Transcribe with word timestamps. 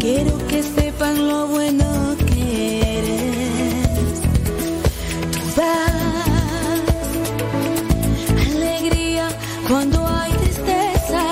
Quiero 0.00 0.38
que 0.48 0.62
sepan 0.62 1.28
lo 1.28 1.46
bueno 1.48 2.16
que 2.26 2.98
eres. 2.98 4.20
Tú 5.30 5.40
das 5.56 5.90
alegría 8.56 9.28
cuando 9.68 9.98
hay 10.08 10.32
tristeza. 10.32 11.22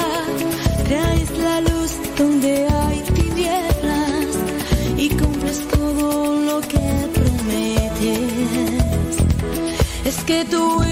Traes 0.87 1.31
la 1.39 1.61
luz 1.63 1.93
donde 2.19 2.69
hay 2.69 3.01
tinieblas 3.15 4.27
y 4.99 5.09
cumples 5.09 5.67
todo 5.69 6.35
lo 6.49 6.61
que 6.61 6.87
prometes. 7.15 8.37
Es 10.05 10.25
que 10.25 10.45
tú 10.45 10.83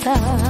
kita 0.00 0.49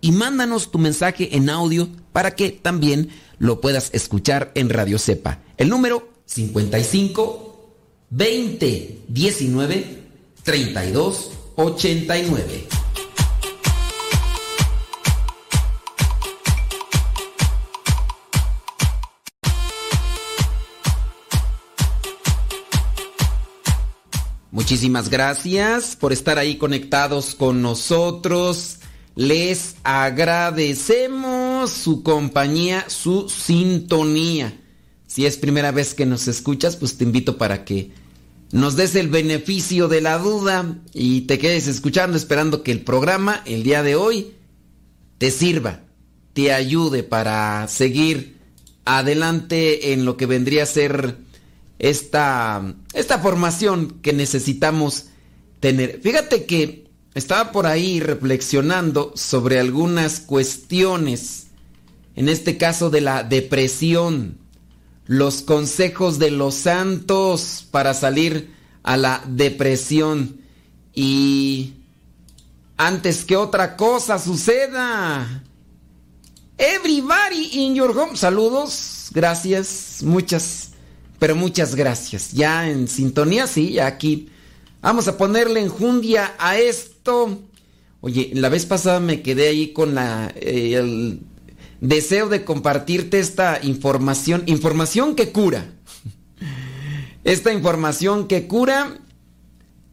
y 0.00 0.12
mándanos 0.12 0.70
tu 0.70 0.78
mensaje 0.78 1.36
en 1.36 1.50
audio 1.50 1.88
para 2.12 2.34
que 2.34 2.50
también 2.50 3.10
lo 3.38 3.60
puedas 3.60 3.90
escuchar 3.92 4.52
en 4.54 4.70
Radio 4.70 4.98
Cepa. 4.98 5.40
El 5.56 5.68
número 5.68 6.08
55 6.26 7.74
20 8.10 9.02
19 9.08 10.02
32 10.42 11.30
89. 11.56 12.66
Muchísimas 24.52 25.08
gracias 25.08 25.96
por 25.96 26.12
estar 26.12 26.38
ahí 26.38 26.56
conectados 26.56 27.34
con 27.34 27.62
nosotros. 27.62 28.78
Les 29.16 29.76
agradecemos 29.82 31.70
su 31.70 32.02
compañía, 32.02 32.88
su 32.88 33.28
sintonía. 33.28 34.56
Si 35.06 35.26
es 35.26 35.36
primera 35.36 35.72
vez 35.72 35.94
que 35.94 36.06
nos 36.06 36.28
escuchas, 36.28 36.76
pues 36.76 36.96
te 36.96 37.04
invito 37.04 37.36
para 37.36 37.64
que 37.64 37.90
nos 38.52 38.76
des 38.76 38.94
el 38.94 39.08
beneficio 39.08 39.88
de 39.88 40.00
la 40.00 40.18
duda 40.18 40.78
y 40.92 41.22
te 41.22 41.38
quedes 41.38 41.66
escuchando 41.66 42.16
esperando 42.16 42.62
que 42.62 42.72
el 42.72 42.82
programa 42.82 43.42
el 43.46 43.62
día 43.62 43.82
de 43.82 43.94
hoy 43.94 44.32
te 45.18 45.30
sirva, 45.30 45.80
te 46.32 46.52
ayude 46.52 47.02
para 47.02 47.68
seguir 47.68 48.38
adelante 48.84 49.92
en 49.92 50.04
lo 50.04 50.16
que 50.16 50.26
vendría 50.26 50.64
a 50.64 50.66
ser 50.66 51.18
esta, 51.78 52.74
esta 52.92 53.18
formación 53.18 53.98
que 54.02 54.12
necesitamos 54.12 55.06
tener. 55.60 56.00
Fíjate 56.02 56.44
que 56.44 56.89
estaba 57.14 57.52
por 57.52 57.66
ahí 57.66 58.00
reflexionando 58.00 59.12
sobre 59.16 59.58
algunas 59.58 60.20
cuestiones, 60.20 61.48
en 62.14 62.28
este 62.28 62.56
caso 62.56 62.90
de 62.90 63.00
la 63.00 63.24
depresión, 63.24 64.38
los 65.06 65.42
consejos 65.42 66.18
de 66.18 66.30
los 66.30 66.54
santos 66.54 67.66
para 67.70 67.94
salir 67.94 68.54
a 68.82 68.96
la 68.96 69.22
depresión 69.26 70.40
y 70.94 71.74
antes 72.76 73.24
que 73.24 73.36
otra 73.36 73.76
cosa 73.76 74.18
suceda, 74.18 75.42
everybody 76.56 77.50
in 77.52 77.74
your 77.74 77.90
home, 77.96 78.16
saludos, 78.16 79.08
gracias, 79.12 79.98
muchas, 80.02 80.70
pero 81.18 81.34
muchas 81.34 81.74
gracias, 81.74 82.32
ya 82.32 82.68
en 82.70 82.86
sintonía, 82.88 83.46
sí, 83.46 83.72
ya 83.72 83.86
aquí. 83.86 84.30
Vamos 84.80 85.08
a 85.08 85.16
ponerle 85.18 85.60
enjundia 85.60 86.34
a 86.38 86.58
esto. 86.58 87.38
Oye, 88.00 88.30
la 88.34 88.48
vez 88.48 88.64
pasada 88.64 88.98
me 88.98 89.20
quedé 89.20 89.48
ahí 89.48 89.72
con 89.72 89.96
eh, 89.98 90.74
el 90.74 91.20
deseo 91.80 92.28
de 92.28 92.44
compartirte 92.44 93.18
esta 93.18 93.60
información, 93.62 94.42
información 94.46 95.14
que 95.14 95.32
cura. 95.32 95.66
Esta 97.24 97.52
información 97.52 98.28
que 98.28 98.46
cura 98.46 98.98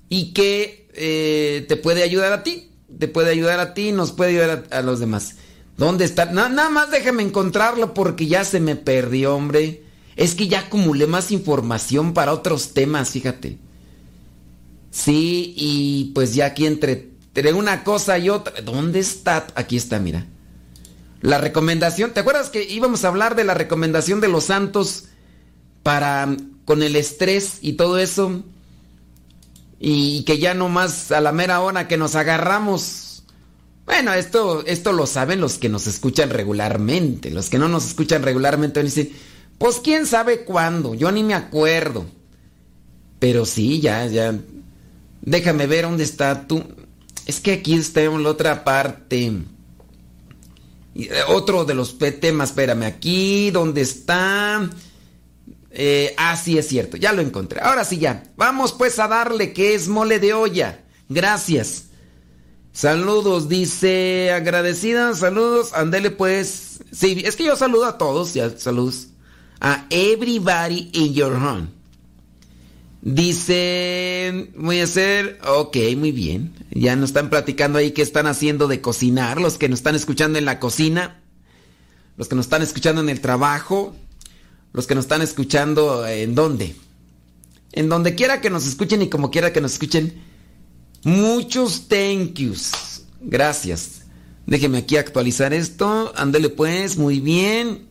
y 0.08 0.32
que 0.32 0.88
eh, 0.94 1.66
te 1.68 1.76
puede 1.76 2.04
ayudar 2.04 2.32
a 2.32 2.42
ti, 2.44 2.72
te 2.98 3.10
puede 3.10 3.32
ayudar 3.32 3.60
a 3.60 3.74
ti, 3.74 3.92
nos 3.92 4.14
puede 4.14 4.32
ayudar 4.32 4.66
a, 4.72 4.82
los 4.82 5.02
demás. 5.02 5.36
¿Dónde 5.76 6.06
está? 6.06 6.28
Na- 6.28 6.48
nada 6.48 6.70
más 6.70 6.90
déjame 6.90 7.24
encontrarlo 7.24 7.94
porque 7.94 8.28
ya 8.28 8.46
se 8.46 8.62
me 8.62 8.78
perdió, 8.78 9.36
hombre. 9.36 9.84
Es 10.16 10.36
que 10.36 10.48
ya 10.48 10.62
acumulé 10.62 11.06
más 11.06 11.32
información 11.32 12.14
para 12.14 12.32
otros 12.32 12.74
temas, 12.74 13.10
fíjate. 13.10 13.58
Sí, 14.98 15.54
y 15.56 16.06
pues 16.16 16.34
ya 16.34 16.48
aquí 16.48 16.66
entre, 16.66 17.12
entre 17.36 17.54
una 17.54 17.84
cosa 17.84 18.18
y 18.18 18.30
otra. 18.30 18.62
¿Dónde 18.62 19.00
está? 19.00 19.46
Aquí 19.54 19.78
está, 19.78 20.00
mira. 20.00 20.26
La 21.22 21.38
recomendación. 21.38 22.14
¿Te 22.14 22.22
acuerdas 22.22 22.50
que 22.50 22.64
íbamos 22.64 23.06
a 23.06 23.10
hablar 23.10 23.36
de 23.36 23.44
la 23.44 23.54
recomendación 23.54 24.22
de 24.22 24.28
los 24.28 24.46
santos 24.46 25.06
para 25.84 26.36
con 26.66 26.82
el 26.82 26.96
estrés 26.96 27.60
y 27.62 27.74
todo 27.74 28.00
eso? 28.00 28.44
Y 29.80 30.24
que 30.24 30.40
ya 30.40 30.56
no 30.56 30.68
más 30.68 31.12
a 31.12 31.22
la 31.22 31.32
mera 31.32 31.62
hora 31.62 31.88
que 31.88 31.98
nos 31.98 32.16
agarramos. 32.16 33.24
Bueno, 33.86 34.14
esto, 34.14 34.66
esto 34.66 34.94
lo 34.94 35.06
saben 35.06 35.40
los 35.40 35.60
que 35.60 35.70
nos 35.70 35.86
escuchan 35.86 36.32
regularmente. 36.32 37.30
Los 37.30 37.52
que 37.52 37.60
no 37.60 37.70
nos 37.70 37.86
escuchan 37.86 38.24
regularmente 38.24 38.82
dicen, 38.82 39.12
pues 39.60 39.78
quién 39.78 40.08
sabe 40.08 40.44
cuándo, 40.44 40.96
yo 40.96 41.12
ni 41.12 41.24
me 41.24 41.36
acuerdo. 41.36 42.08
Pero 43.20 43.46
sí, 43.46 43.80
ya, 43.80 44.08
ya. 44.08 44.34
Déjame 45.28 45.68
ver 45.68 45.84
dónde 45.84 46.06
está 46.06 46.48
tú. 46.48 46.64
Es 47.26 47.42
que 47.42 47.52
aquí 47.52 47.74
está 47.74 48.02
en 48.02 48.24
la 48.24 48.30
otra 48.30 48.64
parte. 48.64 49.34
Eh, 50.96 51.10
Otro 51.28 51.66
de 51.66 51.76
los 51.76 51.98
temas, 51.98 52.52
espérame, 52.52 52.84
aquí, 52.84 53.52
¿dónde 53.52 53.82
está? 53.82 54.70
Eh, 55.70 56.14
ah, 56.16 56.38
sí, 56.38 56.58
es 56.58 56.70
cierto, 56.70 56.96
ya 56.96 57.12
lo 57.12 57.22
encontré. 57.22 57.60
Ahora 57.60 57.84
sí, 57.84 57.98
ya. 57.98 58.24
Vamos 58.38 58.72
pues 58.72 59.00
a 59.00 59.10
darle 59.10 59.52
que 59.52 59.76
es 59.76 59.90
mole 59.90 60.20
de 60.20 60.34
olla. 60.34 60.86
Gracias. 61.10 61.88
Saludos, 62.72 63.50
dice 63.50 64.32
agradecida, 64.32 65.14
saludos, 65.14 65.74
andele 65.74 66.10
pues. 66.10 66.80
Sí, 66.94 67.22
es 67.26 67.36
que 67.36 67.44
yo 67.44 67.58
saludo 67.58 67.84
a 67.86 67.98
todos, 67.98 68.34
ya, 68.34 68.58
saludos. 68.58 69.08
A 69.60 69.88
everybody 69.90 70.90
in 70.94 71.14
your 71.14 71.34
home. 71.34 71.77
Dice, 73.08 74.52
voy 74.58 74.82
a 74.82 74.84
hacer, 74.84 75.40
ok, 75.48 75.78
muy 75.96 76.12
bien. 76.12 76.54
Ya 76.72 76.98
nos 76.98 77.12
están 77.12 77.30
platicando 77.30 77.80
ahí 77.80 77.92
qué 77.92 78.02
están 78.02 78.28
haciendo 78.28 78.68
de 78.68 78.82
cocinar, 78.82 79.40
los 79.40 79.58
que 79.58 79.70
nos 79.70 79.80
están 79.80 79.96
escuchando 79.96 80.38
en 80.38 80.44
la 80.44 80.60
cocina, 80.60 81.22
los 82.18 82.28
que 82.28 82.36
nos 82.36 82.48
están 82.48 82.64
escuchando 82.64 83.00
en 83.00 83.08
el 83.08 83.22
trabajo, 83.22 83.96
los 84.74 84.88
que 84.88 84.96
nos 84.96 85.06
están 85.06 85.22
escuchando 85.22 86.06
en 86.06 86.36
dónde. 86.36 86.76
En 87.72 87.88
donde 87.88 88.14
quiera 88.14 88.42
que 88.42 88.50
nos 88.50 88.68
escuchen 88.68 89.02
y 89.02 89.08
como 89.08 89.32
quiera 89.32 89.54
que 89.54 89.62
nos 89.62 89.72
escuchen. 89.72 90.22
Muchos 91.06 91.88
thank 91.88 92.34
yous. 92.34 93.06
Gracias. 93.22 94.02
Déjeme 94.48 94.80
aquí 94.80 94.98
actualizar 94.98 95.54
esto. 95.54 96.12
Ándele 96.18 96.50
pues, 96.50 96.98
muy 96.98 97.22
bien. 97.22 97.88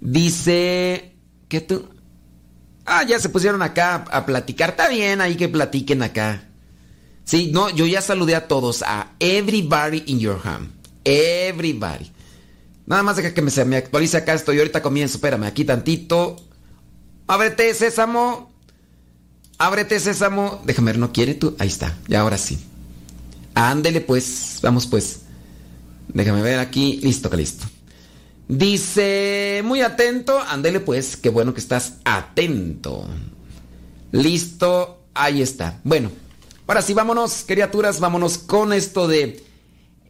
Dice 0.00 1.16
que 1.48 1.60
tú... 1.60 1.88
Ah, 2.84 3.04
ya 3.04 3.18
se 3.18 3.28
pusieron 3.28 3.62
acá 3.62 4.04
a 4.10 4.26
platicar. 4.26 4.70
Está 4.70 4.88
bien, 4.88 5.20
ahí 5.20 5.36
que 5.36 5.48
platiquen 5.48 6.02
acá. 6.02 6.42
Sí, 7.24 7.50
no, 7.52 7.70
yo 7.70 7.86
ya 7.86 8.02
saludé 8.02 8.34
a 8.34 8.48
todos. 8.48 8.82
A 8.82 9.12
everybody 9.20 10.02
in 10.06 10.18
your 10.18 10.40
home. 10.44 10.68
Everybody. 11.04 12.10
Nada 12.86 13.02
más 13.02 13.16
deja 13.16 13.32
que 13.32 13.42
me, 13.42 13.50
se 13.50 13.64
me 13.64 13.76
actualice 13.76 14.16
acá 14.16 14.34
esto. 14.34 14.52
Y 14.52 14.58
ahorita 14.58 14.82
comienzo. 14.82 15.18
Espérame, 15.18 15.44
aquí 15.44 15.64
tantito. 15.64 16.36
Ábrete, 17.26 17.72
sésamo. 17.74 18.50
Ábrete, 19.58 20.00
sésamo. 20.00 20.60
Déjame 20.64 20.92
ver, 20.92 20.98
¿no 20.98 21.12
quiere 21.12 21.34
tú? 21.34 21.54
Ahí 21.58 21.68
está, 21.68 21.96
ya 22.08 22.22
ahora 22.22 22.38
sí. 22.38 22.58
Ándele 23.54 24.00
pues, 24.00 24.58
vamos 24.62 24.86
pues. 24.86 25.20
Déjame 26.08 26.42
ver 26.42 26.58
aquí. 26.58 26.98
Listo, 27.02 27.30
que 27.30 27.36
listo. 27.36 27.66
Dice, 28.50 29.62
muy 29.64 29.80
atento. 29.80 30.40
Ándele 30.40 30.80
pues, 30.80 31.16
qué 31.16 31.28
bueno 31.28 31.54
que 31.54 31.60
estás 31.60 31.98
atento. 32.04 33.08
Listo, 34.10 35.04
ahí 35.14 35.40
está. 35.40 35.78
Bueno, 35.84 36.10
ahora 36.66 36.82
sí, 36.82 36.92
vámonos, 36.92 37.44
criaturas, 37.46 38.00
vámonos 38.00 38.38
con 38.38 38.72
esto 38.72 39.06
de 39.06 39.44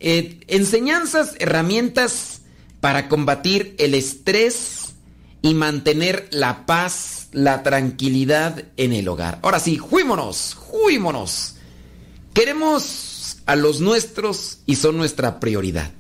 eh, 0.00 0.40
enseñanzas, 0.46 1.34
herramientas 1.38 2.40
para 2.80 3.10
combatir 3.10 3.74
el 3.78 3.92
estrés 3.92 4.94
y 5.42 5.52
mantener 5.52 6.26
la 6.30 6.64
paz, 6.64 7.28
la 7.32 7.62
tranquilidad 7.62 8.64
en 8.78 8.94
el 8.94 9.06
hogar. 9.08 9.38
Ahora 9.42 9.60
sí, 9.60 9.76
juímonos, 9.76 10.54
juímonos. 10.54 11.56
Queremos 12.32 13.36
a 13.44 13.54
los 13.54 13.82
nuestros 13.82 14.60
y 14.64 14.76
son 14.76 14.96
nuestra 14.96 15.40
prioridad. 15.40 15.92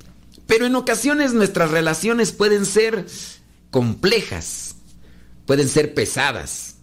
Pero 0.50 0.66
en 0.66 0.74
ocasiones 0.74 1.32
nuestras 1.32 1.70
relaciones 1.70 2.32
pueden 2.32 2.66
ser 2.66 3.06
complejas, 3.70 4.74
pueden 5.46 5.68
ser 5.68 5.94
pesadas. 5.94 6.78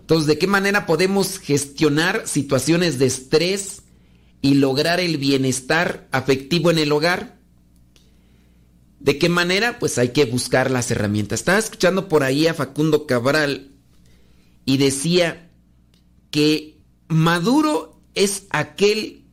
Entonces, 0.00 0.26
¿de 0.26 0.38
qué 0.38 0.48
manera 0.48 0.86
podemos 0.86 1.38
gestionar 1.38 2.26
situaciones 2.26 2.98
de 2.98 3.06
estrés 3.06 3.82
y 4.42 4.54
lograr 4.54 4.98
el 4.98 5.18
bienestar 5.18 6.08
afectivo 6.10 6.72
en 6.72 6.78
el 6.78 6.90
hogar? 6.90 7.38
¿De 8.98 9.18
qué 9.18 9.28
manera? 9.28 9.78
Pues 9.78 9.98
hay 9.98 10.08
que 10.08 10.24
buscar 10.24 10.72
las 10.72 10.90
herramientas. 10.90 11.38
Estaba 11.38 11.58
escuchando 11.58 12.08
por 12.08 12.24
ahí 12.24 12.48
a 12.48 12.54
Facundo 12.54 13.06
Cabral 13.06 13.70
y 14.64 14.78
decía 14.78 15.52
que 16.32 16.80
Maduro 17.06 18.02
es 18.16 18.46
aquel 18.50 19.26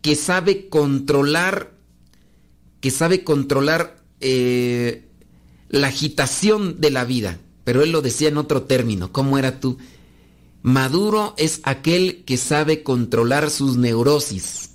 que 0.00 0.16
sabe 0.16 0.70
controlar, 0.70 1.77
que 2.80 2.90
sabe 2.90 3.24
controlar 3.24 4.02
eh, 4.20 5.08
la 5.68 5.88
agitación 5.88 6.80
de 6.80 6.90
la 6.90 7.04
vida. 7.04 7.38
Pero 7.64 7.82
él 7.82 7.92
lo 7.92 8.02
decía 8.02 8.28
en 8.28 8.38
otro 8.38 8.62
término. 8.62 9.12
¿Cómo 9.12 9.38
era 9.38 9.60
tú? 9.60 9.78
Maduro 10.62 11.34
es 11.36 11.60
aquel 11.64 12.24
que 12.24 12.36
sabe 12.36 12.82
controlar 12.82 13.50
sus 13.50 13.76
neurosis. 13.76 14.70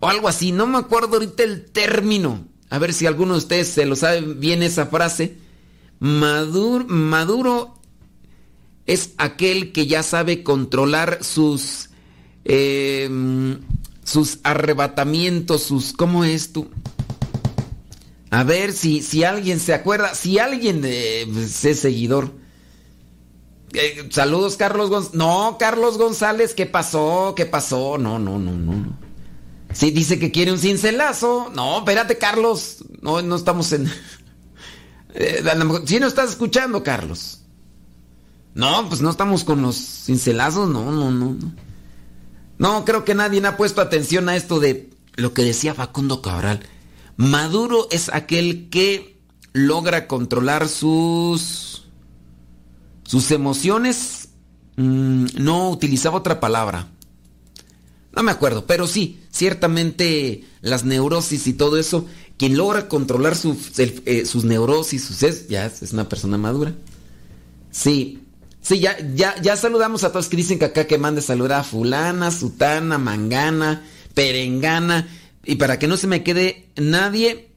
O 0.00 0.08
algo 0.08 0.28
así, 0.28 0.52
no 0.52 0.66
me 0.66 0.78
acuerdo 0.78 1.14
ahorita 1.14 1.42
el 1.42 1.64
término. 1.64 2.46
A 2.70 2.78
ver 2.78 2.92
si 2.92 3.06
alguno 3.06 3.32
de 3.32 3.38
ustedes 3.38 3.68
se 3.68 3.86
lo 3.86 3.96
sabe 3.96 4.20
bien 4.20 4.62
esa 4.62 4.86
frase. 4.86 5.36
Maduro, 5.98 6.84
Maduro 6.86 7.74
es 8.86 9.10
aquel 9.18 9.72
que 9.72 9.86
ya 9.86 10.02
sabe 10.02 10.42
controlar 10.42 11.24
sus 11.24 11.90
eh, 12.44 13.58
sus 14.04 14.38
arrebatamientos, 14.42 15.64
sus 15.64 15.92
¿cómo 15.92 16.24
es 16.24 16.52
tú? 16.52 16.68
A 18.30 18.42
ver 18.44 18.72
si, 18.72 19.02
si 19.02 19.24
alguien 19.24 19.58
se 19.58 19.72
acuerda, 19.72 20.14
si 20.14 20.38
alguien 20.38 20.82
eh, 20.84 21.26
es 21.36 21.80
seguidor. 21.80 22.32
Eh, 23.72 24.08
saludos 24.10 24.56
Carlos 24.56 24.90
González. 24.90 25.14
No, 25.14 25.56
Carlos 25.58 25.98
González, 25.98 26.54
¿qué 26.54 26.66
pasó? 26.66 27.34
¿Qué 27.36 27.46
pasó? 27.46 27.96
No, 27.98 28.18
no, 28.18 28.38
no, 28.38 28.52
no. 28.52 28.98
Sí, 29.72 29.90
dice 29.90 30.18
que 30.18 30.30
quiere 30.30 30.52
un 30.52 30.58
cincelazo. 30.58 31.50
No, 31.54 31.78
espérate, 31.78 32.18
Carlos. 32.18 32.84
No, 33.00 33.22
no 33.22 33.36
estamos 33.36 33.72
en. 33.72 33.90
Eh, 35.20 35.42
sí, 35.86 35.98
no 35.98 36.06
estás 36.06 36.30
escuchando, 36.30 36.84
Carlos. 36.84 37.40
No, 38.54 38.88
pues 38.88 39.00
no 39.00 39.10
estamos 39.10 39.42
con 39.42 39.62
los 39.62 39.76
cincelazos. 39.76 40.68
No, 40.68 40.92
no, 40.92 41.10
no, 41.10 41.34
no. 41.34 41.52
No, 42.58 42.84
creo 42.84 43.04
que 43.04 43.14
nadie 43.14 43.44
ha 43.44 43.56
puesto 43.56 43.80
atención 43.80 44.28
a 44.28 44.36
esto 44.36 44.60
de 44.60 44.90
lo 45.16 45.32
que 45.32 45.42
decía 45.42 45.74
Facundo 45.74 46.22
Cabral. 46.22 46.60
Maduro 47.18 47.88
es 47.90 48.10
aquel 48.14 48.68
que 48.70 49.18
logra 49.52 50.06
controlar 50.06 50.68
sus 50.68 51.84
sus 53.02 53.30
emociones. 53.32 54.28
Mm, 54.76 55.26
no 55.34 55.68
utilizaba 55.70 56.18
otra 56.18 56.38
palabra. 56.38 56.88
No 58.14 58.22
me 58.22 58.30
acuerdo, 58.30 58.66
pero 58.66 58.86
sí, 58.86 59.20
ciertamente 59.30 60.44
las 60.60 60.84
neurosis 60.84 61.48
y 61.48 61.54
todo 61.54 61.76
eso, 61.76 62.06
quien 62.36 62.56
logra 62.56 62.88
controlar 62.88 63.34
eh, 63.34 64.24
sus 64.24 64.44
neurosis, 64.44 65.04
sus 65.04 65.22
es, 65.24 65.48
ya 65.48 65.66
es 65.66 65.92
una 65.92 66.08
persona 66.08 66.38
madura. 66.38 66.72
Sí, 67.72 68.22
sí, 68.60 68.78
ya, 68.78 68.96
ya, 69.14 69.40
ya 69.42 69.56
saludamos 69.56 70.04
a 70.04 70.12
todos 70.12 70.28
que 70.28 70.36
dicen 70.36 70.60
que 70.60 70.66
acá 70.66 70.86
que 70.86 70.98
mande 70.98 71.20
saludar 71.20 71.60
a 71.60 71.64
fulana, 71.64 72.30
sutana, 72.30 72.96
mangana, 72.96 73.82
perengana. 74.14 75.08
Y 75.48 75.56
para 75.56 75.78
que 75.78 75.88
no 75.88 75.96
se 75.96 76.06
me 76.06 76.22
quede 76.22 76.68
nadie, 76.76 77.54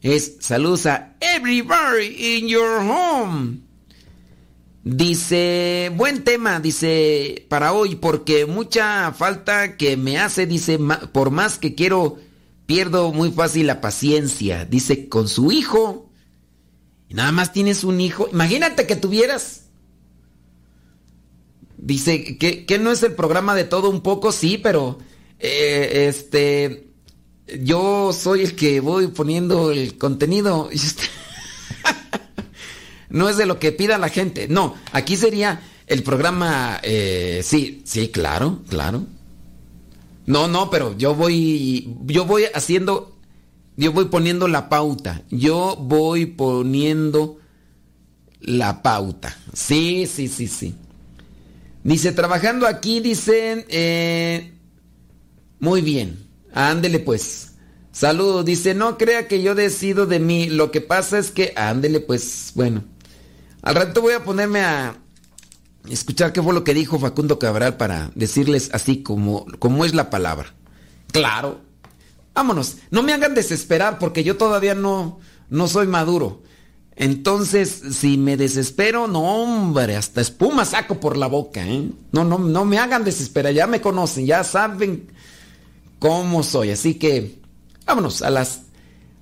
es 0.00 0.38
saludos 0.40 0.86
a 0.86 1.16
everybody 1.20 2.38
in 2.38 2.48
your 2.48 2.78
home. 2.80 3.58
Dice, 4.82 5.92
buen 5.94 6.24
tema, 6.24 6.60
dice, 6.60 7.44
para 7.50 7.74
hoy, 7.74 7.96
porque 7.96 8.46
mucha 8.46 9.12
falta 9.12 9.76
que 9.76 9.98
me 9.98 10.16
hace, 10.18 10.46
dice, 10.46 10.78
por 11.12 11.30
más 11.30 11.58
que 11.58 11.74
quiero, 11.74 12.16
pierdo 12.64 13.12
muy 13.12 13.30
fácil 13.30 13.66
la 13.66 13.82
paciencia. 13.82 14.64
Dice, 14.64 15.10
con 15.10 15.28
su 15.28 15.52
hijo, 15.52 16.08
nada 17.10 17.32
más 17.32 17.52
tienes 17.52 17.84
un 17.84 18.00
hijo, 18.00 18.30
imagínate 18.32 18.86
que 18.86 18.96
tuvieras. 18.96 19.66
Dice, 21.76 22.38
que, 22.38 22.64
que 22.64 22.78
no 22.78 22.92
es 22.92 23.02
el 23.02 23.12
programa 23.12 23.54
de 23.54 23.64
todo 23.64 23.90
un 23.90 24.00
poco, 24.00 24.32
sí, 24.32 24.56
pero, 24.56 25.00
eh, 25.38 26.06
este, 26.08 26.85
yo 27.62 28.12
soy 28.12 28.42
el 28.42 28.56
que 28.56 28.80
voy 28.80 29.08
poniendo 29.08 29.70
el 29.72 29.96
contenido. 29.98 30.68
Y 30.76 30.76
usted 30.76 31.08
no 33.08 33.28
es 33.28 33.36
de 33.36 33.46
lo 33.46 33.58
que 33.58 33.72
pida 33.72 33.98
la 33.98 34.08
gente. 34.08 34.48
No, 34.48 34.74
aquí 34.92 35.16
sería 35.16 35.62
el 35.86 36.02
programa, 36.02 36.80
eh, 36.82 37.40
sí, 37.42 37.82
sí, 37.84 38.08
claro, 38.08 38.62
claro. 38.68 39.06
No, 40.26 40.48
no, 40.48 40.70
pero 40.70 40.96
yo 40.98 41.14
voy, 41.14 41.96
yo 42.04 42.24
voy 42.24 42.44
haciendo, 42.52 43.16
yo 43.76 43.92
voy 43.92 44.06
poniendo 44.06 44.48
la 44.48 44.68
pauta. 44.68 45.22
Yo 45.30 45.76
voy 45.76 46.26
poniendo 46.26 47.38
la 48.40 48.82
pauta. 48.82 49.36
Sí, 49.52 50.06
sí, 50.06 50.28
sí, 50.28 50.48
sí. 50.48 50.74
Dice, 51.84 52.10
trabajando 52.10 52.66
aquí, 52.66 52.98
dicen, 52.98 53.64
eh, 53.68 54.52
muy 55.60 55.80
bien, 55.82 56.25
ándele 56.56 56.98
pues. 56.98 57.52
Saludos, 57.92 58.44
dice, 58.44 58.74
no 58.74 58.98
crea 58.98 59.28
que 59.28 59.42
yo 59.42 59.54
decido 59.54 60.06
de 60.06 60.18
mí. 60.18 60.48
Lo 60.48 60.70
que 60.70 60.80
pasa 60.80 61.18
es 61.18 61.30
que, 61.30 61.52
ándele 61.56 62.00
pues, 62.00 62.52
bueno. 62.54 62.84
Al 63.62 63.74
rato 63.74 64.02
voy 64.02 64.14
a 64.14 64.24
ponerme 64.24 64.60
a 64.60 64.96
escuchar 65.88 66.32
qué 66.32 66.42
fue 66.42 66.52
lo 66.52 66.64
que 66.64 66.74
dijo 66.74 66.98
Facundo 66.98 67.38
Cabral 67.38 67.76
para 67.76 68.10
decirles 68.14 68.70
así 68.72 69.02
como, 69.02 69.46
es 69.84 69.94
la 69.94 70.10
palabra. 70.10 70.54
Claro. 71.12 71.60
Vámonos. 72.34 72.76
No 72.90 73.02
me 73.02 73.12
hagan 73.12 73.34
desesperar 73.34 73.98
porque 73.98 74.24
yo 74.24 74.36
todavía 74.36 74.74
no, 74.74 75.20
no 75.48 75.68
soy 75.68 75.86
maduro. 75.86 76.42
Entonces, 76.96 77.82
si 77.92 78.16
me 78.16 78.36
desespero, 78.36 79.06
no, 79.06 79.20
hombre, 79.20 79.96
hasta 79.96 80.22
espuma 80.22 80.64
saco 80.64 80.98
por 81.00 81.16
la 81.16 81.26
boca, 81.26 81.66
¿eh? 81.66 81.90
No, 82.12 82.24
no, 82.24 82.38
no 82.38 82.64
me 82.64 82.78
hagan 82.78 83.04
desesperar, 83.04 83.52
ya 83.52 83.66
me 83.66 83.82
conocen, 83.82 84.24
ya 84.24 84.44
saben 84.44 85.10
cómo 85.98 86.42
soy. 86.42 86.70
Así 86.70 86.94
que, 86.94 87.40
vámonos 87.86 88.22
a, 88.22 88.30
las, 88.30 88.62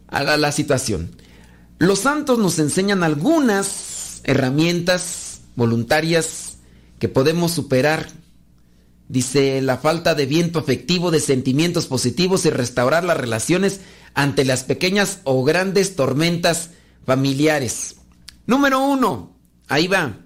a 0.09 0.23
la 0.37 0.53
situación. 0.53 1.17
Los 1.79 2.01
santos 2.01 2.39
nos 2.39 2.59
enseñan 2.59 3.03
algunas 3.03 4.21
herramientas 4.25 5.41
voluntarias 5.57 6.59
que 6.99 7.09
podemos 7.09 7.53
superar. 7.53 8.09
Dice 9.09 9.61
la 9.61 9.77
falta 9.77 10.15
de 10.15 10.27
viento 10.27 10.59
afectivo, 10.59 11.11
de 11.11 11.21
sentimientos 11.21 11.87
positivos 11.87 12.47
y 12.47 12.51
restaurar 12.51 13.05
las 13.05 13.19
relaciones 13.19 13.81
ante 14.15 14.45
las 14.45 14.65
pequeñas 14.65 15.19
o 15.25 15.45
grandes 15.45 15.97
tormentas 15.97 16.71
familiares. 17.05 17.97
Número 18.47 18.81
uno, 18.81 19.37
ahí 19.69 19.89
va. 19.89 20.17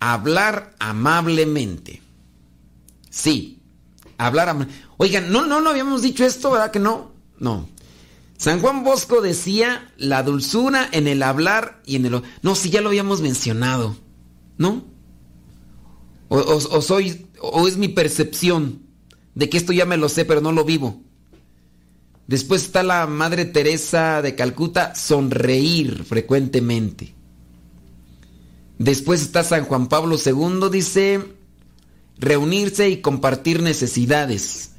Hablar 0.00 0.74
amablemente. 0.78 2.00
Sí, 3.10 3.57
hablar 4.18 4.48
amablemente. 4.48 4.86
Oigan, 4.96 5.32
no, 5.32 5.46
no, 5.46 5.60
no 5.60 5.70
habíamos 5.70 6.02
dicho 6.02 6.24
esto, 6.24 6.50
¿verdad 6.50 6.70
que 6.70 6.78
no? 6.78 7.12
No. 7.38 7.68
San 8.36 8.60
Juan 8.60 8.84
Bosco 8.84 9.20
decía 9.20 9.92
la 9.96 10.22
dulzura 10.22 10.88
en 10.92 11.08
el 11.08 11.22
hablar 11.22 11.82
y 11.84 11.96
en 11.96 12.06
el... 12.06 12.22
No, 12.42 12.54
si 12.54 12.70
ya 12.70 12.80
lo 12.80 12.88
habíamos 12.88 13.20
mencionado, 13.20 13.96
¿no? 14.58 14.84
O, 16.28 16.82
soy, 16.82 17.26
o 17.40 17.66
es 17.66 17.78
mi 17.78 17.88
percepción 17.88 18.82
de 19.34 19.48
que 19.48 19.56
esto 19.56 19.72
ya 19.72 19.86
me 19.86 19.96
lo 19.96 20.08
sé, 20.08 20.24
pero 20.24 20.40
no 20.40 20.52
lo 20.52 20.64
vivo. 20.64 21.00
Después 22.26 22.62
está 22.62 22.82
la 22.82 23.06
Madre 23.06 23.46
Teresa 23.46 24.20
de 24.20 24.34
Calcuta, 24.34 24.94
sonreír 24.94 26.04
frecuentemente. 26.04 27.14
Después 28.78 29.22
está 29.22 29.42
San 29.42 29.64
Juan 29.64 29.88
Pablo 29.88 30.16
II, 30.24 30.68
dice, 30.70 31.37
reunirse 32.18 32.88
y 32.88 33.00
compartir 33.00 33.62
necesidades. 33.62 34.72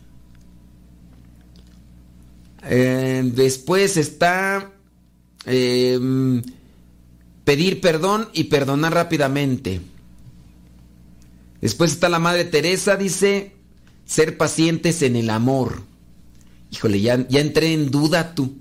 Eh, 2.64 3.24
después 3.34 3.98
está 3.98 4.72
em, 5.46 6.42
pedir 7.46 7.82
perdón 7.82 8.30
y 8.34 8.46
perdonar 8.46 8.94
rápidamente. 8.94 9.82
Después 11.62 11.92
está 11.92 12.10
la 12.10 12.20
Madre 12.20 12.46
Teresa, 12.46 12.96
dice, 12.96 13.54
ser 14.06 14.38
pacientes 14.38 15.02
en 15.02 15.16
el 15.16 15.30
amor. 15.30 15.84
Híjole, 16.72 17.02
ya, 17.02 17.28
ya 17.28 17.40
entré 17.40 17.74
en 17.74 17.92
duda 17.92 18.36
tú. 18.36 18.58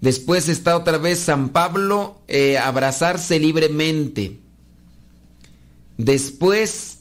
Después 0.00 0.48
está 0.48 0.76
otra 0.76 0.98
vez 0.98 1.18
San 1.18 1.50
Pablo, 1.50 2.22
eh, 2.28 2.58
abrazarse 2.58 3.38
libremente. 3.38 4.40
Después 5.96 6.95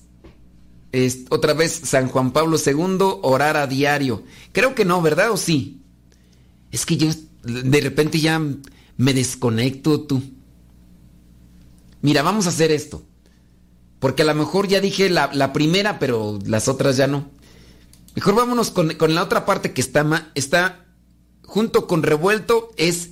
otra 1.30 1.54
vez 1.54 1.82
San 1.84 2.08
Juan 2.08 2.32
Pablo 2.32 2.58
II, 2.64 3.20
orar 3.22 3.58
a 3.58 3.68
diario. 3.68 4.24
Creo 4.52 4.76
que 4.76 4.86
no, 4.86 5.02
¿verdad? 5.02 5.32
¿O 5.32 5.38
sí? 5.38 5.82
Es 6.72 6.86
que 6.86 6.98
yo 6.98 7.10
de 7.44 7.82
repente 7.82 8.20
ya 8.20 8.42
me 8.98 9.14
desconecto 9.14 10.02
tú. 10.02 10.22
Mira, 12.02 12.22
vamos 12.22 12.46
a 12.46 12.50
hacer 12.50 12.72
esto. 12.72 13.04
Porque 14.00 14.22
a 14.22 14.26
lo 14.26 14.36
mejor 14.36 14.68
ya 14.68 14.82
dije 14.82 15.10
la, 15.10 15.54
primera, 15.54 16.00
pero 16.00 16.40
las 16.46 16.68
otras 16.68 16.98
ya 16.98 17.08
no. 17.08 17.32
Mejor 18.16 18.36
vámonos 18.36 18.72
con, 18.72 18.96
la 19.14 19.24
otra 19.24 19.46
parte 19.46 19.74
que 19.74 19.82
está, 19.82 20.32
está 20.36 20.86
junto 21.44 21.88
con 21.88 22.04
revuelto. 22.04 22.72
Es, 22.78 23.10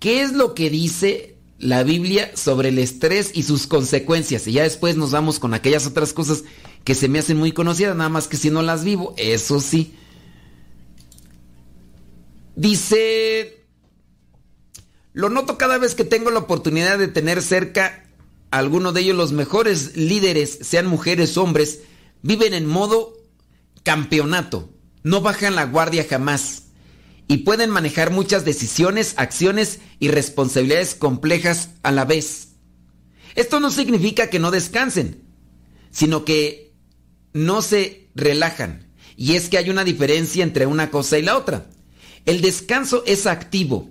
¿qué 0.00 0.22
es 0.22 0.32
lo 0.32 0.54
que 0.54 0.70
dice 0.70 1.35
la 1.58 1.82
Biblia 1.82 2.30
sobre 2.34 2.68
el 2.68 2.78
estrés 2.78 3.30
y 3.34 3.42
sus 3.42 3.66
consecuencias. 3.66 4.46
Y 4.46 4.52
ya 4.52 4.62
después 4.62 4.96
nos 4.96 5.10
vamos 5.10 5.38
con 5.38 5.54
aquellas 5.54 5.86
otras 5.86 6.12
cosas 6.12 6.44
que 6.84 6.94
se 6.94 7.08
me 7.08 7.18
hacen 7.18 7.36
muy 7.36 7.52
conocidas, 7.52 7.96
nada 7.96 8.10
más 8.10 8.28
que 8.28 8.36
si 8.36 8.50
no 8.50 8.62
las 8.62 8.84
vivo, 8.84 9.14
eso 9.16 9.60
sí. 9.60 9.94
Dice, 12.54 13.66
lo 15.12 15.28
noto 15.28 15.58
cada 15.58 15.78
vez 15.78 15.94
que 15.94 16.04
tengo 16.04 16.30
la 16.30 16.40
oportunidad 16.40 16.98
de 16.98 17.08
tener 17.08 17.42
cerca 17.42 18.04
a 18.50 18.58
alguno 18.58 18.92
de 18.92 19.00
ellos, 19.00 19.16
los 19.16 19.32
mejores 19.32 19.96
líderes, 19.96 20.58
sean 20.62 20.86
mujeres 20.86 21.36
o 21.36 21.42
hombres, 21.42 21.80
viven 22.22 22.54
en 22.54 22.66
modo 22.66 23.14
campeonato, 23.82 24.70
no 25.02 25.20
bajan 25.20 25.54
la 25.54 25.64
guardia 25.64 26.06
jamás 26.08 26.65
y 27.28 27.38
pueden 27.38 27.70
manejar 27.70 28.10
muchas 28.10 28.44
decisiones, 28.44 29.14
acciones 29.16 29.80
y 29.98 30.08
responsabilidades 30.08 30.94
complejas 30.94 31.70
a 31.82 31.90
la 31.90 32.04
vez. 32.04 32.48
Esto 33.34 33.60
no 33.60 33.70
significa 33.70 34.30
que 34.30 34.38
no 34.38 34.50
descansen, 34.50 35.22
sino 35.90 36.24
que 36.24 36.72
no 37.32 37.62
se 37.62 38.08
relajan. 38.14 38.86
Y 39.16 39.34
es 39.34 39.48
que 39.48 39.58
hay 39.58 39.70
una 39.70 39.84
diferencia 39.84 40.42
entre 40.42 40.66
una 40.66 40.90
cosa 40.90 41.18
y 41.18 41.22
la 41.22 41.36
otra. 41.36 41.66
El 42.26 42.40
descanso 42.40 43.02
es 43.06 43.26
activo, 43.26 43.90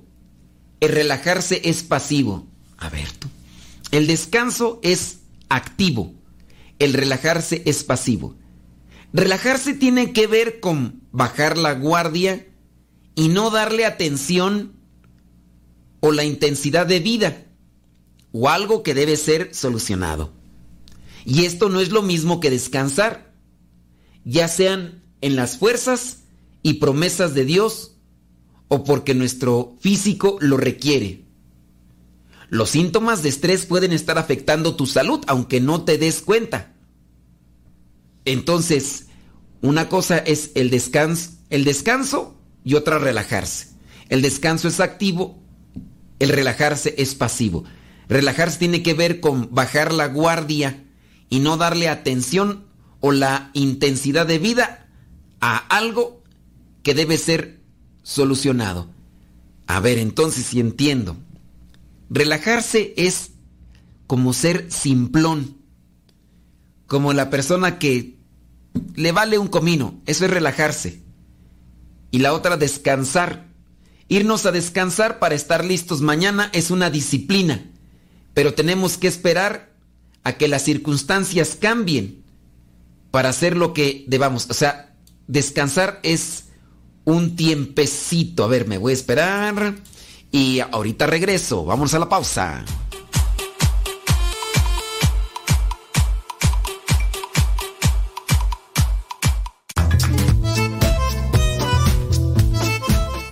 el 0.79 0.89
relajarse 0.91 1.61
es 1.65 1.83
pasivo. 1.83 2.47
A 2.77 2.89
ver 2.89 3.11
tú. 3.13 3.27
El 3.91 4.07
descanso 4.07 4.79
es 4.83 5.19
activo, 5.49 6.13
el 6.79 6.93
relajarse 6.93 7.63
es 7.65 7.83
pasivo. 7.83 8.35
Relajarse 9.13 9.73
tiene 9.73 10.11
que 10.11 10.27
ver 10.27 10.59
con 10.59 11.01
bajar 11.11 11.57
la 11.57 11.73
guardia, 11.73 12.45
y 13.15 13.29
no 13.29 13.49
darle 13.49 13.85
atención 13.85 14.73
o 16.01 16.11
la 16.11 16.23
intensidad 16.23 16.85
de 16.85 16.99
vida 16.99 17.45
o 18.31 18.49
algo 18.49 18.83
que 18.83 18.93
debe 18.93 19.17
ser 19.17 19.55
solucionado. 19.55 20.33
Y 21.23 21.45
esto 21.45 21.69
no 21.69 21.79
es 21.79 21.91
lo 21.91 22.01
mismo 22.01 22.39
que 22.39 22.49
descansar, 22.49 23.33
ya 24.25 24.47
sean 24.47 25.03
en 25.21 25.35
las 25.35 25.57
fuerzas 25.57 26.19
y 26.61 26.73
promesas 26.75 27.33
de 27.33 27.45
Dios 27.45 27.95
o 28.67 28.83
porque 28.83 29.15
nuestro 29.15 29.75
físico 29.79 30.37
lo 30.41 30.57
requiere. 30.57 31.23
Los 32.49 32.71
síntomas 32.71 33.23
de 33.23 33.29
estrés 33.29 33.65
pueden 33.65 33.91
estar 33.91 34.17
afectando 34.17 34.75
tu 34.75 34.85
salud 34.85 35.21
aunque 35.27 35.61
no 35.61 35.83
te 35.83 35.97
des 35.97 36.21
cuenta. 36.21 36.73
Entonces, 38.25 39.07
una 39.61 39.89
cosa 39.89 40.17
es 40.17 40.51
el 40.55 40.69
descanso, 40.69 41.31
el 41.49 41.63
descanso 41.63 42.34
y 42.65 42.73
otra 42.73 42.99
relajarse. 42.99 43.69
El 44.09 44.21
descanso 44.21 44.67
es 44.67 44.81
activo, 44.81 45.39
el 46.19 46.29
relajarse 46.29 46.95
es 46.97 47.15
pasivo. 47.15 47.63
Relajarse 48.09 48.59
tiene 48.59 48.83
que 48.83 48.93
ver 48.93 49.21
con 49.21 49.53
bajar 49.53 49.93
la 49.93 50.07
guardia 50.07 50.83
y 51.29 51.39
no 51.39 51.55
darle 51.57 51.87
atención 51.87 52.65
o 52.99 53.11
la 53.11 53.51
intensidad 53.53 54.25
de 54.25 54.39
vida 54.39 54.87
a 55.39 55.57
algo 55.57 56.23
que 56.83 56.93
debe 56.93 57.17
ser 57.17 57.61
solucionado. 58.03 58.89
A 59.67 59.79
ver, 59.79 59.97
entonces 59.97 60.45
si 60.45 60.59
entiendo. 60.59 61.17
Relajarse 62.09 62.93
es 62.97 63.31
como 64.07 64.33
ser 64.33 64.71
simplón, 64.71 65.57
como 66.87 67.13
la 67.13 67.29
persona 67.29 67.79
que 67.79 68.19
le 68.95 69.11
vale 69.11 69.37
un 69.37 69.47
comino, 69.47 69.99
eso 70.05 70.25
es 70.25 70.31
relajarse. 70.31 71.04
Y 72.15 72.19
la 72.19 72.31
otra, 72.31 72.55
descansar. 72.55 73.45
Irnos 74.07 74.45
a 74.45 74.53
descansar 74.53 75.19
para 75.19 75.35
estar 75.35 75.65
listos 75.65 75.99
mañana 75.99 76.49
es 76.53 76.71
una 76.71 76.89
disciplina, 76.89 77.69
pero 78.33 78.53
tenemos 78.53 78.97
que 78.97 79.09
esperar 79.09 79.73
a 80.23 80.37
que 80.37 80.47
las 80.47 80.61
circunstancias 80.61 81.57
cambien 81.59 82.23
para 83.11 83.27
hacer 83.27 83.57
lo 83.57 83.73
que 83.73 84.05
debamos. 84.07 84.47
O 84.49 84.53
sea, 84.53 84.95
descansar 85.27 85.99
es 86.03 86.45
un 87.03 87.35
tiempecito. 87.35 88.45
A 88.45 88.47
ver, 88.47 88.65
me 88.65 88.77
voy 88.77 88.91
a 88.91 88.95
esperar 88.95 89.75
y 90.31 90.61
ahorita 90.61 91.07
regreso. 91.07 91.65
Vamos 91.65 91.93
a 91.95 91.99
la 91.99 92.07
pausa. 92.07 92.63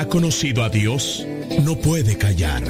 Ha 0.00 0.06
conocido 0.06 0.64
a 0.64 0.70
Dios 0.70 1.26
no 1.62 1.76
puede 1.76 2.16
callar. 2.16 2.62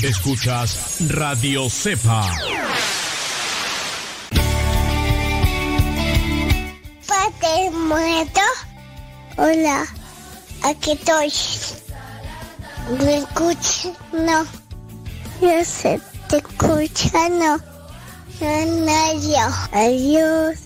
Escuchas 0.00 0.98
Radio 1.08 1.68
Cepa. 1.68 2.30
Padre 7.08 7.70
muerto. 7.72 8.40
Hola, 9.36 9.84
aquí 10.62 10.92
estoy. 10.92 11.32
¿Me 13.04 13.16
escuchas? 13.16 13.90
No. 14.12 14.46
Yo 15.40 15.64
sé, 15.64 16.00
te 16.28 16.36
escucha, 16.36 17.28
no. 17.30 17.58
No, 18.40 18.66
no. 18.86 19.54
Adiós. 19.72 20.63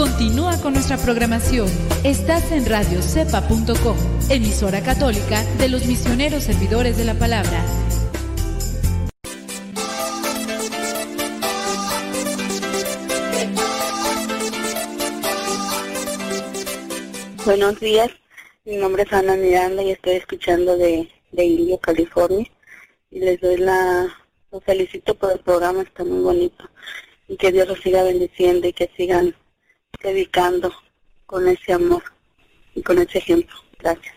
Continúa 0.00 0.58
con 0.62 0.72
nuestra 0.72 0.96
programación. 0.96 1.68
Estás 2.04 2.52
en 2.52 2.64
radiocepa.com, 2.64 3.98
emisora 4.30 4.82
católica 4.82 5.44
de 5.58 5.68
los 5.68 5.84
misioneros 5.84 6.44
servidores 6.44 6.96
de 6.96 7.04
la 7.04 7.12
palabra. 7.12 7.62
Buenos 17.44 17.78
días, 17.78 18.08
mi 18.64 18.76
nombre 18.76 19.02
es 19.02 19.12
Ana 19.12 19.36
Miranda 19.36 19.82
y 19.82 19.90
estoy 19.90 20.14
escuchando 20.14 20.78
de, 20.78 21.10
de 21.30 21.44
Indio, 21.44 21.78
California. 21.78 22.46
Y 23.10 23.20
les 23.20 23.38
doy 23.38 23.58
la, 23.58 24.08
los 24.50 24.64
felicito 24.64 25.14
por 25.14 25.32
el 25.32 25.40
programa, 25.40 25.82
está 25.82 26.04
muy 26.04 26.22
bonito. 26.22 26.64
Y 27.28 27.36
que 27.36 27.52
Dios 27.52 27.68
los 27.68 27.80
siga 27.80 28.02
bendiciendo 28.02 28.66
y 28.66 28.72
que 28.72 28.90
sigan 28.96 29.34
dedicando 30.02 30.70
con 31.26 31.46
ese 31.48 31.72
amor 31.72 32.02
y 32.74 32.82
con 32.82 32.98
ese 32.98 33.18
ejemplo. 33.18 33.56
Gracias. 33.78 34.14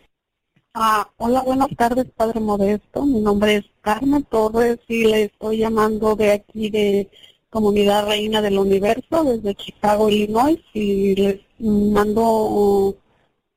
Ah, 0.76 1.08
hola, 1.17 1.41
buenas 1.41 1.69
tardes, 1.78 2.06
Padre 2.15 2.39
Modesto. 2.39 3.06
Mi 3.06 3.22
nombre 3.22 3.58
es 3.58 3.65
Carmen 3.82 4.24
Torres 4.24 4.80
y 4.88 5.06
le 5.06 5.24
estoy 5.26 5.60
llamando 5.60 6.15
de 6.15 6.32
aquí 6.32 6.69
de 6.72 7.10
Comunidad 7.52 8.08
Reina 8.08 8.41
del 8.41 8.58
Universo, 8.58 9.24
desde 9.24 9.54
Chicago, 9.54 10.10
Illinois, 10.10 10.60
y 10.74 11.15
les 11.15 11.41
mando 11.60 12.98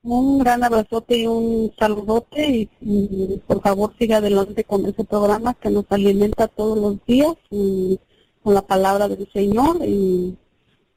un 0.03 0.39
gran 0.39 0.63
abrazote 0.63 1.17
y 1.17 1.27
un 1.27 1.73
saludote 1.79 2.47
y, 2.49 2.71
y 2.83 3.43
por 3.47 3.63
favor 3.63 3.95
siga 3.99 4.19
adelante 4.19 4.65
con 4.65 4.85
ese 4.85 5.03
programa 5.05 5.55
que 5.55 5.71
nos 5.71 5.87
alimenta 5.89 6.49
todos 6.49 6.79
los 6.79 7.05
días 7.07 7.35
y 7.51 7.99
con 8.43 8.55
la 8.55 8.63
palabra 8.63 9.09
del 9.09 9.27
Señor 9.33 9.79
y 9.85 10.37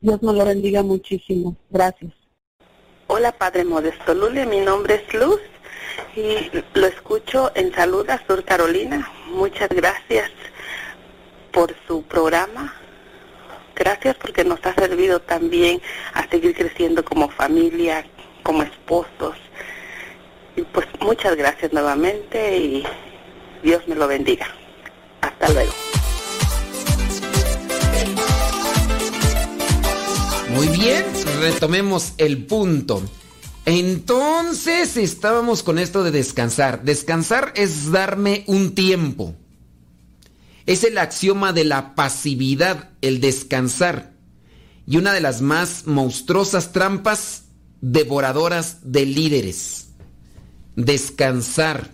Dios 0.01 0.21
nos 0.21 0.35
lo 0.35 0.45
bendiga 0.45 0.81
muchísimo. 0.81 1.55
Gracias. 1.69 2.13
Hola, 3.07 3.31
Padre 3.31 3.65
Modesto 3.65 4.13
Lule, 4.13 4.45
mi 4.45 4.59
nombre 4.59 5.03
es 5.03 5.13
Luz 5.13 5.41
y 6.15 6.49
lo 6.73 6.87
escucho 6.87 7.51
en 7.55 7.73
Saluda, 7.73 8.21
Sur 8.27 8.45
Carolina. 8.45 9.11
Muchas 9.27 9.69
gracias 9.69 10.31
por 11.51 11.75
su 11.87 12.03
programa. 12.03 12.73
Gracias 13.75 14.15
porque 14.17 14.43
nos 14.43 14.63
ha 14.65 14.73
servido 14.73 15.19
también 15.21 15.81
a 16.13 16.27
seguir 16.29 16.55
creciendo 16.55 17.03
como 17.03 17.29
familia, 17.29 18.05
como 18.43 18.63
esposos. 18.63 19.35
Y 20.55 20.61
pues 20.61 20.87
muchas 20.99 21.35
gracias 21.35 21.73
nuevamente 21.73 22.57
y 22.57 22.83
Dios 23.63 23.87
me 23.87 23.95
lo 23.95 24.07
bendiga. 24.07 24.47
Hasta 25.21 25.49
luego. 25.49 25.88
Muy 30.53 30.67
bien, 30.67 31.05
retomemos 31.39 32.13
el 32.17 32.45
punto. 32.45 33.01
Entonces 33.65 34.97
estábamos 34.97 35.63
con 35.63 35.79
esto 35.79 36.03
de 36.03 36.11
descansar. 36.11 36.83
Descansar 36.83 37.53
es 37.55 37.91
darme 37.91 38.43
un 38.47 38.73
tiempo. 38.73 39.35
Es 40.65 40.83
el 40.83 40.97
axioma 40.97 41.53
de 41.53 41.65
la 41.65 41.95
pasividad, 41.95 42.89
el 43.01 43.21
descansar. 43.21 44.13
Y 44.85 44.97
una 44.97 45.13
de 45.13 45.21
las 45.21 45.41
más 45.41 45.85
monstruosas 45.85 46.71
trampas 46.71 47.43
devoradoras 47.81 48.77
de 48.83 49.05
líderes. 49.05 49.89
Descansar. 50.75 51.91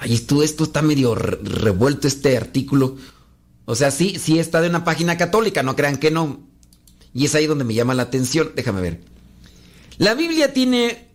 Ay, 0.00 0.14
esto, 0.14 0.42
esto 0.42 0.64
está 0.64 0.82
medio 0.82 1.14
re- 1.14 1.38
revuelto 1.42 2.08
este 2.08 2.36
artículo. 2.36 2.96
O 3.66 3.74
sea, 3.74 3.90
sí, 3.90 4.16
sí 4.18 4.38
está 4.38 4.60
de 4.60 4.68
una 4.68 4.84
página 4.84 5.16
católica, 5.16 5.62
no 5.62 5.76
crean 5.76 5.98
que 5.98 6.10
no. 6.10 6.50
Y 7.14 7.26
es 7.26 7.34
ahí 7.34 7.46
donde 7.46 7.64
me 7.64 7.74
llama 7.74 7.94
la 7.94 8.04
atención. 8.04 8.52
Déjame 8.54 8.80
ver. 8.80 9.00
La 9.98 10.14
Biblia 10.14 10.52
tiene 10.52 11.08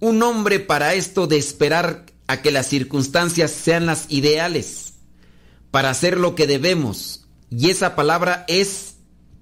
un 0.00 0.18
nombre 0.18 0.60
para 0.60 0.94
esto 0.94 1.26
de 1.26 1.38
esperar 1.38 2.06
a 2.26 2.42
que 2.42 2.50
las 2.50 2.68
circunstancias 2.68 3.50
sean 3.50 3.86
las 3.86 4.06
ideales 4.08 4.94
para 5.70 5.90
hacer 5.90 6.18
lo 6.18 6.34
que 6.34 6.46
debemos. 6.46 7.26
Y 7.50 7.70
esa 7.70 7.96
palabra 7.96 8.44
es 8.48 8.94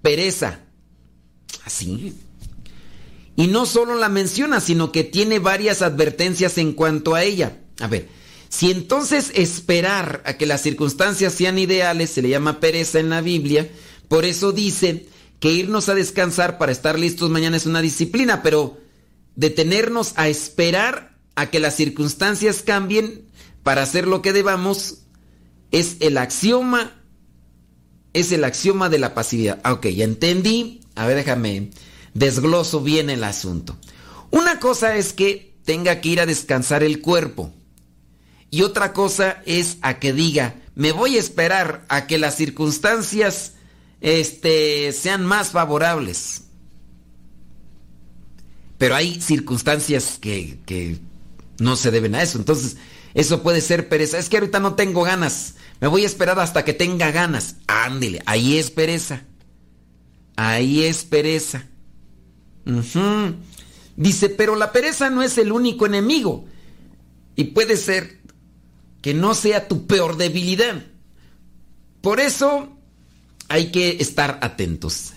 pereza. 0.02 0.60
Así. 1.64 2.14
Y 3.36 3.46
no 3.46 3.66
solo 3.66 3.94
la 3.94 4.08
menciona, 4.08 4.60
sino 4.60 4.90
que 4.90 5.04
tiene 5.04 5.38
varias 5.38 5.82
advertencias 5.82 6.58
en 6.58 6.72
cuanto 6.72 7.14
a 7.14 7.22
ella. 7.22 7.58
A 7.80 7.86
ver, 7.86 8.08
si 8.48 8.70
entonces 8.70 9.30
esperar 9.34 10.22
a 10.24 10.36
que 10.36 10.46
las 10.46 10.62
circunstancias 10.62 11.34
sean 11.34 11.58
ideales 11.58 12.10
se 12.10 12.22
le 12.22 12.30
llama 12.30 12.60
pereza 12.60 12.98
en 12.98 13.10
la 13.10 13.20
Biblia, 13.20 13.68
por 14.08 14.24
eso 14.24 14.52
dice 14.52 15.06
que 15.40 15.52
irnos 15.52 15.88
a 15.88 15.94
descansar 15.94 16.58
para 16.58 16.72
estar 16.72 16.98
listos 16.98 17.30
mañana 17.30 17.56
es 17.56 17.66
una 17.66 17.80
disciplina, 17.80 18.42
pero 18.42 18.78
detenernos 19.36 20.12
a 20.16 20.28
esperar 20.28 21.16
a 21.36 21.46
que 21.46 21.60
las 21.60 21.76
circunstancias 21.76 22.62
cambien 22.62 23.26
para 23.62 23.82
hacer 23.82 24.06
lo 24.06 24.22
que 24.22 24.32
debamos 24.32 24.98
es 25.70 25.96
el 26.00 26.18
axioma 26.18 26.92
es 28.12 28.32
el 28.32 28.44
axioma 28.44 28.88
de 28.88 28.98
la 28.98 29.14
pasividad. 29.14 29.60
Ah, 29.64 29.74
ok, 29.74 29.86
ya 29.88 30.04
entendí. 30.04 30.80
A 30.94 31.06
ver, 31.06 31.16
déjame 31.16 31.70
desgloso 32.14 32.80
bien 32.80 33.10
el 33.10 33.22
asunto. 33.22 33.76
Una 34.30 34.58
cosa 34.58 34.96
es 34.96 35.12
que 35.12 35.54
tenga 35.64 36.00
que 36.00 36.08
ir 36.08 36.20
a 36.20 36.26
descansar 36.26 36.82
el 36.82 37.00
cuerpo. 37.00 37.52
y 38.50 38.62
otra 38.62 38.94
cosa 38.94 39.42
es 39.44 39.76
a 39.82 39.98
que 39.98 40.14
diga, 40.14 40.54
me 40.74 40.92
voy 40.92 41.16
a 41.16 41.20
esperar 41.20 41.84
a 41.90 42.06
que 42.06 42.16
las 42.16 42.34
circunstancias 42.34 43.52
este, 44.00 44.92
sean 44.92 45.24
más 45.24 45.50
favorables. 45.50 46.44
Pero 48.78 48.94
hay 48.94 49.20
circunstancias 49.20 50.18
que, 50.20 50.58
que 50.64 50.98
no 51.58 51.76
se 51.76 51.90
deben 51.90 52.14
a 52.14 52.22
eso. 52.22 52.38
Entonces, 52.38 52.76
eso 53.14 53.42
puede 53.42 53.60
ser 53.60 53.88
pereza. 53.88 54.18
Es 54.18 54.28
que 54.28 54.36
ahorita 54.36 54.60
no 54.60 54.74
tengo 54.74 55.02
ganas. 55.02 55.54
Me 55.80 55.88
voy 55.88 56.04
a 56.04 56.06
esperar 56.06 56.38
hasta 56.38 56.64
que 56.64 56.72
tenga 56.72 57.10
ganas. 57.10 57.56
Ándele, 57.66 58.22
ahí 58.26 58.58
es 58.58 58.70
pereza. 58.70 59.24
Ahí 60.36 60.84
es 60.84 61.04
pereza. 61.04 61.66
Dice, 63.96 64.28
pero 64.28 64.54
la 64.54 64.70
pereza 64.70 65.10
no 65.10 65.24
es 65.24 65.38
el 65.38 65.50
único 65.50 65.86
enemigo. 65.86 66.44
Y 67.34 67.44
puede 67.44 67.76
ser 67.76 68.20
que 69.02 69.14
no 69.14 69.34
sea 69.34 69.66
tu 69.66 69.86
peor 69.86 70.16
debilidad. 70.16 70.84
Por 72.00 72.20
eso 72.20 72.77
hay 73.48 73.70
que 73.70 73.96
estar 74.00 74.38
atentos. 74.42 75.12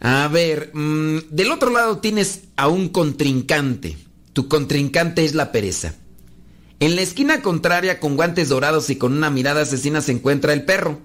A 0.00 0.28
ver, 0.28 0.70
mm, 0.74 1.18
del 1.30 1.50
otro 1.52 1.70
lado 1.70 1.98
tienes 1.98 2.42
a 2.56 2.68
un 2.68 2.88
contrincante. 2.88 3.96
Tu 4.32 4.48
contrincante 4.48 5.24
es 5.24 5.34
la 5.34 5.52
pereza. 5.52 5.94
En 6.80 6.96
la 6.96 7.02
esquina 7.02 7.40
contraria, 7.40 8.00
con 8.00 8.16
guantes 8.16 8.48
dorados 8.48 8.90
y 8.90 8.96
con 8.96 9.12
una 9.16 9.30
mirada 9.30 9.62
asesina, 9.62 10.02
se 10.02 10.12
encuentra 10.12 10.52
el 10.52 10.64
perro. 10.64 11.00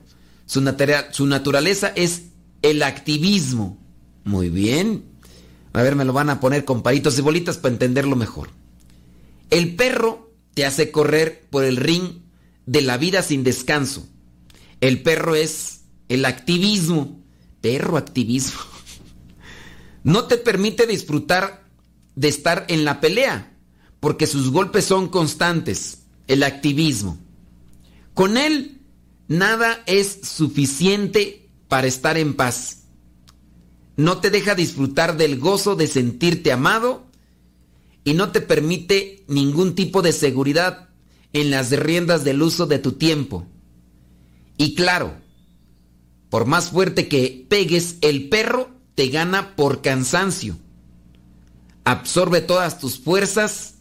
Su, 0.46 0.62
natera- 0.62 1.14
su 1.14 1.28
naturaleza 1.28 1.94
es 1.96 2.24
el 2.64 2.84
activismo. 2.84 3.78
Muy 4.26 4.50
bien. 4.50 5.04
A 5.72 5.84
ver, 5.84 5.96
me 5.96 6.06
lo 6.06 6.12
van 6.14 6.30
a 6.32 6.40
poner 6.40 6.66
con 6.66 6.82
palitos 6.82 7.18
y 7.18 7.22
bolitas 7.22 7.58
para 7.58 7.74
entenderlo 7.74 8.16
mejor. 8.16 8.50
El 9.52 9.76
perro 9.76 10.32
te 10.56 10.66
hace 10.66 10.92
correr 10.92 11.46
por 11.50 11.64
el 11.64 11.78
ring 11.78 12.24
de 12.66 12.82
la 12.82 12.98
vida 12.98 13.22
sin 13.22 13.44
descanso. 13.44 14.08
El 14.82 15.02
perro 15.04 15.36
es 15.36 15.79
el 16.10 16.26
activismo. 16.26 17.24
Perro 17.62 17.98
activismo. 17.98 18.60
No 20.04 20.26
te 20.26 20.38
permite 20.38 20.88
disfrutar 20.88 21.68
de 22.16 22.28
estar 22.28 22.66
en 22.70 22.86
la 22.86 23.00
pelea, 23.00 23.58
porque 24.00 24.28
sus 24.28 24.52
golpes 24.52 24.86
son 24.86 25.08
constantes. 25.08 26.04
El 26.28 26.44
activismo. 26.44 27.18
Con 28.14 28.38
él, 28.38 28.82
nada 29.28 29.84
es 29.86 30.20
suficiente 30.24 31.50
para 31.68 31.88
estar 31.88 32.18
en 32.18 32.36
paz. 32.36 32.84
No 33.96 34.20
te 34.20 34.30
deja 34.30 34.56
disfrutar 34.56 35.18
del 35.18 35.40
gozo 35.40 35.76
de 35.76 35.88
sentirte 35.88 36.52
amado 36.52 37.08
y 38.04 38.14
no 38.14 38.32
te 38.32 38.42
permite 38.42 39.24
ningún 39.28 39.76
tipo 39.76 40.02
de 40.02 40.14
seguridad 40.14 40.90
en 41.34 41.52
las 41.52 41.72
riendas 41.72 42.24
del 42.24 42.42
uso 42.42 42.66
de 42.66 42.80
tu 42.80 42.94
tiempo. 42.94 43.46
Y 44.58 44.76
claro, 44.76 45.14
por 46.30 46.46
más 46.46 46.70
fuerte 46.70 47.08
que 47.08 47.46
pegues, 47.50 47.98
el 48.02 48.30
perro 48.30 48.70
te 48.96 49.08
gana 49.08 49.56
por 49.56 49.82
cansancio. 49.82 50.58
Absorbe 51.84 52.42
todas 52.42 52.80
tus 52.80 53.00
fuerzas 53.00 53.76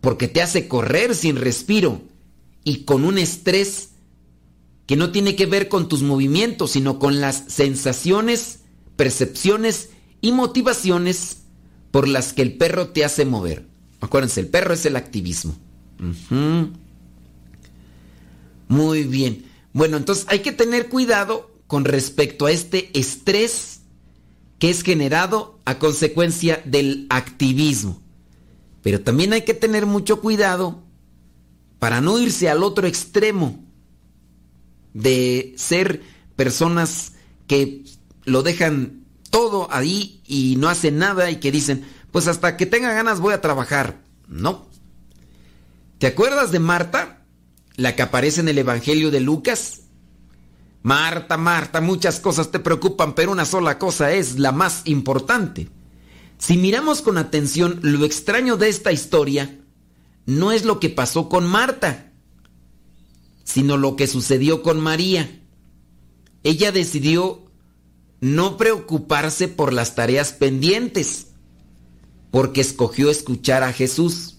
porque 0.00 0.28
te 0.28 0.42
hace 0.42 0.68
correr 0.68 1.14
sin 1.14 1.36
respiro 1.36 2.02
y 2.64 2.84
con 2.84 3.04
un 3.04 3.18
estrés 3.18 3.90
que 4.86 4.96
no 4.96 5.12
tiene 5.12 5.36
que 5.36 5.46
ver 5.46 5.68
con 5.68 5.88
tus 5.88 6.02
movimientos, 6.02 6.72
sino 6.72 6.98
con 6.98 7.20
las 7.20 7.44
sensaciones, 7.48 8.60
percepciones 8.96 9.90
y 10.20 10.32
motivaciones 10.32 11.38
por 11.90 12.08
las 12.08 12.32
que 12.32 12.42
el 12.42 12.56
perro 12.56 12.88
te 12.88 13.04
hace 13.04 13.24
mover. 13.24 13.66
Acuérdense, 14.00 14.40
el 14.40 14.48
perro 14.48 14.74
es 14.74 14.84
el 14.86 14.96
activismo. 14.96 15.56
Muy 18.68 19.04
bien. 19.04 19.46
Bueno, 19.72 19.96
entonces 19.96 20.26
hay 20.28 20.40
que 20.40 20.52
tener 20.52 20.88
cuidado 20.88 21.50
con 21.68 21.84
respecto 21.84 22.46
a 22.46 22.50
este 22.50 22.98
estrés 22.98 23.82
que 24.58 24.70
es 24.70 24.82
generado 24.82 25.60
a 25.64 25.78
consecuencia 25.78 26.60
del 26.64 27.06
activismo. 27.10 28.02
Pero 28.82 29.02
también 29.02 29.32
hay 29.32 29.42
que 29.42 29.54
tener 29.54 29.86
mucho 29.86 30.20
cuidado 30.20 30.82
para 31.78 32.00
no 32.00 32.18
irse 32.18 32.48
al 32.48 32.64
otro 32.64 32.88
extremo 32.88 33.64
de 34.94 35.54
ser 35.56 36.02
personas 36.34 37.12
que 37.46 37.84
lo 38.24 38.42
dejan 38.42 39.04
todo 39.30 39.68
ahí 39.70 40.22
y 40.26 40.56
no 40.56 40.68
hacen 40.68 40.98
nada 40.98 41.30
y 41.30 41.36
que 41.36 41.52
dicen, 41.52 41.84
pues 42.10 42.26
hasta 42.28 42.56
que 42.56 42.66
tenga 42.66 42.92
ganas 42.92 43.20
voy 43.20 43.34
a 43.34 43.40
trabajar. 43.40 44.00
No. 44.26 44.66
¿Te 45.98 46.06
acuerdas 46.06 46.50
de 46.50 46.58
Marta? 46.58 47.26
La 47.76 47.94
que 47.94 48.02
aparece 48.02 48.40
en 48.40 48.48
el 48.48 48.58
Evangelio 48.58 49.10
de 49.10 49.20
Lucas. 49.20 49.82
Marta, 50.82 51.36
Marta, 51.36 51.80
muchas 51.80 52.20
cosas 52.20 52.50
te 52.50 52.60
preocupan, 52.60 53.14
pero 53.14 53.32
una 53.32 53.44
sola 53.44 53.78
cosa 53.78 54.12
es 54.12 54.38
la 54.38 54.52
más 54.52 54.82
importante. 54.84 55.68
Si 56.38 56.56
miramos 56.56 57.02
con 57.02 57.18
atención, 57.18 57.80
lo 57.82 58.04
extraño 58.04 58.56
de 58.56 58.68
esta 58.68 58.92
historia 58.92 59.58
no 60.24 60.52
es 60.52 60.64
lo 60.64 60.78
que 60.78 60.88
pasó 60.88 61.28
con 61.28 61.46
Marta, 61.46 62.12
sino 63.42 63.76
lo 63.76 63.96
que 63.96 64.06
sucedió 64.06 64.62
con 64.62 64.78
María. 64.78 65.42
Ella 66.44 66.70
decidió 66.70 67.44
no 68.20 68.56
preocuparse 68.56 69.48
por 69.48 69.72
las 69.72 69.94
tareas 69.94 70.32
pendientes, 70.32 71.28
porque 72.30 72.60
escogió 72.60 73.10
escuchar 73.10 73.64
a 73.64 73.72
Jesús. 73.72 74.36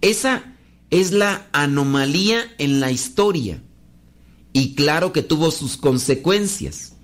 Esa 0.00 0.56
es 0.90 1.12
la 1.12 1.46
anomalía 1.52 2.44
en 2.58 2.80
la 2.80 2.90
historia 2.90 3.62
y 4.56 4.74
claro 4.74 5.12
que 5.12 5.22
tuvo 5.22 5.50
sus 5.50 5.76
consecuencias. 5.76 6.94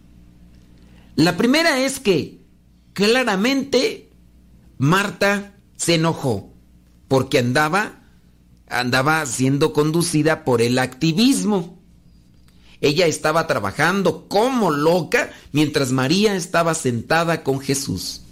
La 1.17 1.37
primera 1.37 1.81
es 1.81 2.01
que 2.01 2.41
claramente 2.95 4.09
Marta 4.79 5.55
se 5.77 5.97
enojó 5.97 6.55
porque 7.09 7.41
andaba 7.41 8.07
andaba 8.69 9.27
siendo 9.27 9.75
conducida 9.75 10.45
por 10.45 10.63
el 10.63 10.79
activismo. 10.79 11.79
Ella 12.81 13.05
estaba 13.05 13.47
trabajando 13.47 14.29
como 14.29 14.71
loca 14.71 15.31
mientras 15.53 15.93
María 15.93 16.35
estaba 16.37 16.73
sentada 16.73 17.43
con 17.43 17.61
Jesús. 17.61 18.23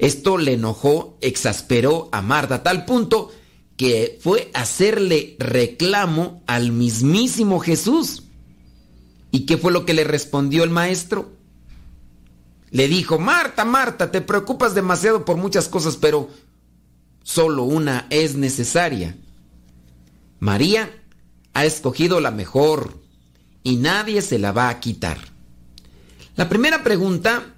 Esto 0.00 0.36
le 0.36 0.54
enojó, 0.54 1.16
exasperó 1.20 2.08
a 2.10 2.22
Marta 2.22 2.56
a 2.56 2.62
tal 2.64 2.86
punto 2.86 3.30
que 3.76 4.18
fue 4.20 4.50
hacerle 4.54 5.36
reclamo 5.38 6.42
al 6.46 6.72
mismísimo 6.72 7.60
Jesús. 7.60 8.24
¿Y 9.30 9.46
qué 9.46 9.56
fue 9.56 9.72
lo 9.72 9.84
que 9.84 9.94
le 9.94 10.04
respondió 10.04 10.62
el 10.62 10.70
maestro? 10.70 11.32
Le 12.70 12.88
dijo, 12.88 13.18
Marta, 13.18 13.64
Marta, 13.64 14.10
te 14.10 14.20
preocupas 14.20 14.74
demasiado 14.74 15.24
por 15.24 15.36
muchas 15.36 15.68
cosas, 15.68 15.96
pero 15.96 16.28
solo 17.22 17.64
una 17.64 18.06
es 18.10 18.36
necesaria. 18.36 19.16
María 20.38 20.90
ha 21.52 21.64
escogido 21.64 22.20
la 22.20 22.30
mejor 22.30 23.00
y 23.62 23.76
nadie 23.76 24.22
se 24.22 24.38
la 24.38 24.52
va 24.52 24.68
a 24.68 24.80
quitar. 24.80 25.18
La 26.36 26.48
primera 26.48 26.82
pregunta 26.82 27.54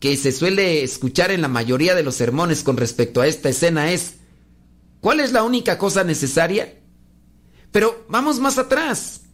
que 0.00 0.16
se 0.16 0.32
suele 0.32 0.82
escuchar 0.82 1.30
en 1.30 1.42
la 1.42 1.48
mayoría 1.48 1.94
de 1.94 2.02
los 2.02 2.16
sermones 2.16 2.62
con 2.62 2.76
respecto 2.76 3.20
a 3.20 3.26
esta 3.26 3.50
escena 3.50 3.92
es, 3.92 4.16
¿cuál 5.02 5.20
es 5.20 5.32
la 5.32 5.42
única 5.42 5.76
cosa 5.76 6.02
necesaria? 6.02 6.80
Pero 7.70 8.06
vamos 8.08 8.40
más 8.40 8.56
atrás. 8.56 9.24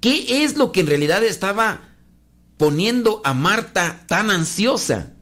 ¿Qué 0.00 0.44
es 0.44 0.56
lo 0.56 0.72
que 0.72 0.80
en 0.80 0.86
realidad 0.86 1.22
estaba 1.22 1.96
poniendo 2.56 3.20
a 3.24 3.34
Marta 3.34 4.04
tan 4.08 4.30
ansiosa? 4.30 5.12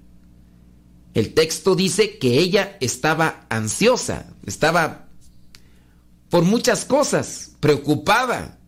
El 1.14 1.34
texto 1.34 1.74
dice 1.74 2.18
que 2.18 2.38
ella 2.38 2.76
estaba 2.80 3.46
ansiosa, 3.48 4.26
estaba 4.46 5.08
por 6.28 6.42
muchas 6.42 6.84
cosas, 6.84 7.52
preocupada. 7.60 8.58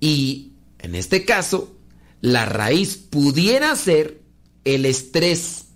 Y 0.00 0.54
en 0.78 0.94
este 0.94 1.24
caso, 1.24 1.76
la 2.22 2.46
raíz 2.46 2.96
pudiera 2.96 3.76
ser 3.76 4.22
el 4.64 4.86
estrés. 4.86 5.66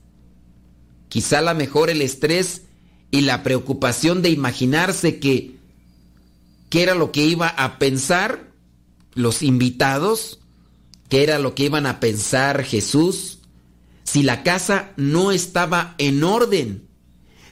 Quizá 1.08 1.42
la 1.42 1.54
mejor 1.54 1.90
el 1.90 2.00
estrés 2.00 2.62
y 3.10 3.22
la 3.22 3.42
preocupación 3.42 4.22
de 4.22 4.30
imaginarse 4.30 5.18
que 5.18 5.56
qué 6.68 6.82
era 6.82 6.94
lo 6.94 7.12
que 7.12 7.24
iba 7.24 7.48
a 7.48 7.78
pensar 7.78 8.52
los 9.14 9.42
invitados, 9.42 10.40
qué 11.08 11.22
era 11.22 11.38
lo 11.38 11.54
que 11.54 11.64
iban 11.64 11.86
a 11.86 12.00
pensar 12.00 12.64
Jesús, 12.64 13.38
si 14.04 14.22
la 14.22 14.42
casa 14.42 14.92
no 14.96 15.32
estaba 15.32 15.94
en 15.98 16.22
orden, 16.22 16.88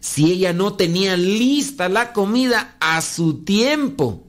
si 0.00 0.30
ella 0.30 0.52
no 0.52 0.74
tenía 0.74 1.16
lista 1.16 1.88
la 1.88 2.12
comida 2.12 2.76
a 2.80 3.00
su 3.00 3.44
tiempo. 3.44 4.26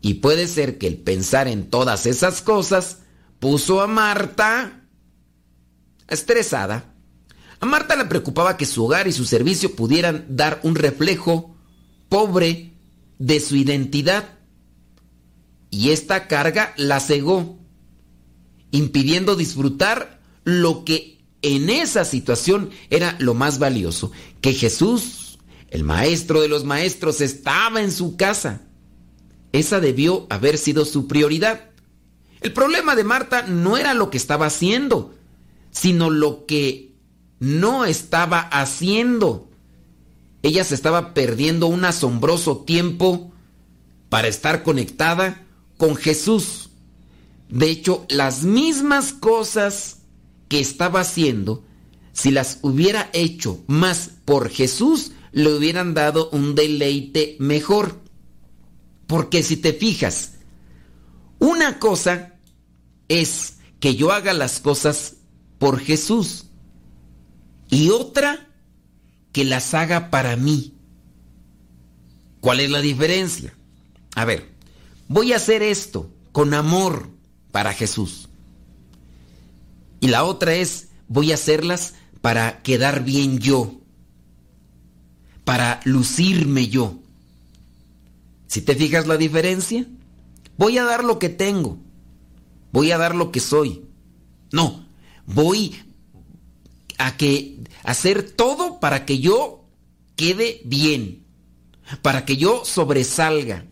Y 0.00 0.14
puede 0.14 0.48
ser 0.48 0.78
que 0.78 0.86
el 0.86 0.98
pensar 0.98 1.48
en 1.48 1.70
todas 1.70 2.06
esas 2.06 2.42
cosas 2.42 2.98
puso 3.38 3.80
a 3.80 3.86
Marta 3.86 4.82
estresada. 6.08 6.91
A 7.62 7.66
Marta 7.66 7.94
le 7.94 8.06
preocupaba 8.06 8.56
que 8.56 8.66
su 8.66 8.84
hogar 8.84 9.06
y 9.06 9.12
su 9.12 9.24
servicio 9.24 9.76
pudieran 9.76 10.26
dar 10.28 10.58
un 10.64 10.74
reflejo 10.74 11.56
pobre 12.08 12.72
de 13.20 13.38
su 13.38 13.54
identidad. 13.54 14.40
Y 15.70 15.90
esta 15.90 16.26
carga 16.26 16.74
la 16.76 16.98
cegó, 16.98 17.60
impidiendo 18.72 19.36
disfrutar 19.36 20.20
lo 20.42 20.84
que 20.84 21.20
en 21.42 21.70
esa 21.70 22.04
situación 22.04 22.70
era 22.90 23.14
lo 23.20 23.32
más 23.32 23.60
valioso, 23.60 24.10
que 24.40 24.54
Jesús, 24.54 25.38
el 25.70 25.84
maestro 25.84 26.40
de 26.40 26.48
los 26.48 26.64
maestros, 26.64 27.20
estaba 27.20 27.80
en 27.80 27.92
su 27.92 28.16
casa. 28.16 28.62
Esa 29.52 29.78
debió 29.78 30.26
haber 30.30 30.58
sido 30.58 30.84
su 30.84 31.06
prioridad. 31.06 31.70
El 32.40 32.52
problema 32.52 32.96
de 32.96 33.04
Marta 33.04 33.42
no 33.42 33.76
era 33.76 33.94
lo 33.94 34.10
que 34.10 34.16
estaba 34.16 34.46
haciendo, 34.46 35.14
sino 35.70 36.10
lo 36.10 36.44
que 36.44 36.91
no 37.42 37.84
estaba 37.86 38.38
haciendo. 38.38 39.50
Ella 40.42 40.62
se 40.62 40.76
estaba 40.76 41.12
perdiendo 41.12 41.66
un 41.66 41.84
asombroso 41.84 42.58
tiempo 42.58 43.32
para 44.08 44.28
estar 44.28 44.62
conectada 44.62 45.44
con 45.76 45.96
Jesús. 45.96 46.70
De 47.48 47.68
hecho, 47.68 48.06
las 48.08 48.44
mismas 48.44 49.12
cosas 49.12 50.02
que 50.46 50.60
estaba 50.60 51.00
haciendo, 51.00 51.64
si 52.12 52.30
las 52.30 52.60
hubiera 52.62 53.10
hecho 53.12 53.58
más 53.66 54.10
por 54.24 54.48
Jesús, 54.48 55.10
le 55.32 55.52
hubieran 55.52 55.94
dado 55.94 56.30
un 56.30 56.54
deleite 56.54 57.34
mejor. 57.40 57.98
Porque 59.08 59.42
si 59.42 59.56
te 59.56 59.72
fijas, 59.72 60.34
una 61.40 61.80
cosa 61.80 62.34
es 63.08 63.54
que 63.80 63.96
yo 63.96 64.12
haga 64.12 64.32
las 64.32 64.60
cosas 64.60 65.14
por 65.58 65.80
Jesús 65.80 66.46
y 67.72 67.88
otra 67.88 68.46
que 69.32 69.46
las 69.46 69.72
haga 69.72 70.10
para 70.10 70.36
mí. 70.36 70.74
¿Cuál 72.42 72.60
es 72.60 72.70
la 72.70 72.82
diferencia? 72.82 73.54
A 74.14 74.26
ver, 74.26 74.52
voy 75.08 75.32
a 75.32 75.36
hacer 75.36 75.62
esto 75.62 76.10
con 76.32 76.52
amor 76.52 77.08
para 77.50 77.72
Jesús. 77.72 78.28
Y 80.00 80.08
la 80.08 80.24
otra 80.24 80.52
es, 80.54 80.88
voy 81.08 81.30
a 81.30 81.36
hacerlas 81.36 81.94
para 82.20 82.60
quedar 82.60 83.04
bien 83.04 83.38
yo, 83.38 83.80
para 85.44 85.80
lucirme 85.86 86.68
yo. 86.68 86.98
Si 88.48 88.60
te 88.60 88.74
fijas 88.74 89.06
la 89.06 89.16
diferencia, 89.16 89.86
voy 90.58 90.76
a 90.76 90.84
dar 90.84 91.04
lo 91.04 91.18
que 91.18 91.30
tengo, 91.30 91.78
voy 92.70 92.90
a 92.90 92.98
dar 92.98 93.14
lo 93.14 93.32
que 93.32 93.40
soy. 93.40 93.86
No, 94.50 94.84
voy 95.24 95.74
a 97.02 97.16
que 97.16 97.58
hacer 97.82 98.30
todo 98.30 98.78
para 98.78 99.04
que 99.04 99.18
yo 99.18 99.64
quede 100.14 100.60
bien, 100.64 101.24
para 102.00 102.24
que 102.24 102.36
yo 102.36 102.64
sobresalga. 102.64 103.66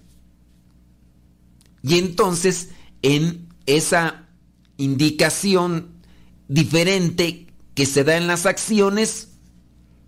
Y 1.82 1.98
entonces 1.98 2.70
en 3.02 3.48
esa 3.66 4.26
indicación 4.78 5.92
diferente 6.48 7.46
que 7.74 7.86
se 7.86 8.02
da 8.02 8.16
en 8.16 8.26
las 8.26 8.46
acciones 8.46 9.28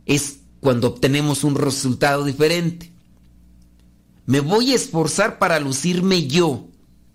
es 0.05 0.41
cuando 0.59 0.89
obtenemos 0.89 1.45
un 1.45 1.55
resultado 1.55 2.25
diferente. 2.25 2.93
Me 4.27 4.41
voy 4.41 4.73
a 4.73 4.77
esforzar 4.77 5.39
para 5.39 5.61
lucirme 5.61 6.27
yo. 6.27 6.67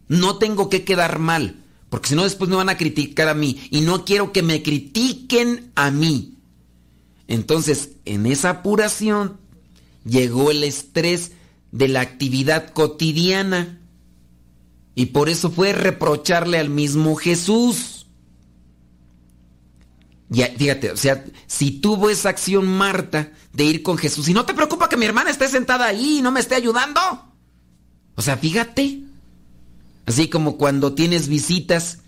No 0.07 0.37
tengo 0.37 0.69
que 0.69 0.85
quedar 0.85 1.19
mal, 1.19 1.65
porque 1.89 2.09
si 2.09 2.15
no 2.15 2.23
después 2.23 2.49
me 2.49 2.55
van 2.55 2.69
a 2.69 2.77
criticar 2.77 3.29
a 3.29 3.33
mí 3.33 3.67
y 3.71 3.81
no 3.81 4.03
quiero 4.03 4.33
que 4.33 4.43
me 4.43 4.61
critiquen 4.61 5.71
a 5.75 5.91
mí. 5.91 6.37
Entonces, 7.27 7.91
en 8.05 8.25
esa 8.25 8.49
apuración 8.49 9.37
llegó 10.05 10.51
el 10.51 10.63
estrés 10.63 11.31
de 11.71 11.87
la 11.87 12.01
actividad 12.01 12.69
cotidiana 12.71 13.79
y 14.95 15.07
por 15.07 15.29
eso 15.29 15.51
fue 15.51 15.73
reprocharle 15.73 16.57
al 16.57 16.69
mismo 16.69 17.15
Jesús. 17.15 18.07
Ya, 20.29 20.47
fíjate, 20.57 20.91
o 20.91 20.97
sea, 20.97 21.23
si 21.45 21.71
tuvo 21.71 22.09
esa 22.09 22.29
acción 22.29 22.67
Marta 22.67 23.31
de 23.53 23.63
ir 23.63 23.81
con 23.81 23.97
Jesús 23.97 24.27
y 24.27 24.33
no 24.33 24.45
te 24.45 24.53
preocupa 24.53 24.89
que 24.89 24.97
mi 24.97 25.05
hermana 25.05 25.29
esté 25.29 25.47
sentada 25.47 25.85
ahí 25.85 26.17
y 26.17 26.21
no 26.21 26.31
me 26.31 26.41
esté 26.41 26.55
ayudando. 26.55 26.99
O 28.15 28.21
sea, 28.21 28.35
fíjate. 28.35 29.06
Así 30.07 30.29
como 30.29 30.57
cuando 30.57 30.93
tienes 30.93 31.27
visitas 31.27 31.99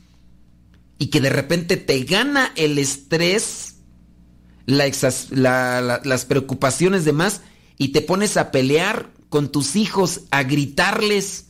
y 0.98 1.08
que 1.08 1.20
de 1.20 1.30
repente 1.30 1.76
te 1.76 2.02
gana 2.06 2.54
el 2.56 2.78
estrés, 2.78 3.76
las 4.66 6.26
preocupaciones 6.26 7.04
de 7.04 7.12
más 7.12 7.42
y 7.78 7.90
te 7.90 8.02
pones 8.02 8.38
a 8.38 8.52
pelear 8.52 9.12
con 9.28 9.52
tus 9.52 9.76
hijos, 9.76 10.22
a 10.32 10.44
gritarles 10.44 11.48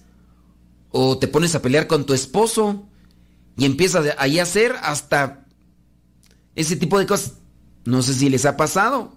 o 0.89 1.19
te 1.19 1.27
pones 1.27 1.53
a 1.53 1.61
pelear 1.61 1.85
con 1.85 2.07
tu 2.07 2.15
esposo 2.15 2.89
y 3.55 3.65
empiezas 3.65 4.15
ahí 4.17 4.39
a 4.39 4.43
hacer 4.43 4.75
hasta 4.81 5.45
ese 6.55 6.75
tipo 6.75 6.97
de 6.97 7.05
cosas. 7.05 7.33
No 7.85 8.01
sé 8.01 8.15
si 8.15 8.27
les 8.27 8.45
ha 8.45 8.57
pasado. 8.57 9.13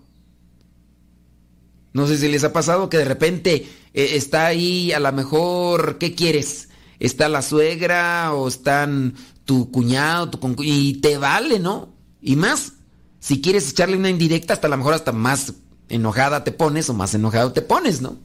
No 1.94 2.06
sé 2.06 2.18
si 2.18 2.28
les 2.28 2.44
ha 2.44 2.52
pasado 2.52 2.90
que 2.90 2.98
de 2.98 3.06
repente 3.06 3.66
eh, 3.94 4.10
está 4.16 4.44
ahí 4.44 4.92
a 4.92 5.00
lo 5.00 5.10
mejor, 5.12 5.96
¿qué 5.96 6.14
quieres? 6.14 6.68
Está 7.02 7.28
la 7.28 7.42
suegra 7.42 8.32
o 8.32 8.46
están 8.46 9.14
tu 9.44 9.72
cuñado, 9.72 10.30
tu 10.30 10.54
y 10.62 11.00
te 11.00 11.18
vale, 11.18 11.58
¿no? 11.58 11.92
Y 12.20 12.36
más, 12.36 12.74
si 13.18 13.40
quieres 13.40 13.70
echarle 13.70 13.96
una 13.96 14.08
indirecta, 14.08 14.52
hasta 14.52 14.68
a 14.68 14.70
lo 14.70 14.76
mejor 14.76 14.94
hasta 14.94 15.10
más 15.10 15.52
enojada 15.88 16.44
te 16.44 16.52
pones 16.52 16.88
o 16.88 16.94
más 16.94 17.12
enojado 17.12 17.52
te 17.52 17.60
pones, 17.60 18.02
¿no? 18.02 18.18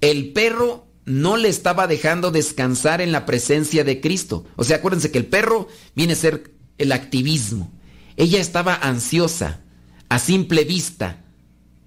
El 0.00 0.32
perro 0.32 0.86
no 1.04 1.36
le 1.36 1.50
estaba 1.50 1.86
dejando 1.86 2.30
descansar 2.30 3.02
en 3.02 3.12
la 3.12 3.26
presencia 3.26 3.84
de 3.84 4.00
Cristo. 4.00 4.46
O 4.56 4.64
sea, 4.64 4.78
acuérdense 4.78 5.10
que 5.10 5.18
el 5.18 5.26
perro 5.26 5.68
viene 5.94 6.14
a 6.14 6.16
ser 6.16 6.54
el 6.78 6.90
activismo. 6.90 7.70
Ella 8.16 8.40
estaba 8.40 8.74
ansiosa, 8.76 9.60
a 10.08 10.18
simple 10.18 10.64
vista, 10.64 11.22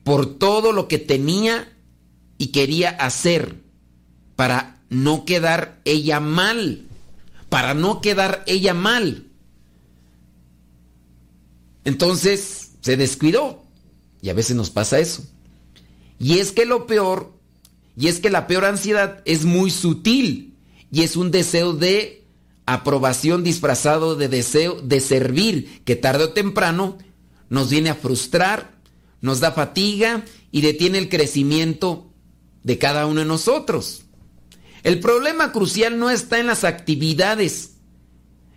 por 0.03 0.37
todo 0.37 0.73
lo 0.73 0.87
que 0.87 0.99
tenía 0.99 1.73
y 2.37 2.51
quería 2.51 2.91
hacer 2.91 3.63
para 4.35 4.72
no 4.93 5.25
quedar 5.25 5.81
ella 5.85 6.19
mal, 6.19 6.87
para 7.49 7.73
no 7.73 8.01
quedar 8.01 8.43
ella 8.47 8.73
mal. 8.73 9.27
Entonces 11.83 12.71
se 12.81 12.97
descuidó 12.97 13.63
y 14.21 14.29
a 14.29 14.33
veces 14.33 14.55
nos 14.55 14.69
pasa 14.69 14.99
eso. 14.99 15.25
Y 16.19 16.39
es 16.39 16.51
que 16.51 16.65
lo 16.65 16.87
peor, 16.87 17.33
y 17.97 18.07
es 18.07 18.19
que 18.19 18.29
la 18.29 18.47
peor 18.47 18.65
ansiedad 18.65 19.21
es 19.25 19.45
muy 19.45 19.69
sutil 19.69 20.55
y 20.91 21.01
es 21.03 21.15
un 21.15 21.31
deseo 21.31 21.73
de 21.73 22.23
aprobación 22.65 23.43
disfrazado 23.43 24.15
de 24.15 24.29
deseo 24.29 24.79
de 24.81 25.01
servir, 25.01 25.81
que 25.83 25.95
tarde 25.95 26.25
o 26.25 26.29
temprano 26.29 26.97
nos 27.49 27.69
viene 27.69 27.89
a 27.89 27.95
frustrar, 27.95 28.73
nos 29.21 29.39
da 29.39 29.51
fatiga 29.51 30.23
y 30.51 30.61
detiene 30.61 30.97
el 30.97 31.09
crecimiento 31.09 32.09
de 32.63 32.77
cada 32.77 33.05
uno 33.05 33.19
de 33.19 33.25
nosotros. 33.25 34.03
El 34.83 34.99
problema 34.99 35.51
crucial 35.51 35.97
no 35.97 36.09
está 36.09 36.39
en 36.39 36.47
las 36.47 36.65
actividades, 36.65 37.77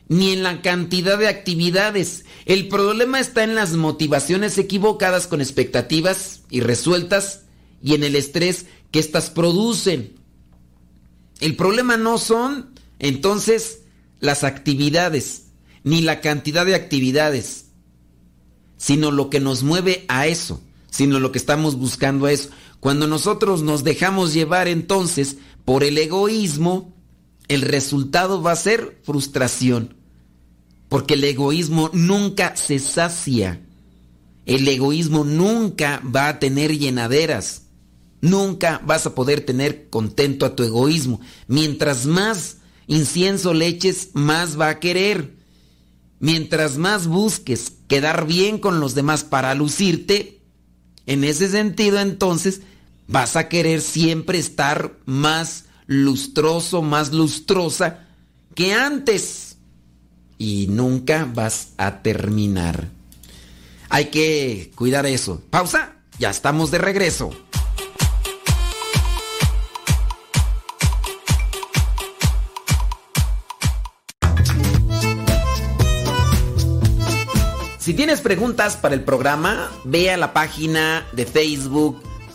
ni 0.09 0.33
en 0.33 0.43
la 0.43 0.61
cantidad 0.61 1.19
de 1.19 1.29
actividades. 1.29 2.25
El 2.45 2.69
problema 2.69 3.21
está 3.21 3.45
en 3.45 3.55
las 3.55 3.75
motivaciones 3.75 4.59
equivocadas 4.59 5.27
con 5.29 5.41
expectativas 5.41 6.43
irresueltas 6.51 7.43
y 7.83 7.95
en 7.95 8.05
el 8.05 8.17
estrés 8.17 8.67
que 8.91 8.99
éstas 8.99 9.31
producen. 9.31 10.15
El 11.41 11.57
problema 11.57 11.97
no 11.97 12.19
son, 12.19 12.75
entonces, 12.99 13.83
las 14.21 14.43
actividades, 14.43 15.45
ni 15.85 16.01
la 16.01 16.21
cantidad 16.21 16.67
de 16.67 16.75
actividades, 16.75 17.67
sino 18.77 19.11
lo 19.11 19.31
que 19.31 19.39
nos 19.39 19.63
mueve 19.63 20.05
a 20.09 20.27
eso, 20.27 20.61
sino 20.91 21.21
lo 21.21 21.31
que 21.31 21.39
estamos 21.39 21.77
buscando 21.77 22.27
a 22.27 22.33
eso. 22.33 22.51
Cuando 22.81 23.07
nosotros 23.07 23.63
nos 23.63 23.85
dejamos 23.85 24.33
llevar 24.33 24.69
entonces 24.69 25.37
por 25.67 25.85
el 25.85 25.99
egoísmo, 25.99 26.95
el 27.49 27.61
resultado 27.61 28.41
va 28.41 28.53
a 28.53 28.57
ser 28.57 28.99
frustración, 29.03 29.97
porque 30.89 31.15
el 31.15 31.25
egoísmo 31.25 31.91
nunca 31.93 32.57
se 32.57 32.79
sacia, 32.79 33.61
el 34.47 34.67
egoísmo 34.67 35.25
nunca 35.25 36.01
va 36.03 36.29
a 36.29 36.39
tener 36.39 36.79
llenaderas. 36.79 37.65
Nunca 38.21 38.81
vas 38.85 39.07
a 39.07 39.15
poder 39.15 39.43
tener 39.43 39.91
contento 39.91 40.47
a 40.47 40.57
tu 40.57 40.63
egoísmo. 40.63 41.21
Mientras 41.49 42.07
más 42.07 42.59
incienso 42.87 43.53
leches, 43.53 44.11
más 44.15 44.59
va 44.59 44.69
a 44.71 44.81
querer. 44.81 45.37
Mientras 46.19 46.79
más 46.79 47.09
busques 47.09 47.73
quedar 47.89 48.27
bien 48.27 48.59
con 48.59 48.81
los 48.81 48.95
demás 48.95 49.23
para 49.23 49.55
lucirte, 49.55 50.41
en 51.05 51.25
ese 51.25 51.49
sentido 51.49 52.01
entonces 52.01 52.63
vas 53.09 53.37
a 53.37 53.49
querer 53.49 53.81
siempre 53.81 54.39
estar 54.39 54.97
más 55.05 55.65
lustroso, 55.87 56.83
más 56.83 57.13
lustrosa 57.13 58.07
que 58.55 58.75
antes. 58.75 59.59
Y 60.39 60.67
nunca 60.69 61.31
vas 61.33 61.71
a 61.79 62.03
terminar. 62.03 62.89
Hay 63.89 64.07
que 64.07 64.73
cuidar 64.75 65.07
eso. 65.07 65.41
Pausa, 65.51 65.97
ya 66.19 66.31
estamos 66.31 66.71
de 66.71 66.79
regreso. 66.79 67.31
Si 77.79 77.95
tienes 77.95 78.21
preguntas 78.21 78.77
para 78.77 78.97
el 78.97 79.05
programa, 79.05 79.71
ve 79.85 80.11
a 80.11 80.17
la 80.17 80.33
página 80.33 81.07
de 81.13 81.25
Facebook 81.25 82.03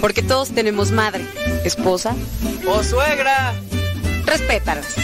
Porque 0.00 0.22
todos 0.22 0.50
tenemos 0.50 0.90
madre, 0.90 1.24
esposa 1.64 2.14
o 2.66 2.82
suegra. 2.82 3.54
Respétalas. 4.24 4.94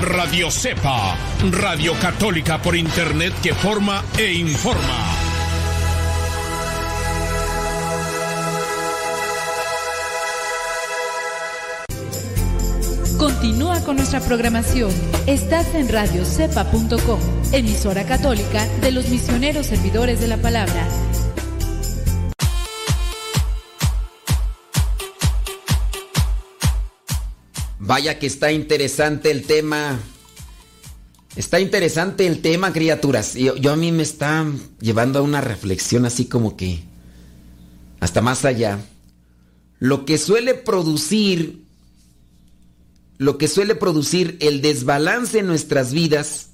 Radio 0.00 0.50
Cepa, 0.50 1.16
Radio 1.50 1.94
Católica 1.94 2.58
por 2.58 2.76
Internet 2.76 3.32
que 3.42 3.54
forma 3.54 4.04
e 4.18 4.32
informa. 4.34 5.01
Con 13.84 13.96
nuestra 13.96 14.20
programación. 14.20 14.92
Estás 15.26 15.74
en 15.74 15.88
radiocepa.com, 15.88 17.18
emisora 17.52 18.04
católica 18.04 18.66
de 18.80 18.92
los 18.92 19.08
misioneros 19.08 19.66
servidores 19.66 20.20
de 20.20 20.28
la 20.28 20.36
palabra. 20.36 20.86
Vaya 27.80 28.20
que 28.20 28.26
está 28.26 28.52
interesante 28.52 29.32
el 29.32 29.44
tema. 29.44 29.98
Está 31.34 31.58
interesante 31.58 32.26
el 32.26 32.40
tema, 32.40 32.72
criaturas. 32.72 33.34
Yo, 33.34 33.56
yo, 33.56 33.72
a 33.72 33.76
mí 33.76 33.90
me 33.90 34.04
está 34.04 34.46
llevando 34.80 35.18
a 35.18 35.22
una 35.22 35.40
reflexión 35.40 36.06
así 36.06 36.26
como 36.26 36.56
que 36.56 36.84
hasta 37.98 38.20
más 38.20 38.44
allá. 38.44 38.78
Lo 39.80 40.04
que 40.04 40.18
suele 40.18 40.54
producir, 40.54 41.64
lo 43.22 43.38
que 43.38 43.46
suele 43.46 43.76
producir 43.76 44.36
el 44.40 44.62
desbalance 44.62 45.38
en 45.38 45.46
nuestras 45.46 45.92
vidas 45.92 46.50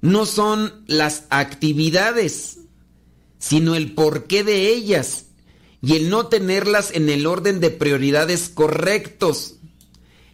no 0.00 0.24
son 0.24 0.82
las 0.86 1.24
actividades, 1.28 2.60
sino 3.38 3.74
el 3.74 3.94
porqué 3.94 4.44
de 4.44 4.70
ellas 4.70 5.26
y 5.82 5.96
el 5.96 6.08
no 6.08 6.28
tenerlas 6.28 6.90
en 6.92 7.10
el 7.10 7.26
orden 7.26 7.60
de 7.60 7.70
prioridades 7.70 8.48
correctos. 8.48 9.56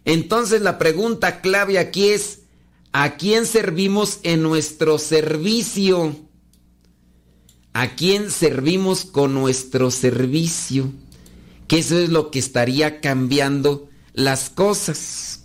Entonces 0.05 0.61
la 0.61 0.77
pregunta 0.77 1.41
clave 1.41 1.79
aquí 1.79 2.07
es, 2.07 2.43
¿a 2.93 3.17
quién 3.17 3.45
servimos 3.45 4.19
en 4.23 4.43
nuestro 4.43 4.97
servicio? 4.99 6.15
¿A 7.73 7.95
quién 7.95 8.31
servimos 8.31 9.03
con 9.03 9.33
nuestro 9.33 9.91
servicio? 9.91 10.93
Que 11.67 11.79
eso 11.79 11.99
es 11.99 12.09
lo 12.09 12.31
que 12.31 12.39
estaría 12.39 13.01
cambiando 13.01 13.89
las 14.13 14.49
cosas. 14.49 15.40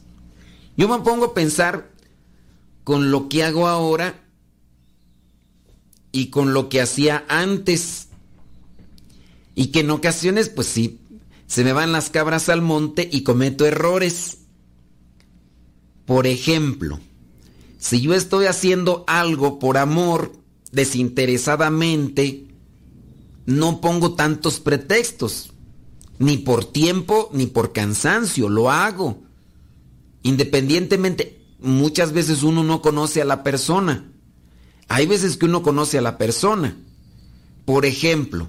Yo 0.76 0.88
me 0.88 0.98
pongo 1.00 1.26
a 1.26 1.34
pensar 1.34 1.90
con 2.84 3.10
lo 3.10 3.28
que 3.28 3.42
hago 3.42 3.66
ahora 3.66 4.22
y 6.12 6.26
con 6.30 6.52
lo 6.52 6.68
que 6.68 6.80
hacía 6.80 7.24
antes. 7.28 8.08
Y 9.54 9.68
que 9.68 9.80
en 9.80 9.90
ocasiones, 9.90 10.48
pues 10.48 10.66
sí, 10.66 11.00
se 11.46 11.64
me 11.64 11.72
van 11.72 11.92
las 11.92 12.10
cabras 12.10 12.48
al 12.48 12.62
monte 12.62 13.08
y 13.10 13.22
cometo 13.22 13.66
errores. 13.66 14.38
Por 16.04 16.26
ejemplo, 16.26 17.00
si 17.78 18.00
yo 18.00 18.14
estoy 18.14 18.46
haciendo 18.46 19.04
algo 19.06 19.58
por 19.58 19.78
amor, 19.78 20.32
desinteresadamente, 20.72 22.48
no 23.46 23.80
pongo 23.80 24.14
tantos 24.14 24.60
pretextos, 24.60 25.52
ni 26.18 26.36
por 26.36 26.64
tiempo, 26.64 27.30
ni 27.32 27.46
por 27.46 27.72
cansancio, 27.72 28.48
lo 28.48 28.70
hago. 28.70 29.25
Independientemente, 30.26 31.40
muchas 31.60 32.10
veces 32.10 32.42
uno 32.42 32.64
no 32.64 32.82
conoce 32.82 33.22
a 33.22 33.24
la 33.24 33.44
persona. 33.44 34.10
Hay 34.88 35.06
veces 35.06 35.36
que 35.36 35.46
uno 35.46 35.62
conoce 35.62 35.98
a 35.98 36.00
la 36.00 36.18
persona. 36.18 36.76
Por 37.64 37.86
ejemplo, 37.86 38.48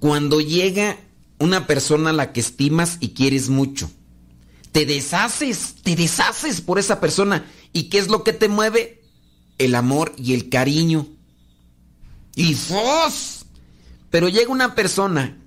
cuando 0.00 0.38
llega 0.38 0.98
una 1.38 1.66
persona 1.66 2.10
a 2.10 2.12
la 2.12 2.34
que 2.34 2.40
estimas 2.40 2.98
y 3.00 3.14
quieres 3.14 3.48
mucho, 3.48 3.90
te 4.70 4.84
deshaces, 4.84 5.76
te 5.82 5.96
deshaces 5.96 6.60
por 6.60 6.78
esa 6.78 7.00
persona. 7.00 7.46
¿Y 7.72 7.84
qué 7.84 7.96
es 7.96 8.08
lo 8.08 8.22
que 8.22 8.34
te 8.34 8.50
mueve? 8.50 9.02
El 9.56 9.76
amor 9.76 10.12
y 10.18 10.34
el 10.34 10.50
cariño. 10.50 11.06
Y 12.34 12.52
¡fos! 12.52 13.46
Pero 14.10 14.28
llega 14.28 14.52
una 14.52 14.74
persona 14.74 15.38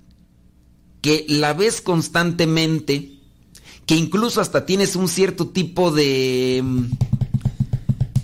que 1.02 1.24
la 1.28 1.54
ves 1.54 1.80
constantemente, 1.80 3.19
que 3.90 3.96
incluso 3.96 4.40
hasta 4.40 4.66
tienes 4.66 4.94
un 4.94 5.08
cierto 5.08 5.48
tipo 5.48 5.90
de 5.90 6.62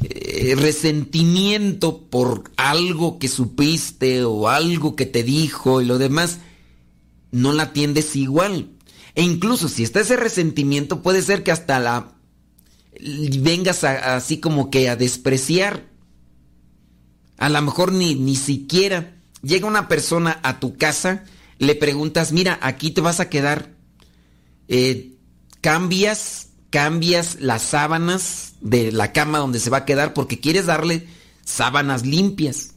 eh, 0.05 0.55
resentimiento 0.57 2.03
por 2.03 2.53
algo 2.57 3.19
que 3.19 3.27
supiste 3.27 4.23
o 4.23 4.49
algo 4.49 4.95
que 4.95 5.07
te 5.07 5.25
dijo 5.25 5.83
y 5.83 5.85
lo 5.85 5.99
demás, 5.99 6.39
no 7.33 7.53
la 7.53 7.65
atiendes 7.65 8.15
igual. 8.15 8.77
E 9.17 9.25
incluso 9.25 9.69
si 9.69 9.83
está 9.83 9.99
ese 9.99 10.15
resentimiento, 10.15 11.03
puede 11.03 11.21
ser 11.21 11.43
que 11.43 11.51
hasta 11.51 11.81
la 11.81 12.13
vengas 13.41 13.83
así 13.83 14.39
como 14.39 14.71
que 14.71 14.89
a 14.89 14.95
despreciar. 14.95 15.91
A 17.39 17.49
lo 17.49 17.61
mejor 17.61 17.91
ni, 17.91 18.15
ni 18.15 18.37
siquiera 18.37 19.17
llega 19.43 19.67
una 19.67 19.89
persona 19.89 20.39
a 20.45 20.61
tu 20.61 20.77
casa, 20.77 21.25
le 21.59 21.75
preguntas, 21.75 22.31
mira, 22.31 22.57
aquí 22.63 22.93
te 22.93 23.01
vas 23.01 23.19
a 23.19 23.29
quedar. 23.29 23.75
Eh, 24.69 25.16
cambias, 25.61 26.49
cambias 26.71 27.41
las 27.41 27.63
sábanas 27.63 28.55
de 28.61 28.93
la 28.93 29.13
cama 29.13 29.39
donde 29.39 29.61
se 29.61 29.71
va 29.71 29.79
a 29.79 29.85
quedar 29.85 30.15
porque 30.15 30.41
quieres 30.41 30.67
darle 30.67 31.07
sábanas 31.45 32.05
limpias. 32.05 32.73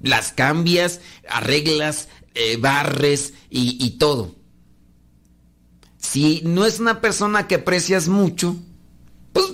Las 0.00 0.32
cambias, 0.32 1.00
arreglas, 1.28 2.08
eh, 2.34 2.56
barres 2.56 3.34
y, 3.50 3.90
todo. 3.98 4.36
Si 5.96 6.40
no 6.44 6.64
es 6.64 6.78
una 6.78 7.00
persona 7.00 7.48
que 7.48 7.56
aprecias 7.56 8.06
mucho, 8.06 8.56
pues 9.32 9.46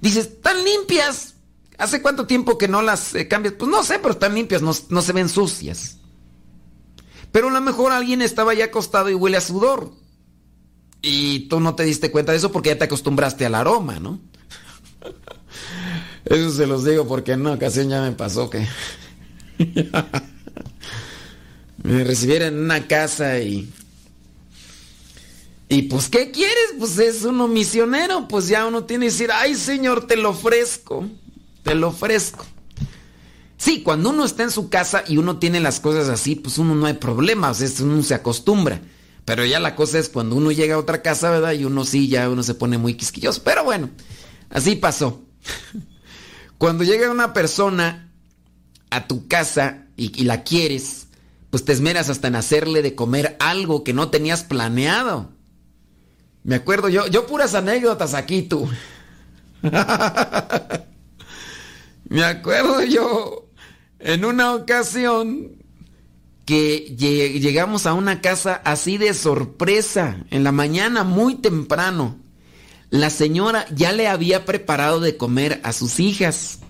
dices, 0.00 0.26
están 0.26 0.62
limpias. 0.64 1.34
¿Hace 1.76 2.00
cuánto 2.02 2.26
tiempo 2.26 2.56
que 2.56 2.68
no 2.68 2.82
las 2.82 3.14
eh, 3.14 3.26
cambias? 3.26 3.54
Pues 3.58 3.70
no 3.70 3.82
sé, 3.82 3.98
pero 3.98 4.12
están 4.12 4.34
limpias, 4.34 4.62
no, 4.62 4.72
no, 4.90 5.02
se 5.02 5.12
ven 5.12 5.28
sucias. 5.28 5.98
Pero 7.32 7.48
a 7.48 7.52
lo 7.52 7.60
mejor 7.60 7.92
alguien 7.92 8.22
estaba 8.22 8.54
ya 8.54 8.66
acostado 8.66 9.10
y 9.10 9.14
huele 9.14 9.36
a 9.36 9.40
sudor. 9.40 9.92
Y 11.02 11.48
tú 11.48 11.60
no 11.60 11.74
te 11.74 11.84
diste 11.84 12.10
cuenta 12.10 12.32
de 12.32 12.38
eso 12.38 12.50
porque 12.50 12.70
ya 12.70 12.78
te 12.78 12.84
acostumbraste 12.84 13.46
al 13.46 13.54
aroma, 13.54 14.00
¿no? 14.00 14.20
Eso 16.24 16.50
se 16.50 16.66
los 16.66 16.84
digo 16.84 17.06
porque 17.06 17.32
en 17.32 17.42
una 17.42 17.52
ocasión 17.52 17.88
ya 17.88 18.02
me 18.02 18.12
pasó 18.12 18.50
que 18.50 18.66
me 21.82 22.04
recibieron 22.04 22.48
en 22.48 22.60
una 22.64 22.86
casa 22.86 23.38
y 23.38 23.72
y 25.70 25.82
pues, 25.82 26.08
¿qué 26.08 26.30
quieres? 26.30 26.74
Pues 26.78 26.98
es 26.98 27.24
uno 27.24 27.46
misionero, 27.46 28.26
pues 28.26 28.48
ya 28.48 28.66
uno 28.66 28.84
tiene 28.84 29.06
que 29.06 29.12
decir, 29.12 29.30
ay 29.32 29.54
Señor, 29.54 30.06
te 30.06 30.16
lo 30.16 30.30
ofrezco, 30.30 31.06
te 31.62 31.74
lo 31.74 31.88
ofrezco. 31.88 32.46
Sí, 33.58 33.82
cuando 33.82 34.10
uno 34.10 34.24
está 34.24 34.44
en 34.44 34.50
su 34.50 34.70
casa 34.70 35.04
y 35.06 35.18
uno 35.18 35.38
tiene 35.38 35.60
las 35.60 35.80
cosas 35.80 36.08
así, 36.08 36.36
pues 36.36 36.56
uno 36.58 36.74
no 36.74 36.86
hay 36.86 36.94
problemas, 36.94 37.60
uno 37.80 38.02
se 38.02 38.14
acostumbra. 38.14 38.80
Pero 39.28 39.44
ya 39.44 39.60
la 39.60 39.76
cosa 39.76 39.98
es 39.98 40.08
cuando 40.08 40.36
uno 40.36 40.50
llega 40.52 40.76
a 40.76 40.78
otra 40.78 41.02
casa, 41.02 41.30
¿verdad? 41.30 41.52
Y 41.52 41.66
uno 41.66 41.84
sí, 41.84 42.08
ya 42.08 42.30
uno 42.30 42.42
se 42.42 42.54
pone 42.54 42.78
muy 42.78 42.94
quisquilloso. 42.94 43.42
Pero 43.44 43.62
bueno, 43.62 43.90
así 44.48 44.74
pasó. 44.74 45.22
Cuando 46.56 46.82
llega 46.82 47.10
una 47.10 47.34
persona 47.34 48.10
a 48.88 49.06
tu 49.06 49.28
casa 49.28 49.84
y, 49.98 50.18
y 50.18 50.24
la 50.24 50.44
quieres, 50.44 51.08
pues 51.50 51.62
te 51.62 51.74
esmeras 51.74 52.08
hasta 52.08 52.28
en 52.28 52.36
hacerle 52.36 52.80
de 52.80 52.94
comer 52.94 53.36
algo 53.38 53.84
que 53.84 53.92
no 53.92 54.08
tenías 54.08 54.44
planeado. 54.44 55.30
Me 56.42 56.54
acuerdo 56.54 56.88
yo, 56.88 57.06
yo 57.08 57.26
puras 57.26 57.54
anécdotas 57.54 58.14
aquí 58.14 58.40
tú. 58.40 58.66
Me 62.08 62.24
acuerdo 62.24 62.82
yo 62.82 63.50
en 63.98 64.24
una 64.24 64.54
ocasión 64.54 65.57
que 66.48 66.96
lle- 66.96 67.40
llegamos 67.40 67.84
a 67.84 67.92
una 67.92 68.22
casa 68.22 68.54
así 68.64 68.96
de 68.96 69.12
sorpresa, 69.12 70.24
en 70.30 70.44
la 70.44 70.50
mañana 70.50 71.04
muy 71.04 71.34
temprano. 71.34 72.16
La 72.88 73.10
señora 73.10 73.66
ya 73.76 73.92
le 73.92 74.08
había 74.08 74.46
preparado 74.46 74.98
de 74.98 75.18
comer 75.18 75.60
a 75.62 75.74
sus 75.74 76.00
hijas. 76.00 76.60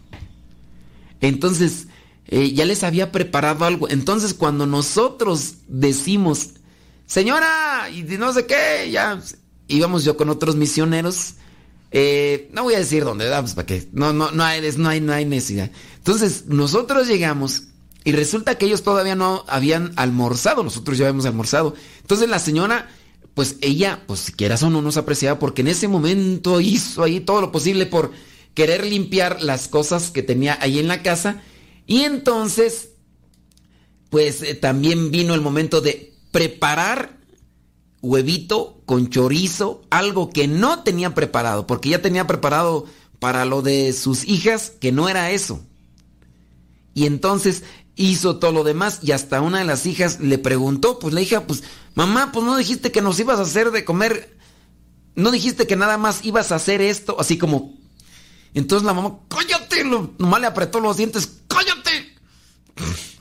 Entonces, 1.21 1.87
eh, 2.27 2.51
ya 2.55 2.65
les 2.65 2.83
había 2.83 3.13
preparado 3.13 3.65
algo. 3.65 3.89
Entonces, 3.89 4.35
cuando 4.35 4.67
nosotros 4.67 5.59
decimos, 5.69 6.55
señora, 7.07 7.89
y 7.95 8.03
no 8.03 8.33
sé 8.33 8.47
qué, 8.47 8.91
ya 8.91 9.21
íbamos 9.69 10.03
yo 10.03 10.17
con 10.17 10.29
otros 10.29 10.57
misioneros. 10.57 11.35
eh, 11.93 12.51
no 12.53 12.65
voy 12.65 12.75
a 12.75 12.79
decir 12.81 13.05
dónde. 13.05 13.31
Pues, 13.41 13.55
para 13.55 13.67
que 13.67 13.89
no, 13.93 14.13
no, 14.13 14.33
no, 14.33 14.43
hay, 14.43 14.61
no, 14.77 14.89
hay, 14.89 15.01
no 15.01 15.13
hay 15.13 15.25
necesidad. 15.25 15.71
Entonces, 15.99 16.47
nosotros 16.47 17.07
llegamos 17.07 17.68
y 18.09 18.13
resulta 18.13 18.57
que 18.57 18.65
ellos 18.65 18.83
todavía 18.83 19.15
no 19.17 19.45
habían 19.49 19.93
almorzado, 19.97 20.63
nosotros 20.63 20.97
ya 20.97 21.05
habíamos 21.05 21.27
almorzado. 21.27 21.75
Entonces, 22.01 22.31
la 22.31 22.39
señora, 22.39 22.89
pues 23.35 23.57
ella, 23.61 24.03
pues 24.07 24.21
si 24.21 24.33
quieras 24.33 24.63
o 24.63 24.71
no 24.71 24.81
nos 24.81 24.97
apreciaba, 24.97 25.39
porque 25.39 25.61
en 25.61 25.69
ese 25.69 25.89
momento 25.89 26.59
hizo 26.59 27.03
ahí 27.03 27.21
todo 27.21 27.43
lo 27.43 27.53
posible 27.53 27.85
por 27.85 28.13
querer 28.55 28.87
limpiar 28.87 29.43
las 29.43 29.69
cosas 29.69 30.11
que 30.11 30.23
tenía 30.23 30.57
ahí 30.63 30.79
en 30.79 30.89
la 30.89 31.03
casa. 31.03 31.43
Y 31.87 32.05
entonces, 32.05 32.93
pues 34.09 34.41
eh, 34.41 34.55
también 34.55 35.11
vino 35.11 35.35
el 35.35 35.43
momento 35.43 35.83
de 35.83 36.15
preparar 36.33 37.19
huevito 38.01 38.81
con 38.87 39.11
chorizo, 39.11 39.83
algo 39.91 40.31
que 40.31 40.49
no 40.49 40.83
tenía 40.83 41.15
preparado, 41.15 41.67
porque 41.67 41.91
ya 41.91 42.01
tenía 42.01 42.27
preparado 42.27 42.87
para 43.19 43.45
lo 43.45 43.61
de 43.61 43.93
sus 43.93 44.27
hijas, 44.27 44.73
que 44.81 44.93
no 44.93 45.11
era 45.11 45.31
eso. 45.31 45.61
Y 46.99 47.07
entonces 47.07 47.63
hizo 47.99 48.39
todo 48.39 48.53
lo 48.53 48.65
demás 48.65 49.01
y 49.03 49.13
hasta 49.13 49.43
una 49.43 49.59
de 49.59 49.65
las 49.65 49.85
hijas 49.85 50.21
le 50.21 50.39
preguntó, 50.39 50.99
pues 50.99 51.13
la 51.13 51.21
hija, 51.21 51.47
pues, 51.47 51.63
mamá, 51.95 52.31
pues 52.33 52.47
no 52.47 52.57
dijiste 52.57 52.91
que 52.91 53.03
nos 53.03 53.19
ibas 53.21 53.39
a 53.39 53.43
hacer 53.43 53.71
de 53.73 53.85
comer, 53.85 54.39
no 55.15 55.31
dijiste 55.31 55.67
que 55.67 55.77
nada 55.77 55.99
más 55.99 56.25
ibas 56.25 56.51
a 56.53 56.57
hacer 56.57 56.81
esto, 56.81 57.17
así 57.21 57.37
como... 57.37 57.77
Entonces 58.55 58.87
la 58.87 58.95
mamá, 58.95 59.19
cállate, 59.29 59.85
lo- 59.85 60.15
nomás 60.19 60.41
le 60.41 60.47
apretó 60.47 60.81
los 60.81 60.97
dientes, 60.97 61.29
cállate. 61.49 62.17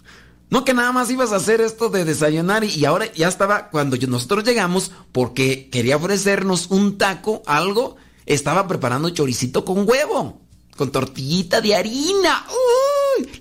No 0.49 0.63
que 0.63 0.73
nada 0.73 0.93
más 0.93 1.11
ibas 1.11 1.33
a 1.33 1.35
hacer 1.35 1.59
esto 1.59 1.89
de 1.89 2.05
desayunar 2.05 2.63
y, 2.63 2.69
y 2.69 2.85
ahora 2.85 3.11
ya 3.13 3.27
estaba, 3.27 3.69
cuando 3.69 3.97
nosotros 4.07 4.45
llegamos, 4.45 4.91
porque 5.11 5.69
quería 5.69 5.97
ofrecernos 5.97 6.67
un 6.69 6.97
taco, 6.97 7.43
algo, 7.45 7.97
estaba 8.25 8.65
preparando 8.65 9.09
choricito 9.09 9.65
con 9.65 9.85
huevo, 9.85 10.41
con 10.77 10.91
tortillita 10.91 11.59
de 11.59 11.75
harina. 11.75 12.45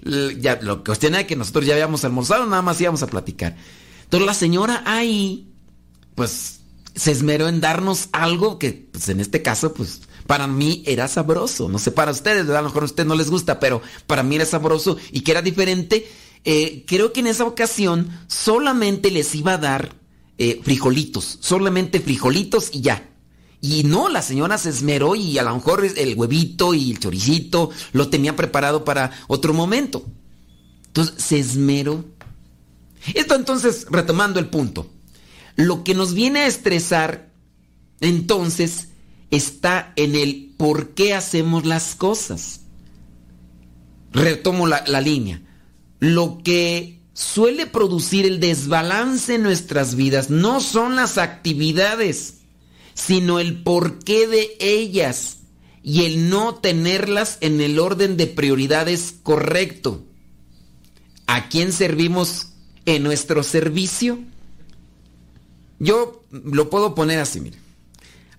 Lo 0.02 0.78
que 0.78 0.84
cuestión 0.84 1.14
era 1.14 1.26
que 1.26 1.36
nosotros 1.36 1.64
ya 1.66 1.74
habíamos 1.74 2.04
almorzado, 2.04 2.46
nada 2.46 2.62
más 2.62 2.80
íbamos 2.80 3.02
a 3.02 3.06
platicar. 3.06 3.56
Entonces 4.02 4.26
la 4.26 4.34
señora 4.34 4.82
ahí, 4.84 5.52
pues, 6.16 6.60
se 6.94 7.12
esmeró 7.12 7.48
en 7.48 7.60
darnos 7.60 8.08
algo 8.12 8.58
que, 8.58 8.88
pues, 8.90 9.08
en 9.08 9.20
este 9.20 9.42
caso, 9.42 9.74
pues, 9.74 10.00
para 10.26 10.46
mí 10.46 10.82
era 10.86 11.06
sabroso. 11.08 11.68
No 11.68 11.78
sé, 11.78 11.92
para 11.92 12.10
ustedes, 12.10 12.48
a 12.48 12.60
lo 12.60 12.68
mejor 12.68 12.82
a 12.82 12.86
ustedes 12.86 13.06
no 13.06 13.14
les 13.14 13.30
gusta, 13.30 13.60
pero 13.60 13.82
para 14.06 14.22
mí 14.22 14.36
era 14.36 14.46
sabroso 14.46 14.96
y 15.12 15.20
que 15.20 15.30
era 15.30 15.42
diferente. 15.42 16.10
Eh, 16.44 16.84
creo 16.86 17.12
que 17.12 17.20
en 17.20 17.26
esa 17.26 17.44
ocasión 17.44 18.08
solamente 18.28 19.10
les 19.10 19.34
iba 19.34 19.54
a 19.54 19.58
dar 19.58 19.96
eh, 20.38 20.60
frijolitos, 20.62 21.38
solamente 21.40 22.00
frijolitos 22.00 22.70
y 22.72 22.80
ya. 22.80 23.08
Y 23.60 23.84
no, 23.84 24.08
la 24.08 24.22
señora 24.22 24.58
se 24.58 24.68
esmeró 24.68 25.16
y 25.16 25.38
a 25.38 25.42
lo 25.42 25.54
mejor 25.54 25.84
el 25.84 26.14
huevito 26.16 26.74
y 26.74 26.90
el 26.90 26.98
choricito 26.98 27.70
lo 27.92 28.08
tenía 28.08 28.36
preparado 28.36 28.84
para 28.84 29.10
otro 29.28 29.54
momento. 29.54 30.04
Entonces, 30.88 31.14
se 31.22 31.38
esmeró. 31.38 32.04
Esto 33.14 33.34
entonces, 33.34 33.86
retomando 33.90 34.40
el 34.40 34.48
punto, 34.48 34.90
lo 35.56 35.84
que 35.84 35.94
nos 35.94 36.14
viene 36.14 36.40
a 36.40 36.46
estresar, 36.46 37.30
entonces, 38.00 38.88
está 39.30 39.92
en 39.96 40.14
el 40.14 40.54
por 40.56 40.90
qué 40.90 41.14
hacemos 41.14 41.66
las 41.66 41.94
cosas. 41.94 42.60
Retomo 44.12 44.66
la, 44.66 44.84
la 44.86 45.00
línea. 45.00 45.42
Lo 45.98 46.40
que 46.42 47.00
suele 47.12 47.66
producir 47.66 48.26
el 48.26 48.40
desbalance 48.40 49.34
en 49.34 49.42
nuestras 49.42 49.94
vidas 49.94 50.30
no 50.30 50.60
son 50.60 50.96
las 50.96 51.18
actividades, 51.18 52.35
sino 52.96 53.38
el 53.38 53.62
porqué 53.62 54.26
de 54.26 54.56
ellas 54.58 55.36
y 55.82 56.06
el 56.06 56.30
no 56.30 56.56
tenerlas 56.56 57.36
en 57.42 57.60
el 57.60 57.78
orden 57.78 58.16
de 58.16 58.26
prioridades 58.26 59.14
correcto. 59.22 60.02
¿A 61.26 61.48
quién 61.48 61.72
servimos 61.72 62.48
en 62.86 63.02
nuestro 63.02 63.42
servicio? 63.42 64.18
Yo 65.78 66.24
lo 66.30 66.70
puedo 66.70 66.94
poner 66.94 67.20
así, 67.20 67.40
mire. 67.40 67.58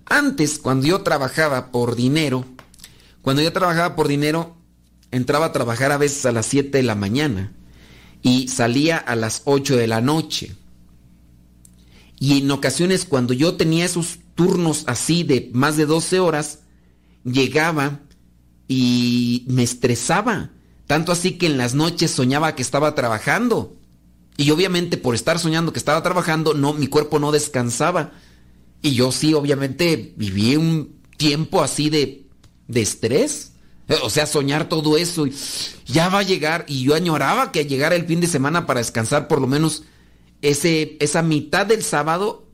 Antes, 0.06 0.58
cuando 0.58 0.88
yo 0.88 1.02
trabajaba 1.02 1.70
por 1.70 1.94
dinero, 1.94 2.44
cuando 3.22 3.42
yo 3.42 3.52
trabajaba 3.52 3.94
por 3.94 4.08
dinero, 4.08 4.56
entraba 5.12 5.46
a 5.46 5.52
trabajar 5.52 5.92
a 5.92 5.98
veces 5.98 6.26
a 6.26 6.32
las 6.32 6.46
7 6.46 6.76
de 6.76 6.82
la 6.82 6.96
mañana 6.96 7.52
y 8.22 8.48
salía 8.48 8.96
a 8.96 9.14
las 9.14 9.42
8 9.44 9.76
de 9.76 9.86
la 9.86 10.00
noche. 10.00 10.56
Y 12.18 12.38
en 12.38 12.50
ocasiones 12.50 13.04
cuando 13.04 13.32
yo 13.32 13.54
tenía 13.54 13.84
esos 13.84 14.18
turnos 14.38 14.84
así 14.86 15.24
de 15.24 15.50
más 15.52 15.76
de 15.76 15.84
12 15.84 16.20
horas, 16.20 16.60
llegaba 17.24 18.02
y 18.68 19.44
me 19.48 19.64
estresaba. 19.64 20.52
Tanto 20.86 21.10
así 21.10 21.32
que 21.32 21.46
en 21.46 21.58
las 21.58 21.74
noches 21.74 22.12
soñaba 22.12 22.54
que 22.54 22.62
estaba 22.62 22.94
trabajando. 22.94 23.76
Y 24.36 24.52
obviamente 24.52 24.96
por 24.96 25.16
estar 25.16 25.40
soñando 25.40 25.72
que 25.72 25.80
estaba 25.80 26.04
trabajando, 26.04 26.54
no, 26.54 26.72
mi 26.72 26.86
cuerpo 26.86 27.18
no 27.18 27.32
descansaba. 27.32 28.12
Y 28.80 28.94
yo 28.94 29.10
sí, 29.10 29.34
obviamente, 29.34 30.14
viví 30.16 30.54
un 30.54 31.00
tiempo 31.16 31.60
así 31.60 31.90
de, 31.90 32.28
de 32.68 32.80
estrés. 32.80 33.54
O 34.04 34.08
sea, 34.08 34.26
soñar 34.26 34.68
todo 34.68 34.96
eso. 34.96 35.26
Y 35.26 35.34
ya 35.84 36.10
va 36.10 36.20
a 36.20 36.22
llegar. 36.22 36.64
Y 36.68 36.84
yo 36.84 36.94
añoraba 36.94 37.50
que 37.50 37.66
llegara 37.66 37.96
el 37.96 38.06
fin 38.06 38.20
de 38.20 38.28
semana 38.28 38.66
para 38.66 38.78
descansar 38.78 39.26
por 39.26 39.40
lo 39.40 39.48
menos 39.48 39.82
ese, 40.42 40.96
esa 41.00 41.22
mitad 41.22 41.66
del 41.66 41.82
sábado. 41.82 42.47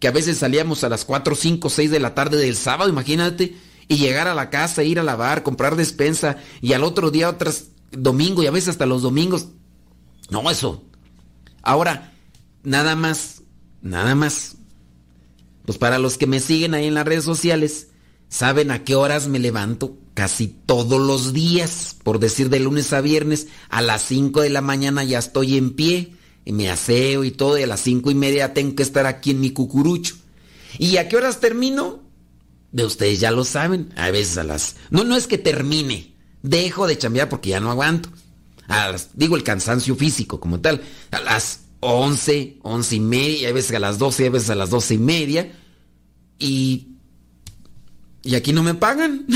Que 0.00 0.08
a 0.08 0.12
veces 0.12 0.38
salíamos 0.38 0.82
a 0.82 0.88
las 0.88 1.04
4, 1.04 1.36
5, 1.36 1.70
6 1.70 1.90
de 1.90 2.00
la 2.00 2.14
tarde 2.14 2.38
del 2.38 2.56
sábado, 2.56 2.90
imagínate. 2.90 3.56
Y 3.86 3.98
llegar 3.98 4.26
a 4.26 4.34
la 4.34 4.50
casa, 4.50 4.82
ir 4.82 4.98
a 4.98 5.04
lavar, 5.04 5.42
comprar 5.42 5.76
despensa. 5.76 6.38
Y 6.60 6.72
al 6.72 6.82
otro 6.82 7.10
día, 7.10 7.28
otras 7.28 7.66
domingo 7.92 8.42
y 8.42 8.46
a 8.46 8.50
veces 8.50 8.70
hasta 8.70 8.86
los 8.86 9.02
domingos. 9.02 9.48
No, 10.30 10.48
eso. 10.50 10.84
Ahora, 11.62 12.12
nada 12.62 12.96
más, 12.96 13.42
nada 13.82 14.14
más. 14.14 14.56
Pues 15.66 15.78
para 15.78 15.98
los 15.98 16.18
que 16.18 16.26
me 16.26 16.40
siguen 16.40 16.74
ahí 16.74 16.86
en 16.86 16.94
las 16.94 17.06
redes 17.06 17.24
sociales, 17.24 17.88
saben 18.28 18.70
a 18.70 18.84
qué 18.84 18.94
horas 18.94 19.28
me 19.28 19.38
levanto 19.38 19.98
casi 20.14 20.48
todos 20.48 21.00
los 21.00 21.32
días, 21.32 21.96
por 22.02 22.18
decir 22.18 22.48
de 22.48 22.60
lunes 22.60 22.92
a 22.92 23.00
viernes, 23.00 23.48
a 23.68 23.82
las 23.82 24.02
5 24.02 24.40
de 24.40 24.50
la 24.50 24.60
mañana 24.60 25.04
ya 25.04 25.18
estoy 25.18 25.56
en 25.56 25.74
pie, 25.74 26.14
y 26.44 26.52
me 26.52 26.70
aseo 26.70 27.24
y 27.24 27.30
todo, 27.30 27.58
y 27.58 27.62
a 27.62 27.66
las 27.66 27.80
cinco 27.80 28.10
y 28.10 28.14
media 28.14 28.54
tengo 28.54 28.74
que 28.74 28.82
estar 28.82 29.06
aquí 29.06 29.30
en 29.32 29.40
mi 29.40 29.50
cucurucho. 29.50 30.16
¿Y 30.78 30.96
a 30.96 31.08
qué 31.08 31.16
horas 31.16 31.40
termino? 31.40 32.02
De 32.72 32.84
ustedes 32.84 33.18
ya 33.20 33.30
lo 33.32 33.44
saben, 33.44 33.92
a 33.96 34.10
veces 34.10 34.38
a 34.38 34.44
las... 34.44 34.76
No, 34.90 35.02
no 35.04 35.16
es 35.16 35.26
que 35.26 35.38
termine, 35.38 36.14
dejo 36.42 36.86
de 36.86 36.96
chambear 36.96 37.28
porque 37.28 37.50
ya 37.50 37.60
no 37.60 37.70
aguanto. 37.70 38.08
Las- 38.68 39.10
digo 39.14 39.36
el 39.36 39.42
cansancio 39.42 39.96
físico 39.96 40.38
como 40.38 40.60
tal, 40.60 40.80
a 41.10 41.20
las 41.20 41.62
11, 41.80 42.58
11 42.62 42.94
y 42.96 43.00
media, 43.00 43.48
a 43.48 43.52
veces 43.52 43.74
a 43.74 43.80
las 43.80 43.98
12, 43.98 44.22
y 44.22 44.26
a 44.26 44.30
veces 44.30 44.50
a 44.50 44.54
las 44.54 44.70
12 44.70 44.94
y 44.94 44.98
media. 44.98 45.52
Y... 46.38 46.86
Y 48.22 48.34
aquí 48.36 48.52
no 48.52 48.62
me 48.62 48.74
pagan. 48.74 49.26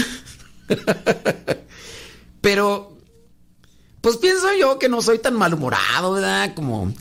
Pero... 2.41 2.94
Pues 4.05 4.19
pienso 4.19 4.49
yo 4.61 4.79
que 4.79 4.91
no 4.91 5.01
soy 5.01 5.19
tan 5.19 5.35
malhumorado, 5.35 6.13
¿verdad? 6.13 6.53
Como... 6.55 6.93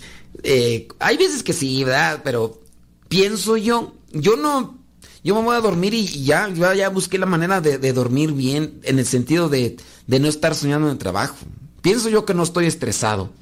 eh, 0.42 0.88
hay 1.00 1.18
veces 1.18 1.44
que 1.44 1.52
sí, 1.52 1.84
¿verdad? 1.84 2.22
Pero 2.24 2.62
pienso 3.10 3.58
yo, 3.58 3.94
yo 4.14 4.38
no... 4.38 4.80
Yo 5.22 5.36
me 5.36 5.42
voy 5.42 5.58
a 5.58 5.60
dormir 5.60 5.94
y 5.94 6.24
ya, 6.24 6.48
yo 6.48 6.74
ya 6.74 6.88
busqué 6.88 7.18
la 7.18 7.26
manera 7.26 7.60
de, 7.60 7.78
de 7.78 7.92
dormir 7.92 8.32
bien 8.32 8.80
en 8.84 9.00
el 9.00 9.06
sentido 9.06 9.50
de, 9.50 9.76
de 10.08 10.20
no 10.22 10.30
estar 10.30 10.56
soñando 10.56 10.88
en 10.88 10.94
el 10.94 10.98
trabajo. 10.98 11.36
Pienso 11.82 12.08
yo 12.08 12.24
que 12.24 12.34
no 12.34 12.44
estoy 12.44 12.68
estresado. 12.68 13.34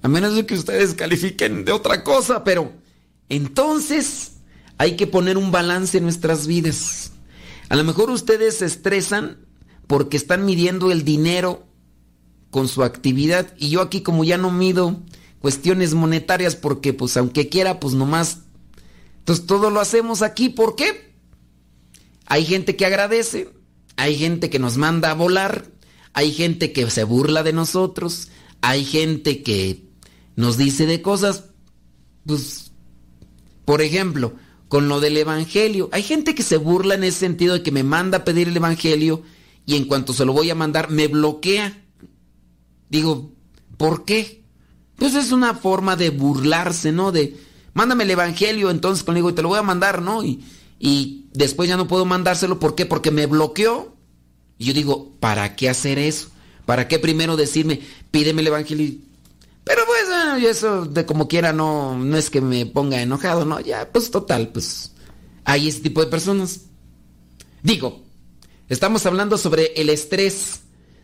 A 0.00 0.08
menos 0.08 0.34
de 0.34 0.46
que 0.46 0.54
ustedes 0.54 0.94
califiquen 0.94 1.66
de 1.66 1.72
otra 1.72 2.02
cosa, 2.02 2.44
pero 2.44 2.72
entonces 3.28 4.32
hay 4.78 4.96
que 4.96 5.06
poner 5.06 5.36
un 5.36 5.52
balance 5.52 5.98
en 5.98 6.04
nuestras 6.04 6.46
vidas. 6.46 7.12
A 7.68 7.76
lo 7.76 7.84
mejor 7.84 8.08
ustedes 8.08 8.56
se 8.56 8.64
estresan 8.64 9.36
porque 9.86 10.16
están 10.16 10.46
midiendo 10.46 10.90
el 10.90 11.04
dinero 11.04 11.66
con 12.50 12.68
su 12.68 12.82
actividad. 12.82 13.54
Y 13.58 13.70
yo 13.70 13.80
aquí 13.80 14.02
como 14.02 14.24
ya 14.24 14.38
no 14.38 14.50
mido 14.50 15.00
cuestiones 15.40 15.94
monetarias 15.94 16.56
porque 16.56 16.92
pues 16.92 17.16
aunque 17.16 17.48
quiera 17.48 17.80
pues 17.80 17.94
nomás... 17.94 18.40
Entonces 19.18 19.46
todo 19.46 19.70
lo 19.70 19.80
hacemos 19.80 20.22
aquí. 20.22 20.48
¿Por 20.48 20.76
qué? 20.76 21.14
Hay 22.26 22.44
gente 22.44 22.76
que 22.76 22.86
agradece, 22.86 23.50
hay 23.96 24.16
gente 24.16 24.50
que 24.50 24.58
nos 24.58 24.76
manda 24.76 25.10
a 25.10 25.14
volar, 25.14 25.66
hay 26.12 26.32
gente 26.32 26.72
que 26.72 26.88
se 26.90 27.04
burla 27.04 27.42
de 27.42 27.52
nosotros, 27.52 28.28
hay 28.60 28.84
gente 28.84 29.42
que 29.42 29.84
nos 30.36 30.56
dice 30.56 30.86
de 30.86 31.02
cosas, 31.02 31.44
pues, 32.24 32.72
por 33.64 33.82
ejemplo, 33.82 34.34
con 34.68 34.88
lo 34.88 35.00
del 35.00 35.16
Evangelio. 35.16 35.88
Hay 35.92 36.02
gente 36.02 36.34
que 36.34 36.42
se 36.42 36.56
burla 36.56 36.94
en 36.94 37.04
ese 37.04 37.18
sentido 37.18 37.54
de 37.54 37.62
que 37.62 37.72
me 37.72 37.82
manda 37.82 38.18
a 38.18 38.24
pedir 38.24 38.48
el 38.48 38.56
Evangelio 38.56 39.22
y 39.66 39.76
en 39.76 39.84
cuanto 39.84 40.12
se 40.12 40.24
lo 40.24 40.32
voy 40.32 40.50
a 40.50 40.54
mandar 40.54 40.90
me 40.90 41.08
bloquea. 41.08 41.82
Digo, 42.90 43.32
¿por 43.78 44.04
qué? 44.04 44.44
Pues 44.96 45.14
es 45.14 45.32
una 45.32 45.54
forma 45.54 45.96
de 45.96 46.10
burlarse, 46.10 46.92
¿no? 46.92 47.12
De, 47.12 47.36
mándame 47.72 48.04
el 48.04 48.10
Evangelio, 48.10 48.70
entonces 48.70 49.02
conmigo 49.04 49.30
y 49.30 49.32
te 49.32 49.42
lo 49.42 49.48
voy 49.48 49.58
a 49.58 49.62
mandar, 49.62 50.02
¿no? 50.02 50.22
Y, 50.22 50.44
y 50.78 51.28
después 51.32 51.68
ya 51.68 51.78
no 51.78 51.88
puedo 51.88 52.04
mandárselo, 52.04 52.58
¿por 52.58 52.74
qué? 52.74 52.84
Porque 52.84 53.10
me 53.10 53.26
bloqueó. 53.26 53.96
Y 54.58 54.66
yo 54.66 54.74
digo, 54.74 55.12
¿para 55.20 55.56
qué 55.56 55.70
hacer 55.70 55.98
eso? 55.98 56.28
¿Para 56.66 56.86
qué 56.86 56.98
primero 56.98 57.36
decirme, 57.36 57.80
pídeme 58.10 58.42
el 58.42 58.48
Evangelio? 58.48 58.94
Pero 59.64 59.82
pues, 59.86 60.04
ah, 60.10 60.38
eso 60.42 60.84
de 60.84 61.06
como 61.06 61.28
quiera 61.28 61.52
no, 61.52 61.98
no 61.98 62.16
es 62.16 62.28
que 62.28 62.40
me 62.40 62.66
ponga 62.66 63.00
enojado, 63.00 63.44
¿no? 63.44 63.60
Ya, 63.60 63.90
pues 63.90 64.10
total, 64.10 64.48
pues 64.48 64.92
hay 65.44 65.68
ese 65.68 65.80
tipo 65.80 66.00
de 66.00 66.10
personas. 66.10 66.62
Digo, 67.62 68.02
estamos 68.68 69.06
hablando 69.06 69.38
sobre 69.38 69.72
el 69.76 69.90
estrés. 69.90 70.60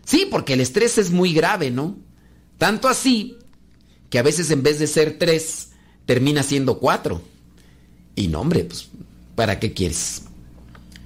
Sí, 0.06 0.26
porque 0.30 0.52
el 0.52 0.60
estrés 0.60 0.98
es 0.98 1.10
muy 1.10 1.34
grave, 1.34 1.72
¿no? 1.72 1.98
Tanto 2.58 2.88
así 2.88 3.38
que 4.08 4.20
a 4.20 4.22
veces 4.22 4.52
en 4.52 4.62
vez 4.62 4.78
de 4.78 4.86
ser 4.86 5.18
tres, 5.18 5.70
termina 6.06 6.44
siendo 6.44 6.78
cuatro. 6.78 7.20
Y 8.14 8.28
no, 8.28 8.40
hombre, 8.40 8.64
pues, 8.64 8.88
¿para 9.34 9.58
qué 9.58 9.74
quieres? 9.74 10.22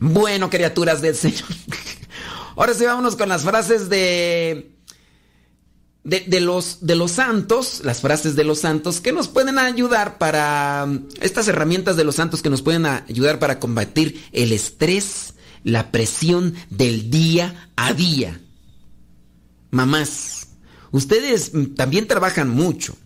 Bueno, 0.00 0.50
criaturas 0.50 1.00
del 1.00 1.16
Señor. 1.16 1.48
Ahora 2.56 2.74
sí, 2.74 2.84
vámonos 2.84 3.16
con 3.16 3.30
las 3.30 3.42
frases 3.42 3.88
de, 3.88 4.70
de, 6.04 6.20
de, 6.26 6.40
los, 6.40 6.86
de 6.86 6.94
los 6.94 7.12
santos, 7.12 7.80
las 7.82 8.02
frases 8.02 8.36
de 8.36 8.44
los 8.44 8.60
santos 8.60 9.00
que 9.00 9.12
nos 9.12 9.28
pueden 9.28 9.58
ayudar 9.58 10.18
para, 10.18 10.86
estas 11.22 11.48
herramientas 11.48 11.96
de 11.96 12.04
los 12.04 12.16
santos 12.16 12.42
que 12.42 12.50
nos 12.50 12.60
pueden 12.60 12.84
ayudar 12.84 13.38
para 13.38 13.58
combatir 13.60 14.22
el 14.32 14.52
estrés, 14.52 15.34
la 15.64 15.90
presión 15.90 16.54
del 16.68 17.10
día 17.10 17.70
a 17.76 17.94
día. 17.94 18.38
Mamás, 19.70 20.48
ustedes 20.90 21.52
también 21.76 22.06
trabajan 22.06 22.48
mucho. 22.48 22.96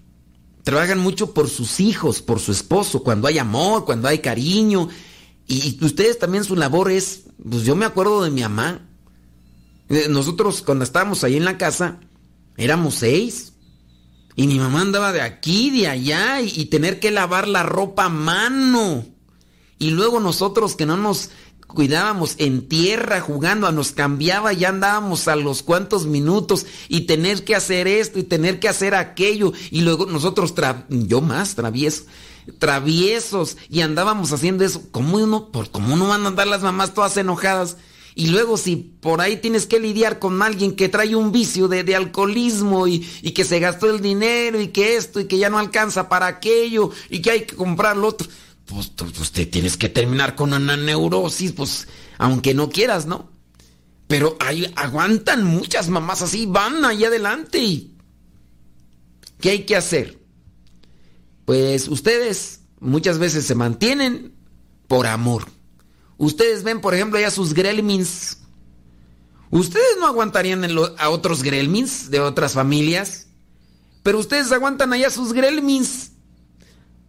Trabajan 0.62 0.98
mucho 0.98 1.34
por 1.34 1.48
sus 1.50 1.78
hijos, 1.80 2.22
por 2.22 2.40
su 2.40 2.52
esposo, 2.52 3.02
cuando 3.02 3.28
hay 3.28 3.38
amor, 3.38 3.84
cuando 3.84 4.08
hay 4.08 4.20
cariño. 4.20 4.88
Y, 5.46 5.78
ustedes 5.84 6.18
también 6.18 6.44
su 6.44 6.56
labor 6.56 6.90
es, 6.90 7.24
pues 7.48 7.64
yo 7.64 7.76
me 7.76 7.84
acuerdo 7.84 8.22
de 8.22 8.30
mi 8.30 8.40
mamá. 8.40 8.88
Eh, 9.90 10.06
nosotros 10.08 10.62
cuando 10.62 10.84
estábamos 10.84 11.22
ahí 11.22 11.36
en 11.36 11.44
la 11.44 11.58
casa, 11.58 12.00
éramos 12.56 12.94
seis. 12.94 13.52
Y 14.36 14.46
mi 14.46 14.58
mamá 14.58 14.80
andaba 14.80 15.12
de 15.12 15.20
aquí, 15.20 15.70
de 15.70 15.86
allá, 15.86 16.40
y, 16.40 16.50
y, 16.56 16.64
tener 16.66 16.98
que 16.98 17.10
lavar 17.10 17.46
la 17.46 17.62
ropa 17.62 18.06
a 18.06 18.08
mano. 18.08 19.04
Y 19.78 19.90
luego 19.90 20.18
nosotros 20.18 20.76
que 20.76 20.86
no 20.86 20.96
nos 20.96 21.30
cuidábamos 21.66 22.36
en 22.38 22.68
tierra 22.68 23.20
jugando, 23.20 23.70
nos 23.72 23.92
cambiaba, 23.92 24.52
ya 24.52 24.68
andábamos 24.68 25.28
a 25.28 25.36
los 25.36 25.62
cuantos 25.62 26.06
minutos 26.06 26.66
y 26.88 27.02
tener 27.02 27.44
que 27.44 27.54
hacer 27.54 27.88
esto 27.88 28.18
y 28.18 28.22
tener 28.22 28.60
que 28.60 28.68
hacer 28.68 28.94
aquello. 28.94 29.52
Y 29.70 29.80
luego 29.80 30.06
nosotros, 30.06 30.54
yo 30.88 31.20
más 31.20 31.54
travieso, 31.54 32.04
traviesos, 32.58 33.56
y 33.68 33.80
andábamos 33.80 34.32
haciendo 34.32 34.64
eso. 34.64 34.82
¿Cómo 34.90 35.18
uno, 35.18 35.50
por, 35.50 35.70
cómo 35.70 35.96
no 35.96 36.08
van 36.08 36.24
a 36.24 36.28
andar 36.28 36.46
las 36.46 36.62
mamás 36.62 36.94
todas 36.94 37.16
enojadas? 37.16 37.76
Y 38.16 38.28
luego 38.28 38.56
si 38.56 38.76
por 38.76 39.20
ahí 39.20 39.38
tienes 39.38 39.66
que 39.66 39.80
lidiar 39.80 40.20
con 40.20 40.40
alguien 40.40 40.76
que 40.76 40.88
trae 40.88 41.16
un 41.16 41.32
vicio 41.32 41.66
de, 41.66 41.82
de 41.82 41.96
alcoholismo 41.96 42.86
y, 42.86 43.04
y, 43.22 43.32
que 43.32 43.44
se 43.44 43.58
gastó 43.58 43.90
el 43.90 44.00
dinero 44.00 44.60
y 44.60 44.68
que 44.68 44.94
esto 44.94 45.18
y 45.18 45.24
que 45.24 45.38
ya 45.38 45.50
no 45.50 45.58
alcanza 45.58 46.08
para 46.08 46.28
aquello 46.28 46.90
y 47.10 47.20
que 47.20 47.32
hay 47.32 47.40
que 47.42 47.56
comprar 47.56 47.96
lo 47.96 48.06
otro, 48.06 48.28
pues, 48.66 48.88
pues 48.88 49.30
tienes 49.50 49.76
que 49.76 49.88
terminar 49.88 50.34
con 50.34 50.52
una 50.52 50.76
neurosis, 50.76 51.52
pues 51.52 51.88
aunque 52.18 52.54
no 52.54 52.70
quieras, 52.70 53.06
¿no? 53.06 53.30
Pero 54.06 54.36
ahí 54.40 54.72
aguantan 54.76 55.44
muchas 55.44 55.88
mamás 55.88 56.22
así, 56.22 56.46
van 56.46 56.84
ahí 56.84 57.04
adelante. 57.04 57.88
¿Qué 59.40 59.50
hay 59.50 59.64
que 59.64 59.76
hacer? 59.76 60.18
Pues 61.44 61.88
ustedes 61.88 62.60
muchas 62.80 63.18
veces 63.18 63.46
se 63.46 63.54
mantienen 63.54 64.34
por 64.88 65.06
amor. 65.06 65.46
Ustedes 66.16 66.62
ven, 66.62 66.80
por 66.80 66.94
ejemplo, 66.94 67.18
ya 67.18 67.30
sus 67.30 67.54
gremlins. 67.54 68.38
Ustedes 69.50 69.96
no 70.00 70.06
aguantarían 70.06 70.64
a 70.98 71.10
otros 71.10 71.42
gremlins 71.42 72.10
de 72.10 72.20
otras 72.20 72.54
familias, 72.54 73.28
pero 74.02 74.18
ustedes 74.18 74.50
aguantan 74.52 74.92
allá 74.92 75.10
sus 75.10 75.32
gremlins. 75.32 76.12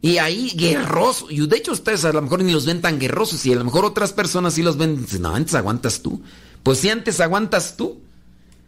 Y 0.06 0.20
ahí 0.20 0.52
guerrosos. 0.56 1.32
Y 1.32 1.48
de 1.48 1.58
hecho 1.58 1.72
ustedes 1.72 2.06
a 2.06 2.14
lo 2.14 2.22
mejor 2.22 2.44
ni 2.44 2.52
los 2.52 2.68
ven 2.68 2.80
tan 2.80 3.00
guerrosos 3.00 3.44
y 3.48 3.52
a 3.52 3.56
lo 3.56 3.64
mejor 3.66 3.86
otras 3.86 4.14
personas 4.14 4.54
sí 4.54 4.62
los 4.62 4.78
ven. 4.78 5.04
No, 5.20 5.34
antes 5.34 5.56
aguantas 5.56 6.04
tú. 6.04 6.22
Pues 6.62 6.78
si 6.78 6.92
antes 6.92 7.20
aguantas 7.20 7.76
tú, 7.76 8.02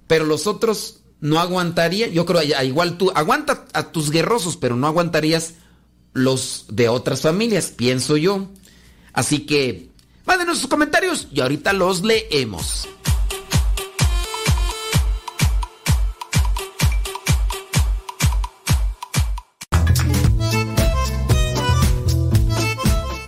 pero 0.08 0.26
los 0.26 0.48
otros 0.48 1.02
no 1.22 1.40
aguantarían. 1.40 2.10
Yo 2.10 2.26
creo 2.26 2.42
igual 2.64 2.98
tú 2.98 3.12
aguanta 3.14 3.68
a 3.74 3.92
tus 3.92 4.10
guerrosos, 4.10 4.58
pero 4.58 4.76
no 4.76 4.88
aguantarías 4.88 5.54
los 6.14 6.66
de 6.70 6.90
otras 6.90 7.22
familias, 7.22 7.68
pienso 7.68 8.18
yo. 8.18 8.48
Así 9.14 9.42
que 9.42 9.92
Mándenos 10.28 10.58
sus 10.58 10.68
comentarios 10.68 11.30
y 11.32 11.40
ahorita 11.40 11.72
los 11.72 12.04
leemos. 12.04 12.90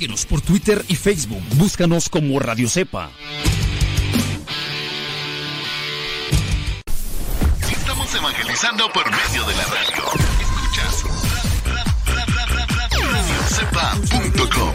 Síguenos 0.00 0.24
por 0.24 0.40
Twitter 0.40 0.82
y 0.88 0.94
Facebook. 0.94 1.42
Búscanos 1.56 2.08
como 2.08 2.38
Radio 2.38 2.70
Cepa. 2.70 3.10
Estamos 7.70 8.14
evangelizando 8.14 8.90
por 8.94 9.04
medio 9.10 9.44
de 9.44 9.54
la 9.56 9.64
radio. 9.66 10.04
Escuchas 10.40 11.04
radiocepa.com. 12.96 14.74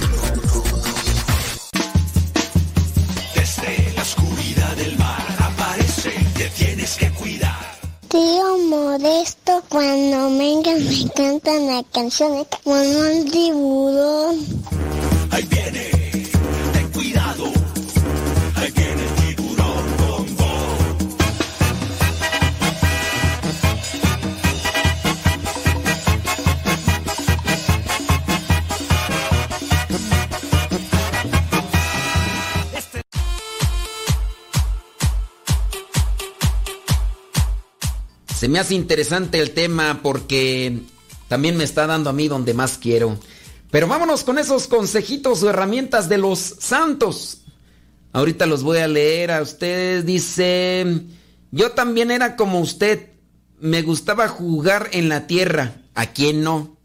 Desde 3.34 3.93
la 3.95 4.01
oscuridad 4.03 4.76
del 4.76 4.95
mar 4.99 5.26
aparece, 5.39 6.11
te 6.38 6.49
tienes 6.51 6.97
que 6.97 7.09
cuidar. 7.13 7.80
Tío 8.09 8.59
Modesto, 8.69 9.63
cuando 9.69 10.38
venga 10.38 10.76
me 10.76 11.11
cantan 11.15 11.65
las 11.65 11.86
canciones 11.91 12.45
como 12.63 12.76
un 12.76 13.32
tiburón. 13.32 15.14
Se 38.45 38.49
me 38.49 38.59
hace 38.59 38.76
interesante 38.76 39.39
el 39.39 39.51
tema 39.51 40.01
porque 40.03 40.78
también 41.28 41.57
me 41.57 41.63
está 41.63 41.88
dando 41.88 42.11
a 42.11 42.13
mí 42.13 42.28
donde 42.28 42.53
más 42.53 42.78
quiero. 42.78 43.17
Pero 43.76 43.89
vámonos 43.89 44.23
con 44.23 44.39
esos 44.39 44.67
consejitos 44.69 45.43
o 45.43 45.49
herramientas 45.49 46.07
de 46.07 46.17
los 46.17 46.39
santos. 46.39 47.41
Ahorita 48.13 48.45
los 48.45 48.63
voy 48.63 48.78
a 48.78 48.88
leer 48.88 49.32
a 49.32 49.41
ustedes. 49.41 50.05
Dice, 50.05 51.01
yo 51.51 51.71
también 51.71 52.09
era 52.09 52.38
como 52.38 52.61
usted. 52.61 53.09
Me 53.59 53.82
gustaba 53.82 54.30
jugar 54.30 54.88
en 54.93 55.09
la 55.09 55.28
tierra. 55.28 55.82
¿A 55.93 56.13
quién 56.13 56.41
no? 56.41 56.78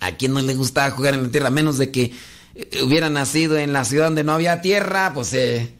¿A 0.00 0.12
quién 0.12 0.32
no 0.32 0.40
le 0.40 0.54
gustaba 0.54 0.90
jugar 0.92 1.12
en 1.12 1.24
la 1.24 1.28
tierra? 1.28 1.50
Menos 1.50 1.76
de 1.76 1.90
que 1.90 2.14
eh, 2.54 2.82
hubiera 2.84 3.10
nacido 3.10 3.58
en 3.58 3.74
la 3.74 3.84
ciudad 3.84 4.06
donde 4.06 4.24
no 4.24 4.32
había 4.32 4.62
tierra, 4.62 5.12
pues 5.12 5.34
eh, 5.34 5.76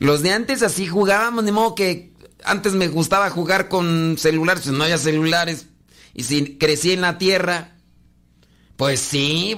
los 0.00 0.22
de 0.24 0.32
antes 0.32 0.64
así 0.64 0.88
jugábamos, 0.88 1.44
de 1.44 1.52
modo 1.52 1.76
que 1.76 2.14
antes 2.42 2.72
me 2.72 2.88
gustaba 2.88 3.30
jugar 3.30 3.68
con 3.68 4.16
celulares, 4.18 4.64
pues 4.64 4.76
no 4.76 4.82
había 4.82 4.98
celulares. 4.98 5.66
Y 6.14 6.24
si 6.24 6.58
crecí 6.58 6.90
en 6.90 7.02
la 7.02 7.16
tierra, 7.16 7.76
pues 8.76 9.00
sí, 9.00 9.56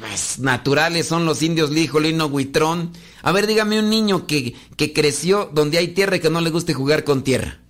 pues 0.00 0.38
naturales 0.38 1.06
son 1.06 1.24
los 1.24 1.42
indios 1.42 1.70
Lijolino 1.70 2.26
Huitrón. 2.26 2.92
A 3.22 3.32
ver, 3.32 3.46
dígame 3.46 3.78
un 3.78 3.90
niño 3.90 4.26
que, 4.26 4.54
que 4.76 4.92
creció 4.92 5.50
donde 5.52 5.78
hay 5.78 5.88
tierra 5.88 6.16
y 6.16 6.20
que 6.20 6.30
no 6.30 6.40
le 6.40 6.50
guste 6.50 6.74
jugar 6.74 7.04
con 7.04 7.24
tierra. 7.24 7.60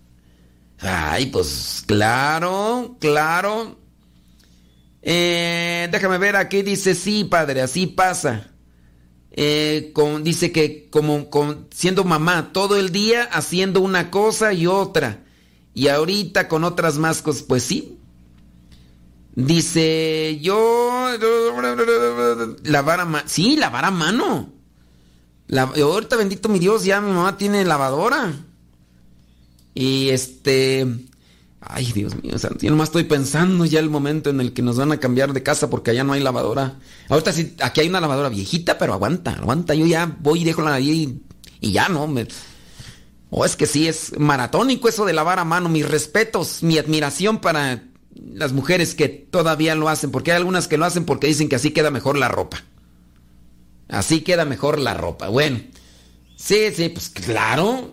Ay, 0.81 1.27
pues 1.27 1.85
claro, 1.87 2.97
claro. 3.01 3.79
Eh, 5.03 5.89
déjame 5.91 6.19
ver, 6.19 6.37
aquí 6.37 6.63
dice, 6.63 6.95
sí, 6.95 7.25
padre, 7.25 7.63
así 7.63 7.87
pasa. 7.87 8.51
Eh, 9.33 9.93
con, 9.95 10.25
dice 10.25 10.51
que 10.51 10.89
como 10.91 11.31
con, 11.31 11.69
siendo 11.71 12.03
mamá 12.03 12.53
todo 12.53 12.77
el 12.77 12.91
día 12.91 13.25
haciendo 13.25 13.81
una 13.81 14.11
cosa 14.11 14.53
y 14.53 14.67
otra. 14.67 15.25
Y 15.73 15.89
ahorita 15.89 16.49
con 16.49 16.65
otras 16.65 16.99
más 16.99 17.23
cosas, 17.23 17.43
pues 17.43 17.63
sí. 17.63 18.00
Dice, 19.47 20.39
yo... 20.41 21.09
Lavar 22.65 23.01
a 23.01 23.05
mano. 23.05 23.25
Sí, 23.27 23.57
lavar 23.57 23.85
a 23.85 23.91
mano. 23.91 24.53
La, 25.47 25.63
ahorita 25.63 26.17
bendito 26.17 26.49
mi 26.49 26.59
Dios, 26.59 26.85
ya 26.85 27.01
mi 27.01 27.13
mamá 27.13 27.37
tiene 27.37 27.65
lavadora. 27.65 28.33
Y 29.75 30.11
este... 30.11 30.87
Ay, 31.63 31.93
Dios 31.93 32.15
mío, 32.23 32.35
yo 32.59 32.71
nomás 32.71 32.89
estoy 32.89 33.05
pensando 33.05 33.67
ya 33.67 33.81
el 33.81 33.91
momento 33.91 34.31
en 34.31 34.41
el 34.41 34.55
que 34.55 34.63
nos 34.63 34.79
van 34.79 34.93
a 34.93 34.97
cambiar 34.99 35.35
de 35.35 35.43
casa 35.43 35.69
porque 35.69 35.91
allá 35.91 36.05
no 36.05 36.15
hay 36.15 36.23
lavadora. 36.23 36.79
Ahorita 37.11 37.33
sí, 37.33 37.55
aquí 37.61 37.83
hay 37.83 37.89
una 37.89 38.01
lavadora 38.01 38.31
viejita, 38.31 38.79
pero 38.79 38.95
aguanta, 38.95 39.33
aguanta. 39.33 39.75
Yo 39.75 39.85
ya 39.85 40.17
voy 40.21 40.41
y 40.41 40.45
dejo 40.45 40.63
la 40.63 40.75
ahí 40.75 41.21
y, 41.61 41.73
ya 41.73 41.91
no. 41.91 42.07
Me... 42.07 42.27
O 43.29 43.45
es 43.45 43.57
que 43.57 43.67
sí, 43.67 43.87
es 43.89 44.19
maratónico 44.19 44.89
eso 44.89 45.05
de 45.05 45.13
lavar 45.13 45.39
a 45.39 45.45
mano. 45.45 45.69
Mis 45.69 45.87
respetos, 45.87 46.63
mi 46.63 46.79
admiración 46.79 47.41
para 47.41 47.90
las 48.35 48.53
mujeres 48.53 48.95
que 48.95 49.09
todavía 49.09 49.75
lo 49.75 49.89
hacen, 49.89 50.11
porque 50.11 50.33
hay 50.33 50.39
algunas 50.39 50.69
que 50.69 50.77
lo 50.77 50.85
hacen 50.85 51.05
porque 51.05 51.27
dicen 51.27 51.49
que 51.49 51.57
así 51.57 51.71
queda 51.71 51.91
mejor 51.91 52.19
la 52.19 52.29
ropa. 52.29 52.65
Así 53.89 54.21
queda 54.21 54.45
mejor 54.45 54.79
la 54.79 54.95
ropa. 54.95 55.29
Bueno, 55.29 55.61
sí, 56.37 56.73
sí, 56.75 56.89
pues 56.89 57.09
claro. 57.09 57.93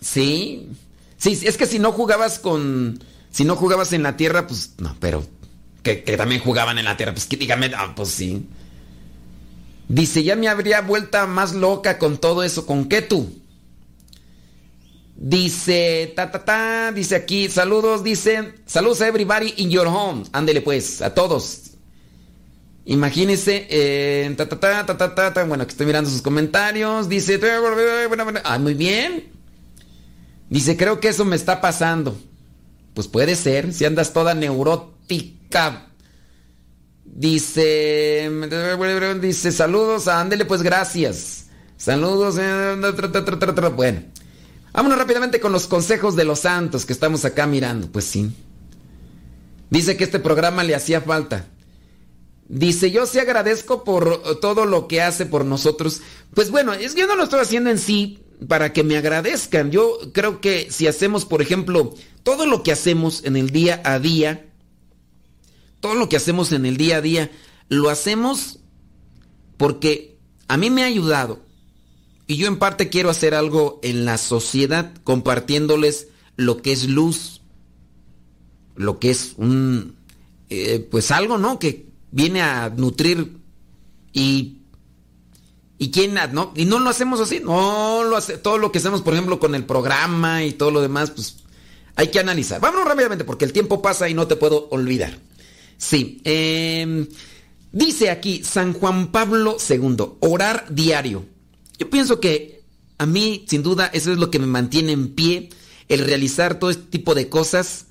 Sí. 0.00 0.68
Sí, 1.16 1.40
es 1.44 1.56
que 1.56 1.66
si 1.66 1.78
no 1.78 1.92
jugabas 1.92 2.38
con. 2.38 3.02
Si 3.30 3.44
no 3.44 3.56
jugabas 3.56 3.92
en 3.92 4.02
la 4.02 4.16
tierra, 4.16 4.46
pues 4.46 4.74
no, 4.78 4.96
pero. 5.00 5.26
Que, 5.82 5.96
también 6.16 6.40
jugaban 6.40 6.78
en 6.78 6.84
la 6.84 6.96
tierra, 6.96 7.12
pues 7.12 7.26
que 7.26 7.36
dígame, 7.36 7.70
ah, 7.76 7.92
pues 7.94 8.08
sí. 8.08 8.48
Dice, 9.88 10.24
ya 10.24 10.34
me 10.34 10.48
habría 10.48 10.80
vuelta 10.80 11.26
más 11.26 11.54
loca 11.54 11.98
con 11.98 12.18
todo 12.18 12.42
eso. 12.42 12.66
¿Con 12.66 12.88
qué 12.88 13.02
tú? 13.02 13.40
Dice, 15.18 16.12
ta, 16.14 16.30
ta, 16.30 16.44
ta, 16.44 16.92
dice 16.92 17.16
aquí, 17.16 17.48
saludos, 17.48 18.04
dice, 18.04 18.52
saludos 18.66 19.00
a 19.00 19.08
everybody 19.08 19.54
in 19.56 19.70
your 19.70 19.86
home. 19.86 20.24
Ándele 20.32 20.60
pues, 20.60 21.00
a 21.00 21.14
todos. 21.14 21.70
Imagínese, 22.84 23.66
eh, 23.70 24.34
ta, 24.36 24.46
ta, 24.46 24.60
ta, 24.60 24.84
ta, 24.84 25.14
ta, 25.14 25.32
ta, 25.32 25.44
bueno, 25.44 25.64
que 25.66 25.70
estoy 25.70 25.86
mirando 25.86 26.10
sus 26.10 26.20
comentarios. 26.20 27.08
Dice, 27.08 27.40
ah, 28.44 28.58
muy 28.58 28.74
bien. 28.74 29.32
Dice, 30.50 30.76
creo 30.76 31.00
que 31.00 31.08
eso 31.08 31.24
me 31.24 31.34
está 31.34 31.62
pasando. 31.62 32.16
Pues 32.92 33.08
puede 33.08 33.36
ser, 33.36 33.72
si 33.72 33.86
andas 33.86 34.12
toda 34.12 34.34
neurótica. 34.34 35.88
Dice, 37.04 38.30
dice, 39.20 39.52
saludos, 39.52 40.08
ándele 40.08 40.44
pues 40.44 40.62
gracias. 40.62 41.46
Saludos. 41.78 42.36
Bueno, 43.74 44.02
vámonos 44.76 44.98
rápidamente 44.98 45.40
con 45.40 45.52
los 45.52 45.66
consejos 45.66 46.16
de 46.16 46.24
los 46.24 46.40
santos 46.40 46.84
que 46.84 46.92
estamos 46.92 47.24
acá 47.24 47.46
mirando. 47.46 47.90
Pues 47.90 48.04
sí. 48.04 48.30
Dice 49.70 49.96
que 49.96 50.04
este 50.04 50.20
programa 50.20 50.62
le 50.62 50.74
hacía 50.74 51.00
falta. 51.00 51.48
Dice, 52.48 52.90
yo 52.90 53.06
sí 53.06 53.18
agradezco 53.18 53.82
por 53.82 54.38
todo 54.40 54.66
lo 54.66 54.86
que 54.86 55.00
hace 55.02 55.26
por 55.26 55.44
nosotros. 55.44 56.02
Pues 56.34 56.50
bueno, 56.50 56.74
es 56.74 56.94
que 56.94 57.00
yo 57.00 57.06
no 57.06 57.16
lo 57.16 57.24
estoy 57.24 57.40
haciendo 57.40 57.70
en 57.70 57.78
sí 57.78 58.20
para 58.46 58.74
que 58.74 58.84
me 58.84 58.98
agradezcan. 58.98 59.70
Yo 59.70 59.98
creo 60.12 60.40
que 60.42 60.70
si 60.70 60.86
hacemos, 60.86 61.24
por 61.24 61.40
ejemplo, 61.40 61.94
todo 62.22 62.44
lo 62.44 62.62
que 62.62 62.70
hacemos 62.70 63.24
en 63.24 63.36
el 63.36 63.50
día 63.50 63.80
a 63.82 63.98
día, 63.98 64.46
todo 65.80 65.94
lo 65.94 66.08
que 66.08 66.16
hacemos 66.16 66.52
en 66.52 66.66
el 66.66 66.76
día 66.76 66.98
a 66.98 67.00
día, 67.00 67.30
lo 67.68 67.88
hacemos 67.88 68.60
porque 69.56 70.18
a 70.48 70.58
mí 70.58 70.68
me 70.68 70.82
ha 70.82 70.86
ayudado. 70.86 71.45
Y 72.26 72.36
yo 72.36 72.48
en 72.48 72.58
parte 72.58 72.88
quiero 72.88 73.10
hacer 73.10 73.34
algo 73.34 73.80
en 73.82 74.04
la 74.04 74.18
sociedad 74.18 74.92
compartiéndoles 75.04 76.08
lo 76.36 76.60
que 76.60 76.72
es 76.72 76.88
luz, 76.88 77.40
lo 78.74 78.98
que 78.98 79.10
es 79.10 79.34
un, 79.36 79.96
eh, 80.50 80.86
pues 80.90 81.10
algo, 81.10 81.38
¿no? 81.38 81.58
Que 81.58 81.86
viene 82.10 82.42
a 82.42 82.68
nutrir 82.70 83.38
y 84.12 84.56
¿Y 85.78 85.90
quién 85.90 86.14
no? 86.32 86.52
Y 86.56 86.64
no 86.64 86.78
lo 86.78 86.88
hacemos 86.88 87.20
así, 87.20 87.40
no 87.40 88.02
lo 88.04 88.16
hace, 88.16 88.38
todo 88.38 88.56
lo 88.56 88.72
que 88.72 88.78
hacemos, 88.78 89.02
por 89.02 89.12
ejemplo, 89.12 89.38
con 89.38 89.54
el 89.54 89.64
programa 89.64 90.42
y 90.44 90.52
todo 90.52 90.70
lo 90.70 90.80
demás, 90.80 91.10
pues 91.10 91.36
hay 91.96 92.08
que 92.08 92.18
analizar. 92.18 92.60
Vámonos 92.60 92.88
rápidamente 92.88 93.24
porque 93.24 93.44
el 93.44 93.52
tiempo 93.52 93.82
pasa 93.82 94.08
y 94.08 94.14
no 94.14 94.26
te 94.26 94.36
puedo 94.36 94.68
olvidar. 94.70 95.18
Sí, 95.76 96.22
em, 96.24 97.06
dice 97.72 98.10
aquí 98.10 98.42
San 98.42 98.72
Juan 98.72 99.08
Pablo 99.08 99.58
II, 99.68 99.96
orar 100.20 100.66
diario. 100.70 101.26
Yo 101.78 101.90
pienso 101.90 102.20
que 102.20 102.62
a 102.98 103.06
mí, 103.06 103.44
sin 103.48 103.62
duda, 103.62 103.86
eso 103.86 104.12
es 104.12 104.18
lo 104.18 104.30
que 104.30 104.38
me 104.38 104.46
mantiene 104.46 104.92
en 104.92 105.14
pie, 105.14 105.50
el 105.88 106.00
realizar 106.00 106.58
todo 106.58 106.70
este 106.70 106.84
tipo 106.84 107.14
de 107.14 107.28
cosas, 107.28 107.86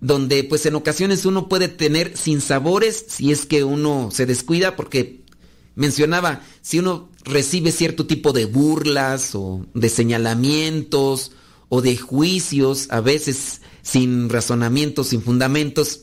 donde 0.00 0.44
pues 0.44 0.66
en 0.66 0.74
ocasiones 0.74 1.24
uno 1.24 1.48
puede 1.48 1.68
tener 1.68 2.16
sinsabores 2.16 3.04
si 3.08 3.32
es 3.32 3.46
que 3.46 3.64
uno 3.64 4.10
se 4.12 4.26
descuida, 4.26 4.76
porque 4.76 5.24
mencionaba, 5.74 6.42
si 6.62 6.78
uno 6.78 7.10
recibe 7.24 7.72
cierto 7.72 8.06
tipo 8.06 8.32
de 8.32 8.44
burlas 8.44 9.34
o 9.34 9.66
de 9.74 9.88
señalamientos 9.88 11.32
o 11.68 11.80
de 11.80 11.96
juicios, 11.96 12.88
a 12.90 13.00
veces 13.00 13.62
sin 13.82 14.28
razonamientos, 14.28 15.08
sin 15.08 15.22
fundamentos, 15.22 16.02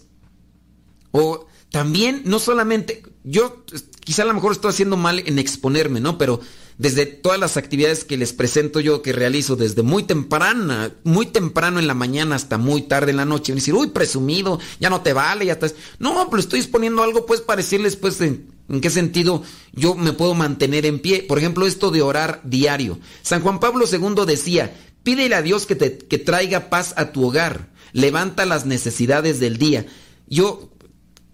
o 1.12 1.48
también 1.72 2.24
no 2.26 2.40
solamente, 2.40 3.04
yo 3.24 3.64
quizá 4.04 4.24
a 4.24 4.26
lo 4.26 4.34
mejor 4.34 4.52
estoy 4.52 4.72
haciendo 4.72 4.98
mal 4.98 5.20
en 5.26 5.40
exponerme, 5.40 6.00
¿no? 6.00 6.18
Pero 6.18 6.42
desde 6.78 7.06
todas 7.06 7.40
las 7.40 7.58
actividades 7.58 8.04
que 8.04 8.18
les 8.18 8.34
presento 8.34 8.80
yo, 8.80 9.02
que 9.02 9.14
realizo 9.14 9.56
desde 9.56 9.84
muy 9.84 10.04
temprana, 10.04 10.92
muy 11.04 11.28
temprano 11.28 11.80
en 11.80 11.88
la 11.88 11.94
mañana 11.94 12.36
hasta 12.36 12.58
muy 12.58 12.84
tarde 12.84 13.12
en 13.12 13.18
la 13.18 13.26
noche, 13.26 13.52
y 13.52 13.56
decir, 13.56 13.74
uy, 13.74 13.88
presumido, 13.88 14.60
ya 14.80 14.90
no 14.90 15.02
te 15.02 15.14
vale, 15.14 15.46
ya 15.46 15.54
estás. 15.54 15.76
No, 16.00 16.28
pero 16.30 16.40
estoy 16.42 16.60
exponiendo 16.60 17.04
algo, 17.04 17.26
pues, 17.26 17.42
para 17.42 17.62
decirles, 17.62 17.96
pues, 17.96 18.20
en, 18.22 18.48
qué 18.82 18.90
sentido 18.90 19.44
yo 19.74 19.96
me 19.96 20.14
puedo 20.14 20.34
mantener 20.34 20.86
en 20.86 21.00
pie. 21.00 21.24
Por 21.24 21.38
ejemplo, 21.38 21.68
esto 21.68 21.92
de 21.92 22.02
orar 22.02 22.42
diario. 22.44 23.00
San 23.22 23.42
Juan 23.42 23.60
Pablo 23.60 23.86
II 23.92 24.26
decía, 24.26 24.74
pídele 25.04 25.36
a 25.36 25.42
Dios 25.42 25.66
que 25.66 25.76
te 25.76 25.98
que 25.98 26.18
traiga 26.18 26.70
paz 26.70 26.94
a 26.98 27.12
tu 27.12 27.28
hogar, 27.28 27.70
levanta 27.94 28.46
las 28.46 28.66
necesidades 28.66 29.40
del 29.40 29.58
día. 29.58 29.86
Yo, 30.28 30.72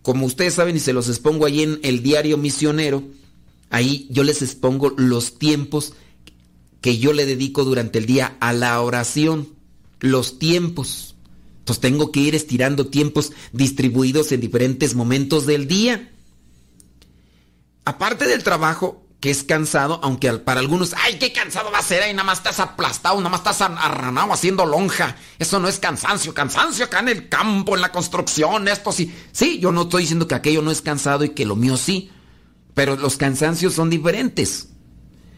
como 0.02 0.26
ustedes 0.26 0.56
saben 0.56 0.76
y 0.76 0.80
se 0.80 0.94
los 0.94 1.08
expongo 1.10 1.46
ahí 1.46 1.64
en 1.64 1.80
el 1.84 2.02
diario 2.02 2.38
misionero, 2.38 3.04
Ahí 3.70 4.08
yo 4.10 4.24
les 4.24 4.42
expongo 4.42 4.94
los 4.98 5.38
tiempos 5.38 5.94
que 6.82 6.98
yo 6.98 7.14
le 7.14 7.26
dedico 7.26 7.64
durante 7.64 8.00
el 8.00 8.06
día 8.06 8.38
a 8.40 8.54
la 8.54 8.80
oración. 8.82 9.50
Los 10.00 10.40
tiempos. 10.40 11.16
Entonces 11.60 11.82
tengo 11.82 12.12
que 12.12 12.22
ir 12.22 12.36
estirando 12.36 12.88
tiempos 12.88 13.34
distribuidos 13.52 14.32
en 14.32 14.40
diferentes 14.40 14.96
momentos 14.96 15.46
del 15.46 15.68
día. 15.68 16.12
Aparte 17.84 18.26
del 18.26 18.44
trabajo, 18.44 19.08
que 19.20 19.32
es 19.32 19.44
cansado, 19.44 20.00
aunque 20.04 20.32
para 20.34 20.60
algunos, 20.60 20.94
ay, 21.04 21.18
qué 21.18 21.34
cansado 21.34 21.72
va 21.72 21.80
a 21.80 21.84
ser, 21.84 22.04
ahí 22.04 22.14
nada 22.14 22.26
más 22.26 22.38
estás 22.38 22.60
aplastado, 22.60 23.18
nada 23.18 23.30
más 23.30 23.40
estás 23.40 23.62
arranado 23.62 24.32
haciendo 24.32 24.66
lonja. 24.66 25.16
Eso 25.40 25.60
no 25.60 25.68
es 25.68 25.80
cansancio, 25.80 26.34
cansancio 26.34 26.86
acá 26.86 27.00
en 27.00 27.10
el 27.10 27.30
campo, 27.30 27.76
en 27.76 27.82
la 27.82 27.92
construcción, 27.92 28.68
esto 28.68 28.92
sí. 28.92 29.14
Sí, 29.32 29.60
yo 29.60 29.72
no 29.72 29.84
estoy 29.84 30.04
diciendo 30.04 30.28
que 30.28 30.36
aquello 30.36 30.62
no 30.62 30.72
es 30.72 30.82
cansado 30.82 31.24
y 31.24 31.30
que 31.30 31.46
lo 31.46 31.56
mío 31.56 31.78
sí. 31.78 32.12
Pero 32.78 32.96
los 32.96 33.18
cansancios 33.18 33.74
son 33.74 33.90
diferentes. 33.90 34.68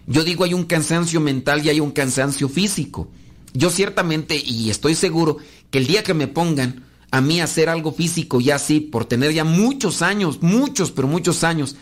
Yo 0.07 0.25
digo 0.25 0.43
hay 0.43 0.53
un 0.53 0.65
cansancio 0.65 1.21
mental 1.21 1.65
y 1.65 1.69
hay 1.69 1.79
un 1.79 1.91
cansancio 1.91 2.49
físico. 2.49 3.07
Yo 3.53 3.69
ciertamente, 3.69 4.35
y 4.35 4.69
estoy 4.69 4.93
seguro, 4.93 5.37
que 5.71 5.77
el 5.77 5.87
día 5.87 6.03
que 6.03 6.13
me 6.13 6.27
pongan 6.27 6.83
a 7.11 7.21
mí 7.21 7.39
hacer 7.39 7.69
algo 7.69 7.93
físico, 7.93 8.41
ya 8.41 8.59
sí, 8.59 8.81
por 8.81 9.05
tener 9.05 9.31
ya 9.31 9.45
muchos 9.45 10.01
años, 10.01 10.41
muchos, 10.41 10.91
pero 10.91 11.07
muchos 11.07 11.45
años, 11.45 11.77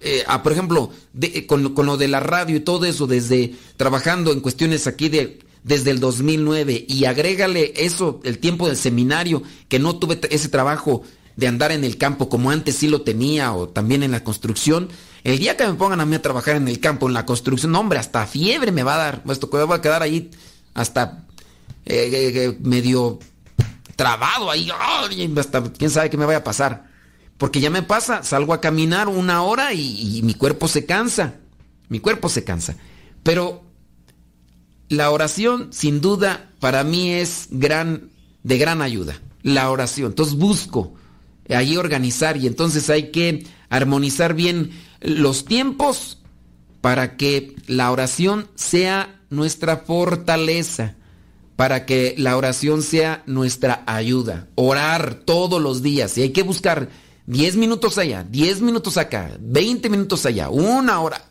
eh, 0.00 0.24
a, 0.26 0.42
por 0.42 0.52
ejemplo, 0.52 0.90
eh, 1.20 1.44
con, 1.44 1.62
lo 1.74 1.96
de 1.98 2.08
la 2.08 2.20
radio 2.20 2.56
y 2.56 2.60
todo 2.60 2.86
eso, 2.86 3.06
desde 3.06 3.52
trabajando 3.76 4.32
en 4.32 4.40
cuestiones 4.40 4.86
aquí 4.86 5.10
de 5.10 5.38
desde 5.64 5.90
el 5.90 6.00
2009 6.00 6.86
y 6.88 7.04
agrégale 7.04 7.74
eso, 7.76 8.20
el 8.24 8.38
tiempo 8.38 8.68
del 8.68 8.78
seminario, 8.78 9.42
que 9.68 9.78
no 9.78 9.98
tuve 9.98 10.18
ese 10.30 10.48
trabajo 10.48 11.02
de 11.36 11.48
andar 11.48 11.72
en 11.72 11.84
el 11.84 11.98
campo 11.98 12.28
como 12.28 12.50
antes 12.50 12.76
sí 12.76 12.88
lo 12.88 13.02
tenía 13.02 13.52
o 13.52 13.68
también 13.68 14.02
en 14.02 14.12
la 14.12 14.22
construcción, 14.22 14.88
el 15.24 15.38
día 15.38 15.56
que 15.56 15.66
me 15.66 15.74
pongan 15.74 16.00
a 16.00 16.06
mí 16.06 16.14
a 16.14 16.22
trabajar 16.22 16.56
en 16.56 16.68
el 16.68 16.80
campo, 16.80 17.08
en 17.08 17.14
la 17.14 17.26
construcción, 17.26 17.74
hombre, 17.74 17.98
hasta 17.98 18.26
fiebre 18.26 18.72
me 18.72 18.82
va 18.82 18.94
a 18.94 18.98
dar, 18.98 19.22
esto 19.28 19.48
que 19.50 19.56
voy 19.56 19.76
a 19.76 19.80
quedar 19.80 20.02
ahí 20.02 20.30
hasta 20.74 21.24
eh, 21.86 22.10
eh, 22.12 22.32
eh, 22.34 22.58
medio 22.60 23.18
trabado 23.96 24.50
ahí, 24.50 24.70
hasta 25.36 25.62
quién 25.72 25.90
sabe 25.90 26.10
qué 26.10 26.16
me 26.16 26.26
vaya 26.26 26.38
a 26.38 26.44
pasar. 26.44 26.92
Porque 27.38 27.60
ya 27.60 27.70
me 27.70 27.82
pasa, 27.82 28.22
salgo 28.22 28.54
a 28.54 28.60
caminar 28.60 29.08
una 29.08 29.42
hora 29.42 29.72
y, 29.72 30.18
y 30.18 30.22
mi 30.22 30.34
cuerpo 30.34 30.68
se 30.68 30.86
cansa. 30.86 31.34
Mi 31.88 31.98
cuerpo 31.98 32.28
se 32.28 32.44
cansa. 32.44 32.76
Pero 33.22 33.64
la 34.88 35.10
oración, 35.10 35.72
sin 35.72 36.00
duda, 36.00 36.50
para 36.60 36.84
mí 36.84 37.10
es 37.10 37.48
gran, 37.50 38.10
de 38.44 38.58
gran 38.58 38.82
ayuda. 38.82 39.20
La 39.42 39.70
oración. 39.70 40.12
Entonces 40.12 40.36
busco 40.36 40.94
ahí 41.48 41.76
organizar 41.76 42.36
y 42.36 42.46
entonces 42.46 42.90
hay 42.90 43.10
que 43.10 43.46
armonizar 43.68 44.34
bien 44.34 44.70
los 45.00 45.44
tiempos 45.44 46.18
para 46.80 47.16
que 47.16 47.56
la 47.66 47.90
oración 47.90 48.48
sea 48.54 49.20
nuestra 49.30 49.78
fortaleza, 49.78 50.96
para 51.56 51.86
que 51.86 52.14
la 52.18 52.36
oración 52.36 52.82
sea 52.82 53.22
nuestra 53.26 53.82
ayuda. 53.86 54.48
Orar 54.54 55.14
todos 55.14 55.60
los 55.60 55.82
días 55.82 56.16
y 56.18 56.22
hay 56.22 56.30
que 56.30 56.42
buscar 56.42 56.88
10 57.26 57.56
minutos 57.56 57.98
allá, 57.98 58.24
10 58.24 58.60
minutos 58.60 58.98
acá, 58.98 59.36
20 59.40 59.88
minutos 59.88 60.26
allá, 60.26 60.50
una 60.50 61.00
hora. 61.00 61.24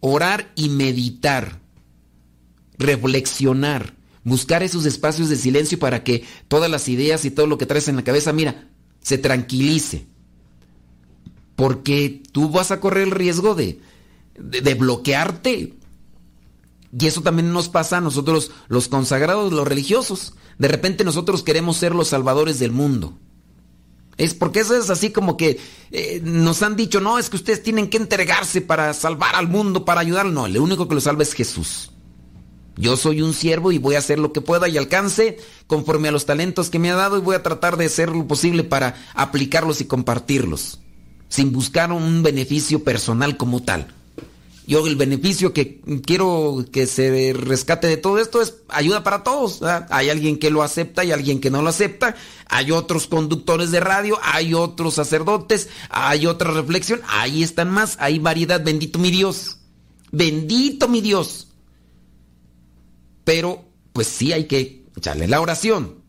Orar 0.00 0.52
y 0.54 0.68
meditar, 0.68 1.60
reflexionar, 2.78 3.94
buscar 4.22 4.62
esos 4.62 4.84
espacios 4.84 5.28
de 5.28 5.36
silencio 5.36 5.78
para 5.78 6.04
que 6.04 6.24
todas 6.46 6.70
las 6.70 6.88
ideas 6.88 7.24
y 7.24 7.30
todo 7.30 7.46
lo 7.46 7.58
que 7.58 7.66
traes 7.66 7.88
en 7.88 7.96
la 7.96 8.04
cabeza, 8.04 8.32
mira, 8.32 8.68
se 9.04 9.18
tranquilice. 9.18 10.06
Porque 11.54 12.22
tú 12.32 12.50
vas 12.50 12.72
a 12.72 12.80
correr 12.80 13.04
el 13.04 13.10
riesgo 13.12 13.54
de, 13.54 13.78
de, 14.36 14.74
bloquearte. 14.74 15.74
Y 16.98 17.06
eso 17.06 17.20
también 17.20 17.52
nos 17.52 17.68
pasa 17.68 17.98
a 17.98 18.00
nosotros 18.00 18.50
los 18.66 18.88
consagrados, 18.88 19.52
los 19.52 19.68
religiosos. 19.68 20.34
De 20.58 20.66
repente 20.66 21.04
nosotros 21.04 21.44
queremos 21.44 21.76
ser 21.76 21.94
los 21.94 22.08
salvadores 22.08 22.58
del 22.58 22.72
mundo. 22.72 23.16
Es 24.16 24.34
porque 24.34 24.60
eso 24.60 24.76
es 24.76 24.90
así 24.90 25.10
como 25.10 25.36
que 25.36 25.60
eh, 25.90 26.20
nos 26.24 26.62
han 26.62 26.74
dicho, 26.74 27.00
no, 27.00 27.18
es 27.18 27.30
que 27.30 27.36
ustedes 27.36 27.62
tienen 27.62 27.90
que 27.90 27.98
entregarse 27.98 28.60
para 28.60 28.94
salvar 28.94 29.34
al 29.36 29.48
mundo, 29.48 29.84
para 29.84 30.00
ayudar. 30.00 30.26
No, 30.26 30.46
el 30.46 30.58
único 30.58 30.88
que 30.88 30.94
lo 30.94 31.00
salva 31.00 31.24
es 31.24 31.34
Jesús. 31.34 31.90
Yo 32.76 32.96
soy 32.96 33.22
un 33.22 33.34
siervo 33.34 33.72
y 33.72 33.78
voy 33.78 33.94
a 33.94 33.98
hacer 33.98 34.18
lo 34.18 34.32
que 34.32 34.40
pueda 34.40 34.68
y 34.68 34.76
alcance 34.76 35.38
conforme 35.66 36.08
a 36.08 36.12
los 36.12 36.26
talentos 36.26 36.70
que 36.70 36.78
me 36.78 36.90
ha 36.90 36.96
dado 36.96 37.16
y 37.16 37.20
voy 37.20 37.36
a 37.36 37.42
tratar 37.42 37.76
de 37.76 37.86
hacer 37.86 38.10
lo 38.10 38.26
posible 38.26 38.64
para 38.64 38.96
aplicarlos 39.14 39.80
y 39.80 39.84
compartirlos, 39.84 40.80
sin 41.28 41.52
buscar 41.52 41.92
un 41.92 42.22
beneficio 42.22 42.82
personal 42.82 43.36
como 43.36 43.62
tal. 43.62 43.94
Yo 44.66 44.86
el 44.86 44.96
beneficio 44.96 45.52
que 45.52 45.82
quiero 46.06 46.64
que 46.72 46.86
se 46.86 47.34
rescate 47.34 47.86
de 47.86 47.98
todo 47.98 48.18
esto 48.18 48.40
es 48.40 48.54
ayuda 48.68 49.02
para 49.02 49.22
todos. 49.22 49.60
Hay 49.90 50.08
alguien 50.08 50.38
que 50.38 50.50
lo 50.50 50.62
acepta 50.62 51.04
y 51.04 51.12
alguien 51.12 51.40
que 51.40 51.50
no 51.50 51.60
lo 51.60 51.68
acepta. 51.68 52.16
Hay 52.48 52.70
otros 52.70 53.06
conductores 53.06 53.70
de 53.72 53.80
radio, 53.80 54.18
hay 54.22 54.54
otros 54.54 54.94
sacerdotes, 54.94 55.68
hay 55.90 56.24
otra 56.24 56.50
reflexión. 56.50 57.02
Ahí 57.08 57.42
están 57.42 57.70
más, 57.70 57.98
hay 58.00 58.18
variedad. 58.18 58.64
Bendito 58.64 58.98
mi 58.98 59.10
Dios. 59.10 59.58
Bendito 60.12 60.88
mi 60.88 61.02
Dios. 61.02 61.48
Pero, 63.24 63.64
pues 63.92 64.06
sí 64.06 64.32
hay 64.32 64.44
que 64.44 64.84
echarle 64.96 65.26
la 65.26 65.40
oración. 65.40 66.02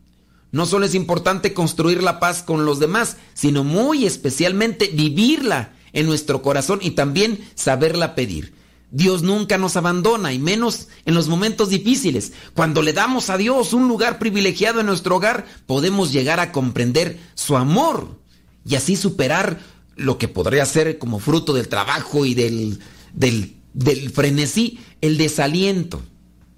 No 0.52 0.66
solo 0.66 0.86
es 0.86 0.94
importante 0.94 1.52
construir 1.52 2.02
la 2.02 2.20
paz 2.20 2.42
con 2.42 2.64
los 2.64 2.78
demás, 2.78 3.16
sino 3.34 3.64
muy 3.64 4.06
especialmente 4.06 4.88
vivirla 4.92 5.74
en 5.92 6.06
nuestro 6.06 6.42
corazón 6.42 6.78
y 6.82 6.92
también 6.92 7.46
saberla 7.54 8.14
pedir. 8.14 8.54
Dios 8.90 9.22
nunca 9.22 9.58
nos 9.58 9.76
abandona 9.76 10.32
y 10.32 10.38
menos 10.38 10.88
en 11.04 11.14
los 11.14 11.28
momentos 11.28 11.70
difíciles. 11.70 12.32
Cuando 12.54 12.82
le 12.82 12.92
damos 12.92 13.30
a 13.30 13.36
Dios 13.36 13.72
un 13.72 13.88
lugar 13.88 14.18
privilegiado 14.18 14.80
en 14.80 14.86
nuestro 14.86 15.16
hogar, 15.16 15.46
podemos 15.66 16.12
llegar 16.12 16.38
a 16.40 16.52
comprender 16.52 17.18
su 17.34 17.56
amor 17.56 18.18
y 18.64 18.76
así 18.76 18.96
superar 18.96 19.58
lo 19.96 20.18
que 20.18 20.28
podría 20.28 20.64
ser 20.66 20.98
como 20.98 21.18
fruto 21.18 21.52
del 21.52 21.68
trabajo 21.68 22.24
y 22.24 22.34
del, 22.34 22.78
del, 23.12 23.56
del 23.74 24.10
frenesí, 24.10 24.78
el 25.00 25.18
desaliento, 25.18 26.02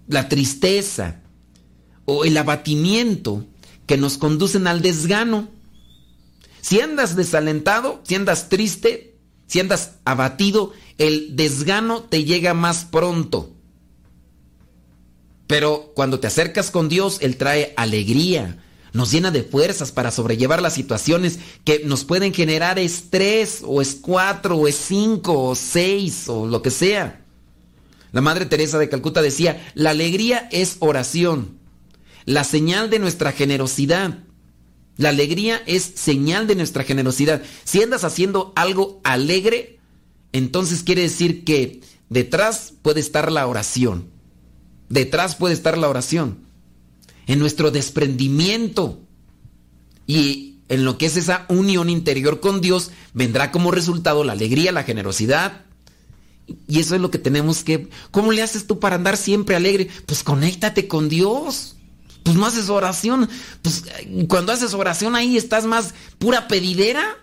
la 0.08 0.28
tristeza 0.28 1.20
o 2.04 2.24
el 2.24 2.36
abatimiento 2.36 3.46
que 3.86 3.96
nos 3.96 4.18
conducen 4.18 4.66
al 4.66 4.82
desgano. 4.82 5.48
Si 6.60 6.80
andas 6.80 7.16
desalentado, 7.16 8.02
si 8.04 8.14
andas 8.14 8.48
triste, 8.48 9.16
si 9.46 9.60
andas 9.60 9.92
abatido, 10.04 10.72
el 10.98 11.36
desgano 11.36 12.02
te 12.02 12.24
llega 12.24 12.54
más 12.54 12.84
pronto. 12.84 13.54
Pero 15.46 15.92
cuando 15.94 16.20
te 16.20 16.26
acercas 16.26 16.70
con 16.70 16.88
Dios, 16.88 17.18
Él 17.20 17.36
trae 17.36 17.72
alegría, 17.76 18.62
nos 18.92 19.10
llena 19.10 19.30
de 19.30 19.42
fuerzas 19.42 19.92
para 19.92 20.10
sobrellevar 20.10 20.60
las 20.60 20.74
situaciones 20.74 21.38
que 21.64 21.82
nos 21.84 22.04
pueden 22.04 22.34
generar 22.34 22.78
estrés, 22.78 23.62
o 23.64 23.80
es 23.80 23.94
cuatro, 23.94 24.56
o 24.56 24.68
es 24.68 24.76
cinco, 24.76 25.44
o 25.44 25.54
seis, 25.54 26.28
o 26.28 26.46
lo 26.46 26.60
que 26.60 26.70
sea. 26.70 27.24
La 28.12 28.20
Madre 28.20 28.46
Teresa 28.46 28.78
de 28.78 28.88
Calcuta 28.88 29.22
decía, 29.22 29.70
la 29.74 29.90
alegría 29.90 30.48
es 30.50 30.76
oración, 30.80 31.58
la 32.24 32.44
señal 32.44 32.90
de 32.90 32.98
nuestra 32.98 33.32
generosidad. 33.32 34.18
La 34.96 35.10
alegría 35.10 35.62
es 35.66 35.82
señal 35.82 36.46
de 36.46 36.56
nuestra 36.56 36.82
generosidad. 36.84 37.42
Si 37.64 37.80
andas 37.82 38.04
haciendo 38.04 38.52
algo 38.56 39.00
alegre, 39.04 39.78
entonces 40.32 40.82
quiere 40.82 41.02
decir 41.02 41.44
que 41.44 41.80
detrás 42.08 42.74
puede 42.82 43.00
estar 43.00 43.30
la 43.30 43.46
oración. 43.46 44.10
Detrás 44.88 45.36
puede 45.36 45.54
estar 45.54 45.78
la 45.78 45.88
oración. 45.88 46.40
En 47.26 47.38
nuestro 47.38 47.70
desprendimiento 47.70 49.00
y 50.06 50.58
en 50.68 50.84
lo 50.84 50.98
que 50.98 51.06
es 51.06 51.16
esa 51.16 51.46
unión 51.48 51.88
interior 51.88 52.40
con 52.40 52.60
Dios, 52.60 52.90
vendrá 53.14 53.52
como 53.52 53.70
resultado 53.70 54.24
la 54.24 54.32
alegría, 54.32 54.72
la 54.72 54.84
generosidad. 54.84 55.64
Y 56.66 56.80
eso 56.80 56.94
es 56.94 57.00
lo 57.00 57.10
que 57.10 57.18
tenemos 57.18 57.62
que... 57.62 57.88
¿Cómo 58.10 58.32
le 58.32 58.42
haces 58.42 58.66
tú 58.66 58.78
para 58.80 58.96
andar 58.96 59.16
siempre 59.16 59.56
alegre? 59.56 59.88
Pues 60.06 60.22
conéctate 60.22 60.88
con 60.88 61.08
Dios. 61.08 61.76
Pues 62.22 62.36
no 62.36 62.46
haces 62.46 62.70
oración. 62.70 63.28
Pues 63.62 63.84
cuando 64.28 64.52
haces 64.52 64.74
oración 64.74 65.14
ahí 65.14 65.36
estás 65.36 65.66
más 65.66 65.94
pura 66.18 66.48
pedidera. 66.48 67.16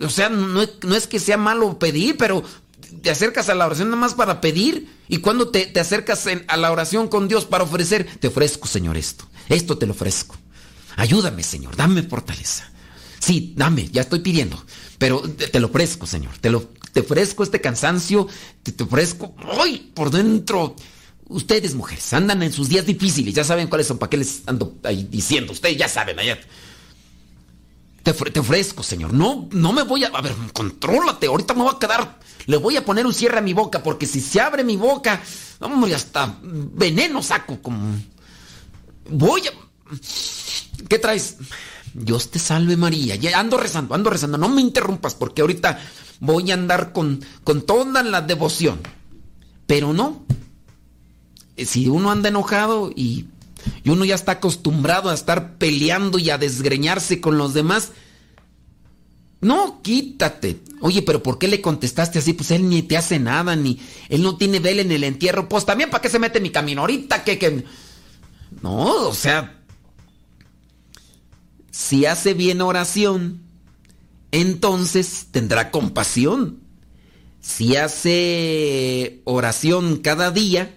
O 0.00 0.10
sea, 0.10 0.28
no, 0.28 0.64
no 0.82 0.94
es 0.94 1.06
que 1.06 1.18
sea 1.18 1.36
malo 1.36 1.78
pedir, 1.78 2.16
pero 2.16 2.44
te 3.02 3.10
acercas 3.10 3.48
a 3.48 3.54
la 3.54 3.66
oración 3.66 3.88
nada 3.88 4.00
más 4.00 4.14
para 4.14 4.40
pedir. 4.40 4.88
Y 5.08 5.18
cuando 5.18 5.48
te, 5.48 5.66
te 5.66 5.80
acercas 5.80 6.26
a 6.46 6.56
la 6.56 6.70
oración 6.70 7.08
con 7.08 7.28
Dios 7.28 7.44
para 7.44 7.64
ofrecer, 7.64 8.06
te 8.20 8.28
ofrezco, 8.28 8.68
Señor, 8.68 8.96
esto. 8.96 9.26
Esto 9.48 9.78
te 9.78 9.86
lo 9.86 9.92
ofrezco. 9.92 10.36
Ayúdame, 10.96 11.42
Señor, 11.42 11.76
dame 11.76 12.02
fortaleza. 12.02 12.70
Sí, 13.28 13.52
dame, 13.58 13.90
ya 13.92 14.00
estoy 14.00 14.20
pidiendo. 14.20 14.56
Pero 14.96 15.20
te, 15.20 15.60
lo 15.60 15.66
ofrezco, 15.66 16.06
Señor. 16.06 16.38
Te, 16.38 16.48
lo, 16.48 16.62
te 16.94 17.00
ofrezco 17.00 17.42
este 17.42 17.60
cansancio. 17.60 18.26
Te, 18.62 18.72
te 18.72 18.84
ofrezco. 18.84 19.34
¡Ay! 19.60 19.92
Por 19.92 20.10
dentro. 20.10 20.74
Ustedes, 21.26 21.74
mujeres, 21.74 22.10
andan 22.14 22.42
en 22.42 22.54
sus 22.54 22.70
días 22.70 22.86
difíciles. 22.86 23.34
Ya 23.34 23.44
saben 23.44 23.68
cuáles 23.68 23.86
son. 23.86 23.98
¿Para 23.98 24.08
qué 24.08 24.16
les 24.16 24.44
ando 24.46 24.78
ahí 24.82 25.06
diciendo? 25.10 25.52
Ustedes 25.52 25.76
ya 25.76 25.88
saben, 25.88 26.18
allá. 26.18 26.38
Te, 28.02 28.14
te 28.14 28.40
ofrezco, 28.40 28.82
Señor. 28.82 29.12
No, 29.12 29.46
no 29.52 29.74
me 29.74 29.82
voy 29.82 30.04
a. 30.04 30.08
A 30.08 30.22
ver, 30.22 30.32
contrólate. 30.54 31.26
Ahorita 31.26 31.52
me 31.52 31.64
voy 31.64 31.74
a 31.76 31.78
quedar. 31.78 32.18
Le 32.46 32.56
voy 32.56 32.78
a 32.78 32.84
poner 32.86 33.04
un 33.04 33.12
cierre 33.12 33.36
a 33.36 33.42
mi 33.42 33.52
boca. 33.52 33.82
Porque 33.82 34.06
si 34.06 34.22
se 34.22 34.40
abre 34.40 34.64
mi 34.64 34.76
boca. 34.78 35.20
Hombre, 35.60 35.94
hasta 35.94 36.38
veneno 36.40 37.22
saco. 37.22 37.60
Como. 37.60 37.94
Voy 39.10 39.42
a. 39.48 39.52
¿Qué 40.88 40.98
traes? 40.98 41.36
Dios 41.98 42.30
te 42.30 42.38
salve 42.38 42.76
María. 42.76 43.16
Ya 43.16 43.38
ando 43.38 43.56
rezando, 43.56 43.94
ando 43.94 44.10
rezando. 44.10 44.38
No 44.38 44.48
me 44.48 44.60
interrumpas 44.60 45.14
porque 45.14 45.42
ahorita 45.42 45.78
voy 46.20 46.50
a 46.50 46.54
andar 46.54 46.92
con, 46.92 47.24
con 47.44 47.62
toda 47.62 48.02
la 48.02 48.22
devoción. 48.22 48.80
Pero 49.66 49.92
no. 49.92 50.24
Eh, 51.56 51.66
Si 51.66 51.88
uno 51.88 52.10
anda 52.10 52.28
enojado 52.28 52.90
y, 52.94 53.26
uno 53.84 54.04
ya 54.04 54.14
está 54.14 54.32
acostumbrado 54.32 55.10
a 55.10 55.14
estar 55.14 55.56
peleando 55.56 56.18
y 56.18 56.30
a 56.30 56.38
desgreñarse 56.38 57.20
con 57.20 57.38
los 57.38 57.54
demás, 57.54 57.92
no, 59.40 59.80
quítate. 59.82 60.60
Oye, 60.80 61.02
pero 61.02 61.22
¿por 61.22 61.38
qué 61.38 61.48
le 61.48 61.60
contestaste 61.60 62.18
así? 62.18 62.32
Pues 62.32 62.50
él 62.50 62.68
ni 62.68 62.82
te 62.82 62.96
hace 62.96 63.18
nada, 63.18 63.54
ni 63.56 63.80
él 64.08 64.22
no 64.22 64.36
tiene 64.36 64.58
vela 64.58 64.82
en 64.82 64.90
el 64.90 65.04
entierro. 65.04 65.48
Pues 65.48 65.64
también, 65.64 65.90
¿para 65.90 66.02
qué 66.02 66.08
se 66.08 66.18
mete 66.18 66.38
en 66.38 66.44
mi 66.44 66.50
camino? 66.50 66.80
Ahorita 66.80 67.22
que... 67.24 67.38
que... 67.38 67.64
No, 68.62 69.08
o 69.08 69.14
sea, 69.14 69.57
si 71.78 72.06
hace 72.06 72.34
bien 72.34 72.60
oración, 72.60 73.40
entonces 74.32 75.28
tendrá 75.30 75.70
compasión. 75.70 76.58
Si 77.40 77.76
hace 77.76 79.20
oración 79.22 79.98
cada 79.98 80.32
día, 80.32 80.76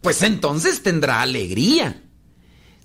pues 0.00 0.22
entonces 0.22 0.84
tendrá 0.84 1.20
alegría. 1.20 2.04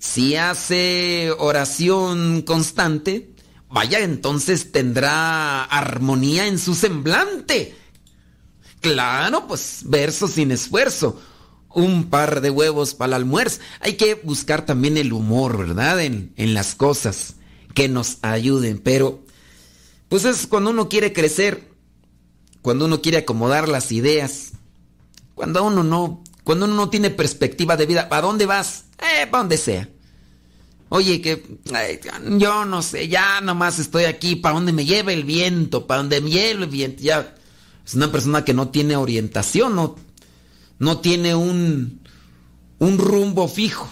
Si 0.00 0.34
hace 0.34 1.30
oración 1.38 2.42
constante, 2.42 3.30
vaya, 3.68 4.00
entonces 4.00 4.72
tendrá 4.72 5.62
armonía 5.62 6.48
en 6.48 6.58
su 6.58 6.74
semblante. 6.74 7.76
Claro, 8.80 9.46
pues 9.46 9.82
verso 9.84 10.26
sin 10.26 10.50
esfuerzo. 10.50 11.22
Un 11.72 12.10
par 12.10 12.40
de 12.40 12.50
huevos 12.50 12.94
para 12.94 13.10
el 13.10 13.22
almuerzo. 13.22 13.60
Hay 13.78 13.92
que 13.94 14.16
buscar 14.16 14.66
también 14.66 14.96
el 14.96 15.12
humor, 15.12 15.56
¿verdad? 15.56 16.00
En, 16.00 16.32
en 16.36 16.52
las 16.52 16.74
cosas 16.74 17.35
que 17.76 17.88
nos 17.90 18.16
ayuden. 18.22 18.78
Pero, 18.78 19.22
pues 20.08 20.24
es 20.24 20.46
cuando 20.48 20.70
uno 20.70 20.88
quiere 20.88 21.12
crecer, 21.12 21.68
cuando 22.62 22.86
uno 22.86 23.02
quiere 23.02 23.18
acomodar 23.18 23.68
las 23.68 23.92
ideas, 23.92 24.52
cuando 25.34 25.62
uno 25.62 25.84
no, 25.84 26.24
cuando 26.42 26.64
uno 26.64 26.74
no 26.74 26.88
tiene 26.88 27.10
perspectiva 27.10 27.76
de 27.76 27.84
vida. 27.84 28.08
¿Para 28.08 28.22
dónde 28.22 28.46
vas? 28.46 28.86
Eh, 28.98 29.26
para 29.26 29.42
donde 29.42 29.58
sea. 29.58 29.88
Oye, 30.88 31.20
que 31.20 31.44
yo 32.38 32.64
no 32.64 32.80
sé, 32.80 33.08
ya 33.08 33.40
nomás 33.42 33.78
estoy 33.78 34.04
aquí, 34.04 34.36
para 34.36 34.54
donde 34.54 34.72
me 34.72 34.86
lleve 34.86 35.12
el 35.12 35.24
viento, 35.24 35.86
para 35.86 35.98
donde 35.98 36.22
me 36.22 36.30
lleve 36.30 36.62
el 36.62 36.70
viento. 36.70 37.02
Ya 37.02 37.34
es 37.84 37.94
una 37.94 38.10
persona 38.10 38.42
que 38.42 38.54
no 38.54 38.70
tiene 38.70 38.96
orientación, 38.96 39.76
no, 39.76 39.96
no 40.78 41.00
tiene 41.00 41.34
un, 41.34 42.00
un 42.78 42.98
rumbo 42.98 43.48
fijo. 43.48 43.86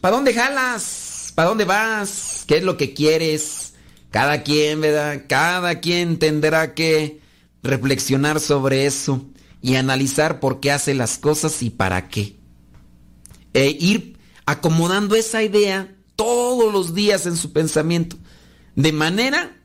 ¿Para 0.00 0.14
dónde 0.14 0.32
jalas? 0.32 1.11
¿Para 1.34 1.48
dónde 1.48 1.64
vas? 1.64 2.44
¿Qué 2.46 2.58
es 2.58 2.64
lo 2.64 2.76
que 2.76 2.94
quieres? 2.94 3.74
Cada 4.10 4.42
quien, 4.42 4.80
¿verdad? 4.80 5.22
Cada 5.28 5.80
quien 5.80 6.18
tendrá 6.18 6.74
que 6.74 7.20
reflexionar 7.62 8.40
sobre 8.40 8.86
eso 8.86 9.26
y 9.62 9.76
analizar 9.76 10.40
por 10.40 10.60
qué 10.60 10.72
hace 10.72 10.94
las 10.94 11.18
cosas 11.18 11.62
y 11.62 11.70
para 11.70 12.08
qué. 12.08 12.36
E 13.54 13.70
ir 13.70 14.18
acomodando 14.44 15.14
esa 15.14 15.42
idea 15.42 15.94
todos 16.16 16.72
los 16.72 16.94
días 16.94 17.26
en 17.26 17.36
su 17.36 17.52
pensamiento, 17.52 18.16
de 18.74 18.92
manera 18.92 19.56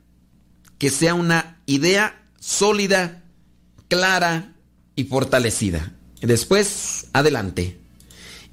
que 0.77 0.89
sea 0.89 1.13
una 1.13 1.61
idea 1.65 2.23
sólida, 2.39 3.23
clara 3.89 4.53
y 4.95 5.05
fortalecida. 5.05 5.93
Después, 6.21 7.07
adelante. 7.13 7.79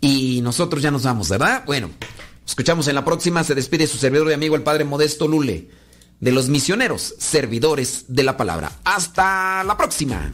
Y 0.00 0.40
nosotros 0.42 0.82
ya 0.82 0.90
nos 0.90 1.04
vamos, 1.04 1.28
¿verdad? 1.28 1.62
Bueno, 1.66 1.90
escuchamos 2.46 2.88
en 2.88 2.94
la 2.94 3.04
próxima. 3.04 3.44
Se 3.44 3.54
despide 3.54 3.86
su 3.86 3.98
servidor 3.98 4.30
y 4.30 4.34
amigo 4.34 4.56
el 4.56 4.62
Padre 4.62 4.84
Modesto 4.84 5.28
Lule, 5.28 5.70
de 6.20 6.32
los 6.32 6.48
misioneros, 6.48 7.14
servidores 7.18 8.06
de 8.08 8.22
la 8.24 8.36
palabra. 8.36 8.72
Hasta 8.84 9.64
la 9.64 9.76
próxima. 9.76 10.30